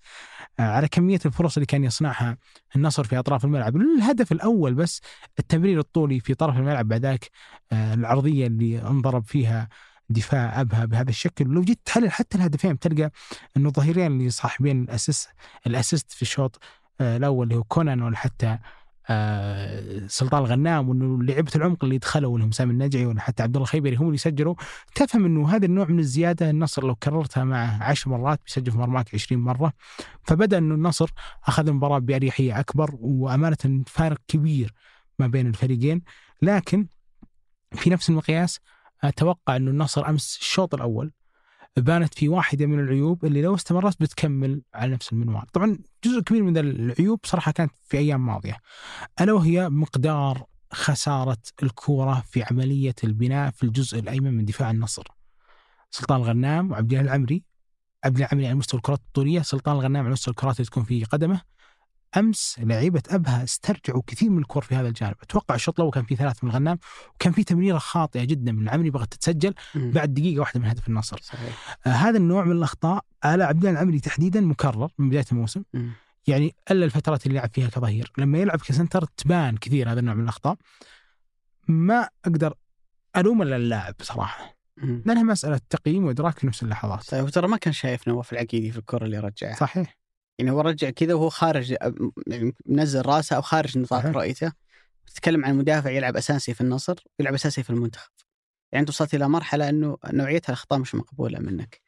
على 0.58 0.88
كمية 0.88 1.20
الفرص 1.26 1.56
اللي 1.56 1.66
كان 1.66 1.84
يصنعها 1.84 2.38
النصر 2.76 3.04
في 3.04 3.18
أطراف 3.18 3.44
الملعب. 3.44 3.76
الهدف 3.76 4.32
الأول 4.32 4.74
بس 4.74 5.00
التمرير 5.38 5.78
الطولي 5.78 6.20
في 6.20 6.34
طرف 6.34 6.56
الملعب 6.56 6.88
بعد 6.88 7.00
ذاك 7.00 7.30
العرضية 7.72 8.46
اللي 8.46 8.82
انضرب 8.82 9.24
فيها 9.24 9.68
دفاع 10.08 10.60
ابها 10.60 10.84
بهذا 10.84 11.10
الشكل. 11.10 11.48
ولو 11.48 11.62
جيت 11.62 11.80
تحلل 11.84 12.10
حتى 12.12 12.38
الهدفين 12.38 12.78
تلقى 12.78 13.10
إنه 13.56 13.68
الظهيرين 13.68 14.06
اللي 14.06 14.30
صاحبين 14.30 14.82
الأسيست 14.82 15.28
الاسيست 15.66 16.12
في 16.12 16.22
الشوط 16.22 16.58
آه، 16.58 16.85
الأول 17.00 17.46
اللي 17.46 17.56
هو 17.56 17.62
كونان 17.62 18.02
ولا 18.02 18.16
حتى 18.16 18.58
آه، 19.10 20.06
سلطان 20.06 20.42
الغنام 20.42 20.88
وإنه 20.88 21.22
لعبة 21.22 21.50
العمق 21.56 21.84
اللي 21.84 21.98
دخلوا 21.98 22.38
هم 22.38 22.50
سامي 22.50 22.72
النجعي 22.72 23.06
ولا 23.06 23.20
حتى 23.20 23.42
عبد 23.42 23.56
الله 23.56 23.64
الخيبري 23.64 23.96
هم 23.96 24.06
اللي 24.06 24.18
سجلوا 24.18 24.54
تفهم 24.94 25.24
إنه 25.24 25.48
هذا 25.48 25.66
النوع 25.66 25.86
من 25.86 25.98
الزيادة 25.98 26.50
النصر 26.50 26.86
لو 26.86 26.94
كررتها 26.94 27.44
مع 27.44 27.82
عشر 27.82 28.10
مرات 28.10 28.40
بيسجل 28.44 28.72
في 28.72 28.78
مرماك 28.78 29.14
20 29.14 29.42
مرة. 29.42 29.72
فبدأ 30.22 30.58
إنه 30.58 30.74
النصر 30.74 31.10
أخذ 31.44 31.68
المباراه 31.68 31.98
بأريحية 31.98 32.60
أكبر 32.60 32.90
وأمانة 33.00 33.84
فارق 33.86 34.18
كبير 34.28 34.74
ما 35.18 35.26
بين 35.26 35.46
الفريقين. 35.46 36.02
لكن 36.42 36.86
في 37.72 37.90
نفس 37.90 38.10
المقياس 38.10 38.60
أتوقع 39.04 39.56
إنه 39.56 39.70
النصر 39.70 40.08
أمس 40.08 40.38
الشوط 40.40 40.74
الأول 40.74 41.12
بانت 41.76 42.14
في 42.14 42.28
واحدة 42.28 42.66
من 42.66 42.80
العيوب 42.80 43.24
اللي 43.24 43.42
لو 43.42 43.54
استمرت 43.54 44.02
بتكمل 44.02 44.62
على 44.74 44.92
نفس 44.92 45.12
المنوال. 45.12 45.46
طبعا 45.46 45.78
جزء 46.04 46.20
كبير 46.20 46.42
من 46.42 46.58
العيوب 46.58 47.20
صراحة 47.24 47.52
كانت 47.52 47.72
في 47.84 47.98
أيام 47.98 48.26
ماضية. 48.26 48.56
ألا 49.20 49.32
وهي 49.32 49.68
مقدار 49.68 50.46
خسارة 50.72 51.38
الكورة 51.62 52.24
في 52.30 52.42
عملية 52.42 52.94
البناء 53.04 53.50
في 53.50 53.62
الجزء 53.62 53.98
الأيمن 53.98 54.34
من 54.34 54.44
دفاع 54.44 54.70
النصر. 54.70 55.04
سلطان 55.90 56.20
الغنام 56.20 56.70
وعبد 56.70 56.92
الله 56.92 57.04
العمري 57.04 57.42
عبد 58.04 58.14
الله 58.16 58.26
العمري 58.26 58.46
على 58.46 58.54
مستوى 58.54 58.78
الكرات 58.78 58.98
الطولية 58.98 59.42
سلطان 59.42 59.74
الغنام 59.76 60.04
على 60.04 60.12
مستوى 60.12 60.32
الكرات 60.32 60.56
اللي 60.56 60.70
تكون 60.70 60.84
في 60.84 61.04
قدمه 61.04 61.40
أمس 62.16 62.56
لعيبة 62.58 63.02
أبها 63.10 63.44
استرجعوا 63.44 64.02
كثير 64.06 64.30
من 64.30 64.38
الكور 64.38 64.62
في 64.62 64.74
هذا 64.74 64.88
الجانب، 64.88 65.14
أتوقع 65.22 65.54
الشوط 65.54 65.80
الأول 65.80 65.92
كان 65.92 66.04
في 66.04 66.16
ثلاث 66.16 66.44
من 66.44 66.50
الغنام 66.50 66.78
وكان 67.14 67.32
في 67.32 67.44
تمريرة 67.44 67.78
خاطئة 67.78 68.24
جدا 68.24 68.52
من 68.52 68.62
العمري 68.62 68.90
بغت 68.90 69.14
تتسجل 69.14 69.54
بعد 69.74 70.14
دقيقة 70.14 70.40
واحدة 70.40 70.60
من 70.60 70.66
هدف 70.66 70.88
النصر. 70.88 71.18
صحيح. 71.22 71.78
آه 71.86 71.90
هذا 71.90 72.18
النوع 72.18 72.44
من 72.44 72.52
الأخطاء 72.52 73.04
على 73.22 73.44
عبد 73.44 73.58
الله 73.58 73.70
العمري 73.70 74.00
تحديدا 74.00 74.40
مكرر 74.40 74.88
من 74.98 75.08
بداية 75.08 75.24
الموسم. 75.32 75.62
م. 75.74 75.88
يعني 76.26 76.54
إلا 76.70 76.84
الفترات 76.84 77.26
اللي 77.26 77.38
لعب 77.38 77.50
فيها 77.54 77.68
كظهير، 77.68 78.12
لما 78.18 78.38
يلعب 78.38 78.58
كسنتر 78.58 79.04
تبان 79.04 79.56
كثير 79.56 79.92
هذا 79.92 80.00
النوع 80.00 80.14
من 80.14 80.22
الأخطاء. 80.22 80.56
ما 81.68 82.08
أقدر 82.24 82.54
ألوم 83.16 83.42
إلا 83.42 83.56
اللاعب 83.56 83.94
بصراحه. 84.00 84.56
لأنها 84.76 85.22
مسألة 85.22 85.60
تقييم 85.70 86.04
وإدراك 86.04 86.38
في 86.38 86.46
نفس 86.46 86.62
اللحظات. 86.62 87.10
طيب 87.10 87.28
ترى 87.28 87.48
ما 87.48 87.56
كان 87.56 87.72
شايف 87.72 88.08
نواف 88.08 88.32
العقيدي 88.32 88.70
في 88.70 88.78
الكرة 88.78 89.04
اللي 89.04 89.18
رجعها. 89.18 89.54
صحيح. 89.54 89.96
يعني 90.38 90.50
هو 90.50 90.60
رجع 90.60 90.90
كذا 90.90 91.14
وهو 91.14 91.28
خارج 91.28 91.76
يعني 92.26 92.54
منزل 92.66 93.06
راسه 93.06 93.36
أو 93.36 93.42
خارج 93.42 93.78
نطاق 93.78 94.06
رؤيته. 94.06 94.52
تتكلم 95.06 95.44
عن 95.44 95.54
مدافع 95.54 95.90
يلعب 95.90 96.16
أساسي 96.16 96.54
في 96.54 96.60
النصر 96.60 97.04
يلعب 97.20 97.34
أساسي 97.34 97.62
في 97.62 97.70
المنتخب. 97.70 98.10
يعني 98.72 98.80
أنت 98.80 98.88
وصلت 98.88 99.14
إلى 99.14 99.28
مرحلة 99.28 99.68
إنه 99.68 99.96
نوعية 100.06 100.42
الأخطاء 100.48 100.78
مش 100.78 100.94
مقبولة 100.94 101.38
منك. 101.38 101.80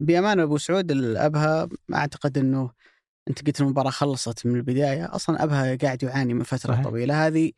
بامانه 0.00 0.42
أبو 0.42 0.58
سعود 0.58 0.90
الابها 0.90 1.68
أعتقد 1.94 2.38
إنه 2.38 2.70
أنت 3.28 3.46
قلت 3.46 3.60
المباراة 3.60 3.90
خلصت 3.90 4.46
من 4.46 4.56
البداية. 4.56 5.14
أصلا 5.14 5.44
ابها 5.44 5.76
قاعد 5.76 6.02
يعاني 6.02 6.34
من 6.34 6.42
فترة 6.42 6.72
صحيح. 6.72 6.84
طويلة. 6.84 7.26
هذه 7.26 7.52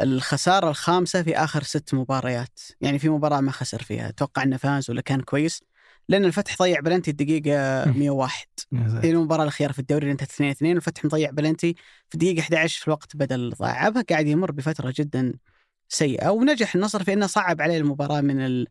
الخسارة 0.00 0.70
الخامسة 0.70 1.22
في 1.22 1.36
آخر 1.36 1.62
ست 1.62 1.94
مباريات. 1.94 2.60
يعني 2.80 2.98
في 2.98 3.08
مباراة 3.08 3.40
ما 3.40 3.52
خسر 3.52 3.82
فيها. 3.82 4.08
أتوقع 4.08 4.42
إنه 4.42 4.56
فاز 4.56 4.90
ولا 4.90 5.00
كان 5.00 5.20
كويس. 5.20 5.62
لأن 6.08 6.24
الفتح 6.24 6.58
ضيع 6.58 6.80
بلنتي 6.80 7.10
الدقيقة 7.10 7.84
101 7.92 8.46
هي 8.72 9.10
المباراة 9.10 9.42
الأخيرة 9.42 9.72
في 9.72 9.78
الدوري 9.78 10.02
اللي 10.02 10.12
انتهت 10.12 10.30
2 10.30 10.50
2 10.50 10.74
والفتح 10.74 11.04
مضيع 11.04 11.30
بلنتي 11.30 11.74
في 12.08 12.14
الدقيقة 12.14 12.40
11 12.40 12.80
في 12.80 12.88
الوقت 12.88 13.16
بدل 13.16 13.50
ضاع 13.50 13.84
عبها 13.84 14.02
قاعد 14.02 14.26
يمر 14.26 14.52
بفترة 14.52 14.94
جدا 14.96 15.32
سيئة 15.88 16.28
ونجح 16.28 16.74
النصر 16.74 17.04
في 17.04 17.12
إنه 17.12 17.26
صعب 17.26 17.60
عليه 17.62 17.78
المباراة 17.78 18.20
من 18.20 18.66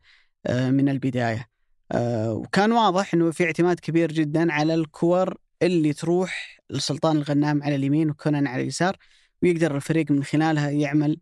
آه، 0.46 0.70
من 0.70 0.90
البداية. 0.90 1.50
آه، 1.92 2.34
وكان 2.34 2.72
واضح 2.72 3.14
إنه 3.14 3.32
في 3.32 3.46
اعتماد 3.46 3.80
كبير 3.80 4.12
جدا 4.12 4.54
على 4.54 4.74
الكور 4.74 5.38
اللي 5.62 5.94
تروح 5.94 6.60
لسلطان 6.70 7.18
الغنام 7.18 7.64
على 7.64 7.76
اليمين 7.76 8.10
وكونان 8.10 8.48
على 8.48 8.62
اليسار 8.62 8.98
ويقدر 9.44 9.76
الفريق 9.76 10.12
من 10.12 10.24
خلالها 10.24 10.70
يعمل 10.70 11.18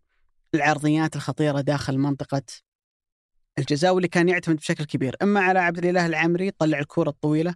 العرضيات 0.55 1.15
الخطيرة 1.15 1.61
داخل 1.61 1.97
منطقة 1.97 2.41
الجزاء 3.59 3.93
واللي 3.93 4.07
كان 4.07 4.29
يعتمد 4.29 4.55
بشكل 4.55 4.83
كبير. 4.83 5.15
إما 5.21 5.39
على 5.39 5.59
عبد 5.59 5.77
الإله 5.77 6.05
العامري 6.05 6.51
طلع 6.51 6.79
الكره 6.79 7.09
الطويلة 7.09 7.55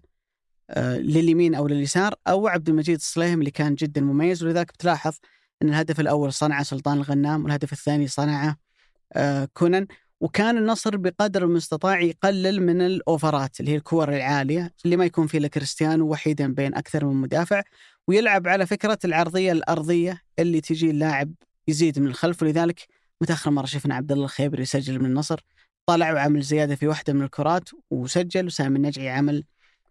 آه، 0.70 0.97
لليمين 0.97 1.56
أو 1.56 1.68
لليسار 1.68 2.16
أو 2.28 2.47
عبد 2.47 2.70
المجيد 2.70 2.95
الصليهم 2.95 3.39
اللي 3.39 3.51
كان 3.51 3.76
جدا 3.76 4.01
مميز. 4.01 4.43
ولذلك 4.43 4.74
بتلاحظ 4.74 5.14
إن 5.62 5.70
الهدف 5.70 5.99
الأول 5.99 6.34
صنعه 6.34 6.64
سلطان 6.64 6.97
الغنام 6.97 7.43
والهدف 7.43 7.74
الثاني 7.74 8.08
صنعه 8.08 8.58
آه، 9.14 9.49
كونان. 9.54 9.88
وكان 10.22 10.58
النصر 10.58 10.97
بقدر 10.97 11.43
المستطاع 11.43 12.01
يقلل 12.01 12.62
من 12.62 12.82
الأوفرات 12.82 13.60
اللي 13.60 13.72
هي 13.72 13.76
الكور 13.76 14.10
العالية 14.16 14.74
اللي 14.86 14.97
ما 14.97 15.06
يكون 15.06 15.28
فيها 15.28 15.47
كريستيانو 15.47 16.08
وحيدا 16.08 16.54
بين 16.54 16.76
أكثر 16.76 17.06
من 17.06 17.16
مدافع. 17.16 17.64
ويلعب 18.08 18.47
على 18.47 18.66
فكرة 18.66 18.99
العرضية 19.06 19.51
الأرضية 19.51 20.22
اللي 20.39 20.62
تجي 20.62 20.89
اللاعب 20.89 21.34
يزيد 21.68 21.99
من 21.99 22.08
الخلف. 22.08 22.41
ولذلك 22.41 22.88
متأخر 23.22 23.51
مرة 23.51 23.66
شفنا 23.66 23.95
عبد 23.95 24.12
الله 24.12 24.26
الخيبري 24.26 24.62
يسجل 24.62 24.99
من 24.99 25.06
النصر. 25.06 25.39
طلع 25.86 26.14
وعمل 26.14 26.42
زيادة 26.42 26.76
في 26.76 26.88
واحدة 26.88 27.14
من 27.14 27.22
الكرات 27.22 27.70
وسجل 27.90 28.46
وسامي 28.46 28.78
النجعي 28.78 29.10
عمل 29.10 29.44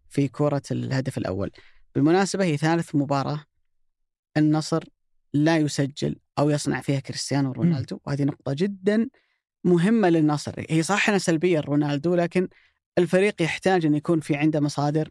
في 0.08 0.28
كرة 0.28 0.62
الهدف 0.70 1.18
الأول. 1.18 1.50
بالمناسبة 1.94 2.44
هي 2.44 2.56
ثالث 2.56 2.94
مباراة 2.94 3.44
النصر 4.36 4.84
لا 5.32 5.58
يسجل 5.58 6.16
أو 6.38 6.50
يصنع 6.50 6.80
فيها 6.80 7.00
كريستيانو 7.00 7.52
رونالدو 7.52 8.00
وهذه 8.06 8.24
نقطة 8.24 8.52
جدا 8.58 9.08
مهمة 9.64 10.08
للنصر. 10.08 10.64
هي 10.70 10.82
صح 10.82 11.08
أنها 11.08 11.18
سلبية 11.18 11.60
رونالدو 11.60 12.14
لكن 12.14 12.48
الفريق 12.98 13.42
يحتاج 13.42 13.86
أن 13.86 13.94
يكون 13.94 14.20
في 14.20 14.36
عنده 14.36 14.60
مصادر 14.60 15.10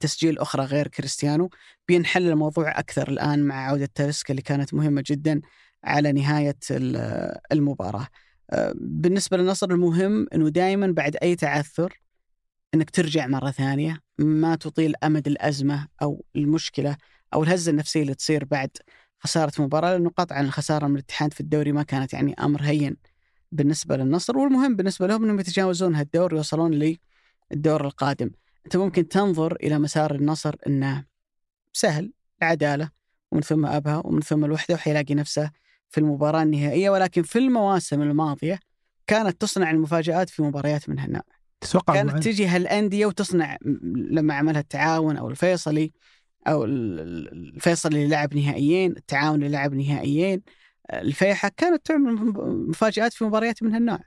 تسجيل 0.00 0.38
أخرى 0.38 0.64
غير 0.64 0.88
كريستيانو. 0.88 1.50
بينحل 1.88 2.28
الموضوع 2.28 2.78
أكثر 2.78 3.08
الآن 3.08 3.42
مع 3.44 3.68
عودة 3.68 3.88
تاليسكا 3.94 4.30
اللي 4.30 4.42
كانت 4.42 4.74
مهمة 4.74 5.04
جدا 5.06 5.40
على 5.84 6.12
نهاية 6.12 6.58
المباراة. 7.52 8.08
بالنسبة 8.74 9.36
للنصر 9.36 9.70
المهم 9.70 10.26
أنه 10.34 10.48
دائما 10.48 10.86
بعد 10.86 11.16
أي 11.22 11.36
تعثر 11.36 12.00
أنك 12.74 12.90
ترجع 12.90 13.26
مرة 13.26 13.50
ثانية 13.50 14.00
ما 14.18 14.56
تطيل 14.56 14.94
أمد 15.04 15.26
الأزمة 15.26 15.88
أو 16.02 16.24
المشكلة 16.36 16.96
أو 17.34 17.42
الهزة 17.42 17.70
النفسية 17.70 18.02
اللي 18.02 18.14
تصير 18.14 18.44
بعد 18.44 18.70
خسارة 19.20 19.62
مباراة 19.62 19.92
لأنه 19.92 20.10
قطعا 20.10 20.40
الخسارة 20.40 20.86
من 20.86 20.94
الاتحاد 20.94 21.32
في 21.32 21.40
الدوري 21.40 21.72
ما 21.72 21.82
كانت 21.82 22.12
يعني 22.12 22.34
أمر 22.40 22.62
هين 22.62 22.96
بالنسبة 23.52 23.96
للنصر. 23.96 24.38
والمهم 24.38 24.76
بالنسبة 24.76 25.06
لهم 25.06 25.24
أنهم 25.24 25.40
يتجاوزون 25.40 25.94
هالدور 25.94 26.34
ويوصلون 26.34 26.96
للدور 27.52 27.84
القادم. 27.86 28.30
أنت 28.66 28.76
ممكن 28.76 29.08
تنظر 29.08 29.56
إلى 29.56 29.78
مسار 29.78 30.14
النصر 30.14 30.54
أنه 30.66 31.04
سهل 31.72 32.12
العدالة 32.42 32.90
ومن 33.32 33.42
ثم 33.42 33.66
أبها 33.66 34.02
ومن 34.04 34.20
ثم 34.20 34.44
الوحدة 34.44 34.74
وحيلاقي 34.74 35.14
نفسه 35.14 35.50
في 35.90 35.98
المباراة 35.98 36.42
النهائية 36.42 36.90
ولكن 36.90 37.22
في 37.22 37.38
المواسم 37.38 38.02
الماضية 38.02 38.58
كانت 39.06 39.40
تصنع 39.40 39.70
المفاجآت 39.70 40.30
في 40.30 40.42
مباريات 40.42 40.88
من 40.88 40.98
هالنوع. 40.98 41.22
تتوقع 41.60 41.94
كانت 41.94 42.24
تجي 42.24 42.46
هالأندية 42.46 43.06
وتصنع 43.06 43.56
لما 44.10 44.34
عملها 44.34 44.60
التعاون 44.60 45.16
أو 45.16 45.30
الفيصلي 45.30 45.92
أو 46.46 46.64
الفيصلي 46.64 47.96
اللي 47.96 48.08
لعب 48.08 48.34
نهائيين 48.34 48.90
التعاون 48.90 49.34
اللي 49.34 49.48
لعب 49.48 49.74
نهائيين 49.74 50.42
الفيحة 50.92 51.50
كانت 51.56 51.86
تعمل 51.86 52.14
مفاجآت 52.68 53.12
في 53.12 53.24
مباريات 53.24 53.62
من 53.62 53.74
هالنوع. 53.74 53.98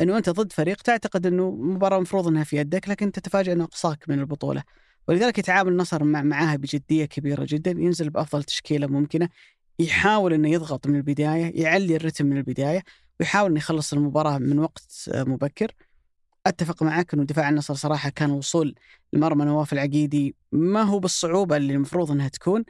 إنه 0.00 0.18
أنت 0.18 0.30
ضد 0.30 0.52
فريق 0.52 0.82
تعتقد 0.82 1.26
إنه 1.26 1.50
مباراة 1.50 1.96
المفروض 1.96 2.28
إنها 2.28 2.44
في 2.44 2.56
يدك 2.56 2.88
لكن 2.88 3.12
تتفاجئ 3.12 3.52
إنه 3.52 3.64
أقصاك 3.64 4.08
من 4.08 4.20
البطولة. 4.20 4.62
ولذلك 5.08 5.38
يتعامل 5.38 5.72
النصر 5.72 6.04
مع 6.04 6.22
معاها 6.22 6.56
بجدية 6.56 7.04
كبيرة 7.04 7.46
جدا 7.48 7.70
ينزل 7.70 8.10
بأفضل 8.10 8.44
تشكيلة 8.44 8.86
ممكنة 8.86 9.28
يحاول 9.80 10.32
إنه 10.32 10.48
يضغط 10.48 10.86
من 10.86 10.96
البداية 10.96 11.62
يعلي 11.62 11.96
الرتم 11.96 12.26
من 12.26 12.36
البداية 12.36 12.82
ويحاول 13.20 13.50
إنه 13.50 13.58
يخلص 13.58 13.92
المباراة 13.92 14.38
من 14.38 14.58
وقت 14.58 15.10
مبكر. 15.14 15.72
أتفق 16.46 16.82
معك 16.82 17.14
إنه 17.14 17.24
دفاع 17.24 17.48
النصر 17.48 17.74
صراحة 17.74 18.10
كان 18.10 18.30
وصول 18.30 18.74
لمرمى 19.12 19.44
نواف 19.44 19.72
العقيدي 19.72 20.36
ما 20.52 20.82
هو 20.82 20.98
بالصعوبة 20.98 21.56
اللي 21.56 21.74
المفروض 21.74 22.10
إنها 22.10 22.28
تكون. 22.28 22.64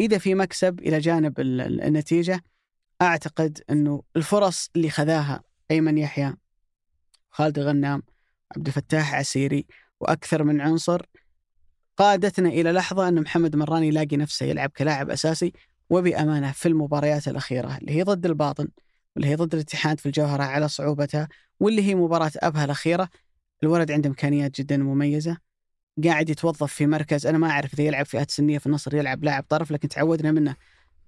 إذا 0.00 0.18
في 0.18 0.34
مكسب 0.34 0.80
إلى 0.80 0.98
جانب 0.98 1.40
النتيجة 1.40 2.44
أعتقد 3.02 3.60
إنه 3.70 4.02
الفرص 4.16 4.70
اللي 4.76 4.90
خذاها 4.90 5.42
أيمن 5.70 5.98
يحيى 5.98 6.34
خالد 7.30 7.58
الغنام 7.58 8.02
عبد 8.56 8.66
الفتاح 8.66 9.14
عسيري 9.14 9.66
وأكثر 10.00 10.44
من 10.44 10.60
عنصر 10.60 11.06
قادتنا 11.96 12.48
إلى 12.48 12.72
لحظة 12.72 13.08
إن 13.08 13.22
محمد 13.22 13.56
مراني 13.56 13.88
يلاقي 13.88 14.16
نفسه 14.16 14.46
يلعب 14.46 14.70
كلاعب 14.70 15.10
أساسي. 15.10 15.52
وبأمانة 15.90 16.52
في 16.52 16.68
المباريات 16.68 17.28
الأخيرة 17.28 17.76
اللي 17.76 17.92
هي 17.92 18.02
ضد 18.02 18.26
الباطن 18.26 18.68
واللي 19.16 19.28
هي 19.30 19.34
ضد 19.34 19.54
الاتحاد 19.54 20.00
في 20.00 20.06
الجوهرة 20.06 20.42
على 20.42 20.68
صعوبتها 20.68 21.28
واللي 21.60 21.82
هي 21.82 21.94
مباراة 21.94 22.32
أبها 22.36 22.64
الأخيرة. 22.64 23.08
الولد 23.62 23.90
عنده 23.90 24.08
إمكانيات 24.08 24.60
جدا 24.60 24.76
مميزة 24.76 25.36
قاعد 26.04 26.30
يتوظف 26.30 26.72
في 26.72 26.86
مركز 26.86 27.26
أنا 27.26 27.38
ما 27.38 27.50
أعرف 27.50 27.74
إذا 27.74 27.82
يلعب 27.82 28.06
فئات 28.06 28.30
سنيه 28.30 28.58
في 28.58 28.66
النصر 28.66 28.94
يلعب 28.94 29.24
لاعب 29.24 29.44
طرف 29.48 29.70
لكن 29.70 29.88
تعودنا 29.88 30.32
منه 30.32 30.56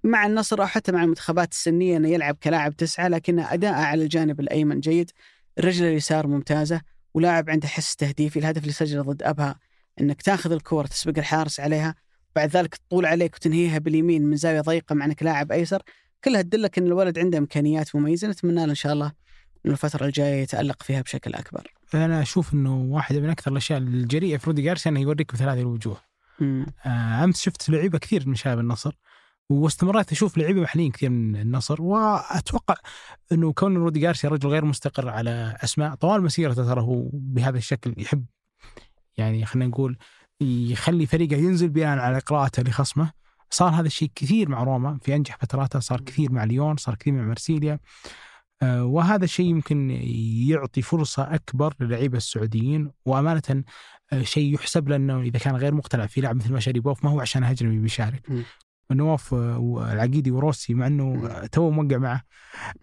مع 0.03 0.25
النصر 0.25 0.61
أو 0.61 0.67
حتى 0.67 0.91
مع 0.91 1.03
المنتخبات 1.03 1.51
السنية 1.51 1.97
إنه 1.97 2.09
يلعب 2.09 2.35
كلاعب 2.43 2.75
تسعة 2.75 3.07
لكن 3.07 3.39
اداءه 3.39 3.81
على 3.81 4.03
الجانب 4.03 4.39
الأيمن 4.39 4.79
جيد 4.79 5.11
الرجل 5.59 5.85
اليسار 5.85 6.27
ممتازة 6.27 6.81
ولاعب 7.13 7.49
عنده 7.49 7.67
حس 7.67 7.95
تهديفي. 7.95 8.39
الهدف 8.39 8.61
اللي 8.61 8.73
سجله 8.73 9.01
ضد 9.01 9.23
أبها 9.23 9.59
إنك 10.01 10.21
تاخذ 10.21 10.51
الكوره 10.51 10.87
تسبق 10.87 11.17
الحارس 11.17 11.59
عليها 11.59 11.95
بعد 12.35 12.49
ذلك 12.49 12.75
تطول 12.75 13.05
عليك 13.05 13.35
وتنهيها 13.35 13.77
باليمين 13.77 14.25
من 14.25 14.35
زاوية 14.35 14.61
ضيقة 14.61 14.95
مع 14.95 15.05
انك 15.05 15.23
لاعب 15.23 15.51
أيسر 15.51 15.81
كلها 16.23 16.41
تدلك 16.41 16.77
إن 16.77 16.85
الولد 16.85 17.19
عنده 17.19 17.37
إمكانيات 17.37 17.95
مميزة 17.95 18.27
نتمنى 18.27 18.65
له 18.65 18.69
إن 18.69 18.75
شاء 18.75 18.93
الله 18.93 19.11
إنه 19.65 19.73
الفترة 19.73 20.05
الجاية 20.05 20.41
يتألق 20.41 20.83
فيها 20.83 21.01
بشكل 21.01 21.33
أكبر. 21.33 21.73
أنا 21.93 22.21
أشوف 22.21 22.53
إنه 22.53 22.77
واحدة 22.77 23.19
من 23.19 23.29
أكثر 23.29 23.51
الأشياء 23.51 23.79
الجريئة 23.79 24.37
في 24.37 24.47
رودي 24.47 24.61
جارسيا 24.61 24.91
إنه 24.91 24.99
يوريك 24.99 25.33
مثل 25.33 25.49
هذه 25.49 25.59
الوجوه. 25.59 25.97
آه 26.41 27.23
أمس 27.23 27.41
شفت 27.41 27.69
لعيبة 27.69 27.97
كثير 27.97 28.27
من 28.27 28.35
شباب 28.35 28.59
النصر 28.59 28.95
واستمريت 29.49 30.11
أشوف 30.11 30.37
لعيبة 30.37 30.61
محليين 30.61 30.91
كثير 30.91 31.09
من 31.09 31.35
النصر 31.35 31.81
وأتوقع 31.81 32.75
إنه 33.31 33.53
كون 33.53 33.77
رودي 33.77 33.99
جارسيا 33.99 34.29
رجل 34.29 34.49
غير 34.49 34.65
مستقر 34.65 35.09
على 35.09 35.57
أسماء 35.63 35.95
طوال 35.95 36.23
مسيرته 36.23 36.65
ترى 36.65 36.81
هو 36.81 37.09
بهذا 37.13 37.57
الشكل 37.57 37.93
يحب 37.97 38.25
يعني 39.17 39.45
خلينا 39.45 39.69
نقول 39.69 39.97
يخلي 40.41 41.05
فريقه 41.05 41.35
ينزل 41.35 41.69
بناء 41.69 41.97
على 41.97 42.19
قراءته 42.19 42.63
لخصمه 42.63 43.11
صار 43.49 43.69
هذا 43.69 43.87
الشيء 43.87 44.11
كثير 44.15 44.49
مع 44.49 44.63
روما 44.63 44.97
في 45.01 45.15
أنجح 45.15 45.37
فتراته 45.37 45.79
صار 45.79 46.01
كثير 46.01 46.31
مع 46.31 46.43
ليون 46.43 46.77
صار 46.77 46.95
كثير 46.95 47.13
مع 47.13 47.23
مرسيليا 47.23 47.79
آه، 48.61 48.83
وهذا 48.83 49.23
الشيء 49.23 49.45
يمكن 49.45 49.89
يعطي 50.49 50.81
فرصة 50.81 51.33
أكبر 51.35 51.73
للعيبة 51.79 52.17
السعوديين 52.17 52.91
وأمانة 53.05 53.63
آه، 54.13 54.21
شيء 54.21 54.53
يحسب 54.53 54.89
له 54.89 54.95
أنه 54.95 55.21
إذا 55.21 55.39
كان 55.39 55.55
غير 55.55 55.73
مقتنع 55.73 56.05
في 56.05 56.21
لاعب 56.21 56.35
مثل 56.35 56.53
ما 56.53 56.59
شاريبوف 56.59 57.03
ما 57.03 57.09
هو 57.09 57.21
عشان 57.21 57.43
أجنبي 57.43 57.79
بيشارك. 57.79 58.29
نواف 58.91 59.33
آه، 59.33 59.89
العقيدي 59.91 60.31
وروسي 60.31 60.73
مع 60.73 60.87
إنه 60.87 61.45
تو 61.51 61.69
موقع 61.69 61.97
معه. 61.97 62.23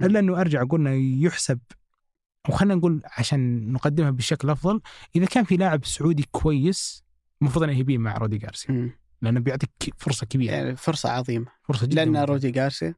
إلا 0.03 0.19
إنه 0.19 0.41
أرجع 0.41 0.63
أقول 0.63 0.81
إنه 0.81 1.25
يحسب 1.27 1.59
وخلنا 2.49 2.75
نقول 2.75 3.03
عشان 3.19 3.73
نقدمها 3.73 4.11
بالشكل 4.11 4.49
الافضل 4.49 4.81
إذا 5.17 5.27
كان 5.27 5.45
في 5.45 5.57
لاعب 5.57 5.85
سعودي 5.85 6.29
كويس 6.33 7.06
المفروض 7.43 7.65
انه 7.65 7.79
يبين 7.79 8.01
مع 8.01 8.17
رودي 8.17 8.39
جارسيا 8.39 8.91
لأنه 9.23 9.41
بيعطيك 9.41 9.71
فرصة 9.99 10.27
كبيرة. 10.27 10.53
يعني 10.53 10.77
فرصة 10.77 11.11
عظيمة. 11.11 11.47
فرصة 11.63 11.87
جدا 11.87 11.97
لأن 11.97 12.09
ممكن. 12.09 12.33
رودي 12.33 12.51
جارسيا 12.51 12.95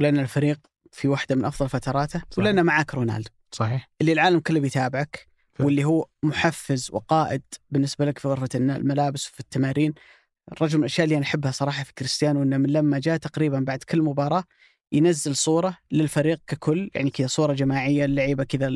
ولان 0.00 0.18
الفريق 0.18 0.60
في 0.92 1.08
واحدة 1.08 1.34
من 1.34 1.44
أفضل 1.44 1.68
فتراته 1.68 2.18
صحيح. 2.18 2.38
ولان 2.38 2.64
معك 2.64 2.94
رونالدو. 2.94 3.30
صحيح. 3.52 3.90
اللي 4.00 4.12
العالم 4.12 4.40
كله 4.40 4.60
بيتابعك 4.60 5.28
ف... 5.54 5.60
واللي 5.60 5.84
هو 5.84 6.08
محفز 6.22 6.90
وقائد 6.92 7.42
بالنسبة 7.70 8.04
لك 8.04 8.18
في 8.18 8.28
غرفة 8.28 8.48
الملابس 8.54 9.28
وفي 9.28 9.40
التمارين. 9.40 9.94
الرجل 10.52 10.78
من 10.78 10.84
الأشياء 10.84 11.04
اللي 11.04 11.16
أنا 11.16 11.24
أحبها 11.24 11.50
صراحة 11.50 11.84
في 11.84 11.92
كريستيانو 11.94 12.42
إنه 12.42 12.56
من 12.56 12.70
لما 12.70 12.98
جاء 12.98 13.16
تقريبا 13.16 13.60
بعد 13.60 13.82
كل 13.82 14.02
مباراة 14.02 14.44
ينزل 14.94 15.36
صورة 15.36 15.78
للفريق 15.92 16.40
ككل 16.46 16.90
يعني 16.94 17.10
كذا 17.10 17.26
صورة 17.26 17.52
جماعية 17.52 18.04
اللعيبة 18.04 18.44
كذا 18.44 18.68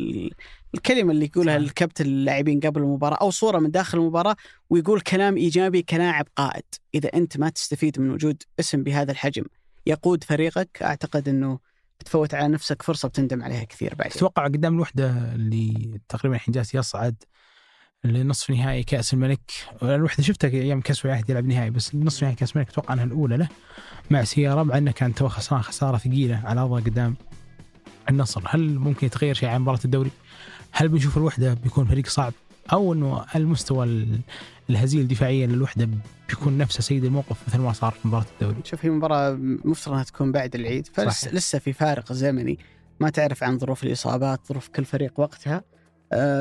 الكلمة 0.74 1.12
اللي 1.12 1.24
يقولها 1.24 1.56
الكابتن 1.56 2.04
اللاعبين 2.04 2.60
قبل 2.60 2.80
المباراة 2.80 3.16
أو 3.16 3.30
صورة 3.30 3.58
من 3.58 3.70
داخل 3.70 3.98
المباراة 3.98 4.36
ويقول 4.70 5.00
كلام 5.00 5.36
إيجابي 5.36 5.82
كلاعب 5.82 6.26
قائد. 6.36 6.64
إذا 6.94 7.08
أنت 7.14 7.38
ما 7.38 7.48
تستفيد 7.48 8.00
من 8.00 8.10
وجود 8.10 8.42
اسم 8.60 8.82
بهذا 8.82 9.12
الحجم 9.12 9.44
يقود 9.86 10.24
فريقك 10.24 10.82
أعتقد 10.82 11.28
إنه 11.28 11.58
بتفوت 12.00 12.34
على 12.34 12.48
نفسك 12.48 12.82
فرصة 12.82 13.08
بتندم 13.08 13.42
عليها 13.42 13.64
كثير 13.64 13.94
بعد 13.94 14.10
تتوقع 14.10 14.44
قدام 14.44 14.74
الوحدة 14.74 15.34
اللي 15.34 16.00
تقريبا 16.08 16.36
الحين 16.36 16.52
جالس 16.52 16.74
يصعد 16.74 17.14
لنصف 18.04 18.50
نهائي 18.50 18.82
كأس 18.82 19.14
الملك. 19.14 19.40
الوحدة 19.82 20.22
شفتها 20.22 20.48
أيام 20.48 20.80
كأس 20.80 21.04
العهد 21.04 21.30
يلعب 21.30 21.46
نهائي 21.46 21.70
بس 21.70 21.94
نصف 21.94 22.22
نهائي 22.22 22.36
كأس 22.36 22.52
الملك 22.52 22.68
أتوقع 22.68 22.94
أنها 22.94 23.04
الأولى 23.04 23.36
له 23.36 23.48
مع 24.10 24.24
سيارة 24.24 24.62
مع 24.62 24.78
إنه 24.78 24.90
كان 24.90 25.14
تو 25.14 25.28
خسران 25.28 25.62
خسارة 25.62 25.96
ثقيلة 25.96 26.42
على 26.44 26.60
أرضه 26.60 26.80
قدام 26.80 27.16
النصر. 28.10 28.42
هل 28.46 28.78
ممكن 28.78 29.06
يتغير 29.06 29.34
شيء 29.34 29.48
عن 29.48 29.60
مباراة 29.60 29.80
الدوري؟ 29.84 30.10
هل 30.72 30.88
بنشوف 30.88 31.16
الوحدة 31.16 31.54
بيكون 31.54 31.86
فريق 31.86 32.06
صعب؟ 32.06 32.32
أو 32.72 32.92
إنه 32.92 33.24
المستوى 33.36 34.06
الهزيل 34.70 35.08
دفاعيا 35.08 35.46
للوحدة 35.46 35.88
بيكون 36.28 36.58
نفسه 36.58 36.80
سيد 36.80 37.04
الموقف 37.04 37.36
مثل 37.48 37.58
ما 37.58 37.72
صار 37.72 37.92
في 37.92 38.08
مباراة 38.08 38.26
الدوري؟ 38.34 38.56
شوف 38.64 38.84
هي 38.84 38.90
مباراة 38.90 39.32
مفترض 39.40 39.92
إنها 39.92 40.04
تكون 40.04 40.32
بعد 40.32 40.54
العيد 40.54 40.86
فلسه 40.86 41.58
في 41.58 41.72
فارق 41.72 42.12
زمني. 42.12 42.58
ما 43.00 43.10
تعرف 43.10 43.42
عن 43.42 43.58
ظروف 43.58 43.84
الإصابات 43.84 44.40
ظروف 44.48 44.68
كل 44.68 44.84
فريق 44.84 45.20
وقتها. 45.20 45.62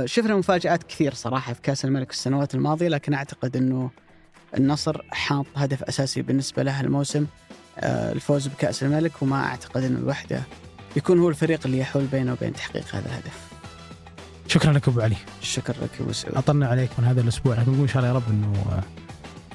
شفنا 0.05 0.35
مفاجآت 0.35 0.83
كثير 0.83 1.13
صراحة 1.13 1.53
في 1.53 1.61
كأس 1.61 1.85
الملك 1.85 2.11
السنوات 2.11 2.55
الماضية 2.55 2.87
لكن 2.87 3.13
أعتقد 3.13 3.57
أنه 3.57 3.89
النصر 4.57 5.01
حاط 5.11 5.45
هدف 5.55 5.83
أساسي 5.83 6.21
بالنسبة 6.21 6.63
له 6.63 6.81
الموسم 6.81 7.25
آه، 7.79 8.11
الفوز 8.11 8.47
بكأس 8.47 8.83
الملك 8.83 9.21
وما 9.21 9.45
أعتقد 9.45 9.83
أن 9.83 9.95
الوحدة 9.95 10.41
يكون 10.95 11.19
هو 11.19 11.29
الفريق 11.29 11.59
اللي 11.65 11.79
يحول 11.79 12.05
بينه 12.05 12.33
وبين 12.33 12.53
تحقيق 12.53 12.95
هذا 12.95 13.05
الهدف. 13.05 13.47
شكرا 14.47 14.73
لك 14.73 14.87
أبو 14.87 15.01
علي. 15.01 15.15
شكرا 15.41 15.75
لك 15.83 16.01
أبو 16.01 16.11
سعود. 16.11 16.35
أطلنا 16.35 16.67
عليك 16.67 16.89
من 16.97 17.05
هذا 17.05 17.21
الأسبوع. 17.21 17.53
لكن 17.53 17.71
نقول 17.71 17.81
إن 17.81 17.87
شاء 17.87 17.97
الله 17.97 18.07
يا 18.07 18.13
رب 18.13 18.29
إنه 18.29 18.53
آه، 18.71 18.83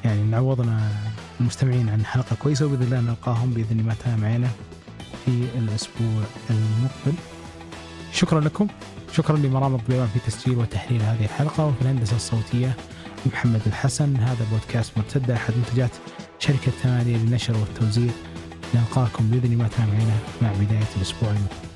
يعني 0.05 0.23
نعوضنا 0.23 0.89
المستمعين 1.41 1.89
عن 1.89 2.05
حلقة 2.05 2.37
كويسة 2.43 2.67
وبإذن 2.67 2.83
الله 2.83 3.01
نلقاهم 3.01 3.51
بإذن 3.51 3.81
الله 3.81 3.97
ما 4.07 4.17
معنا 4.17 4.49
في 5.25 5.47
الأسبوع 5.59 6.23
المقبل. 6.51 7.19
شكرا 8.13 8.41
لكم. 8.41 8.69
شكرا 9.13 9.37
لمرام 9.37 9.75
الضبيبان 9.75 10.09
في 10.15 10.19
تسجيل 10.27 10.59
وتحرير 10.59 11.01
هذه 11.01 11.25
الحلقة 11.25 11.67
وفي 11.67 11.83
الهندسة 11.83 12.17
الصوتية 12.17 12.77
محمد 13.27 13.61
الحسن. 13.67 14.17
هذا 14.17 14.47
بودكاست 14.53 14.99
مرتدة 14.99 15.35
أحد 15.35 15.55
منتجات 15.57 15.91
شركة 16.39 16.71
ثمانية 16.83 17.17
للنشر 17.17 17.57
والتوزيع. 17.57 18.13
نلقاكم 18.75 19.31
بإذن 19.31 19.53
الله 19.53 19.67
تعالى 19.67 19.93
مع 20.43 20.53
بداية 20.53 20.97
الأسبوع 20.97 21.31
المقبل. 21.31 21.72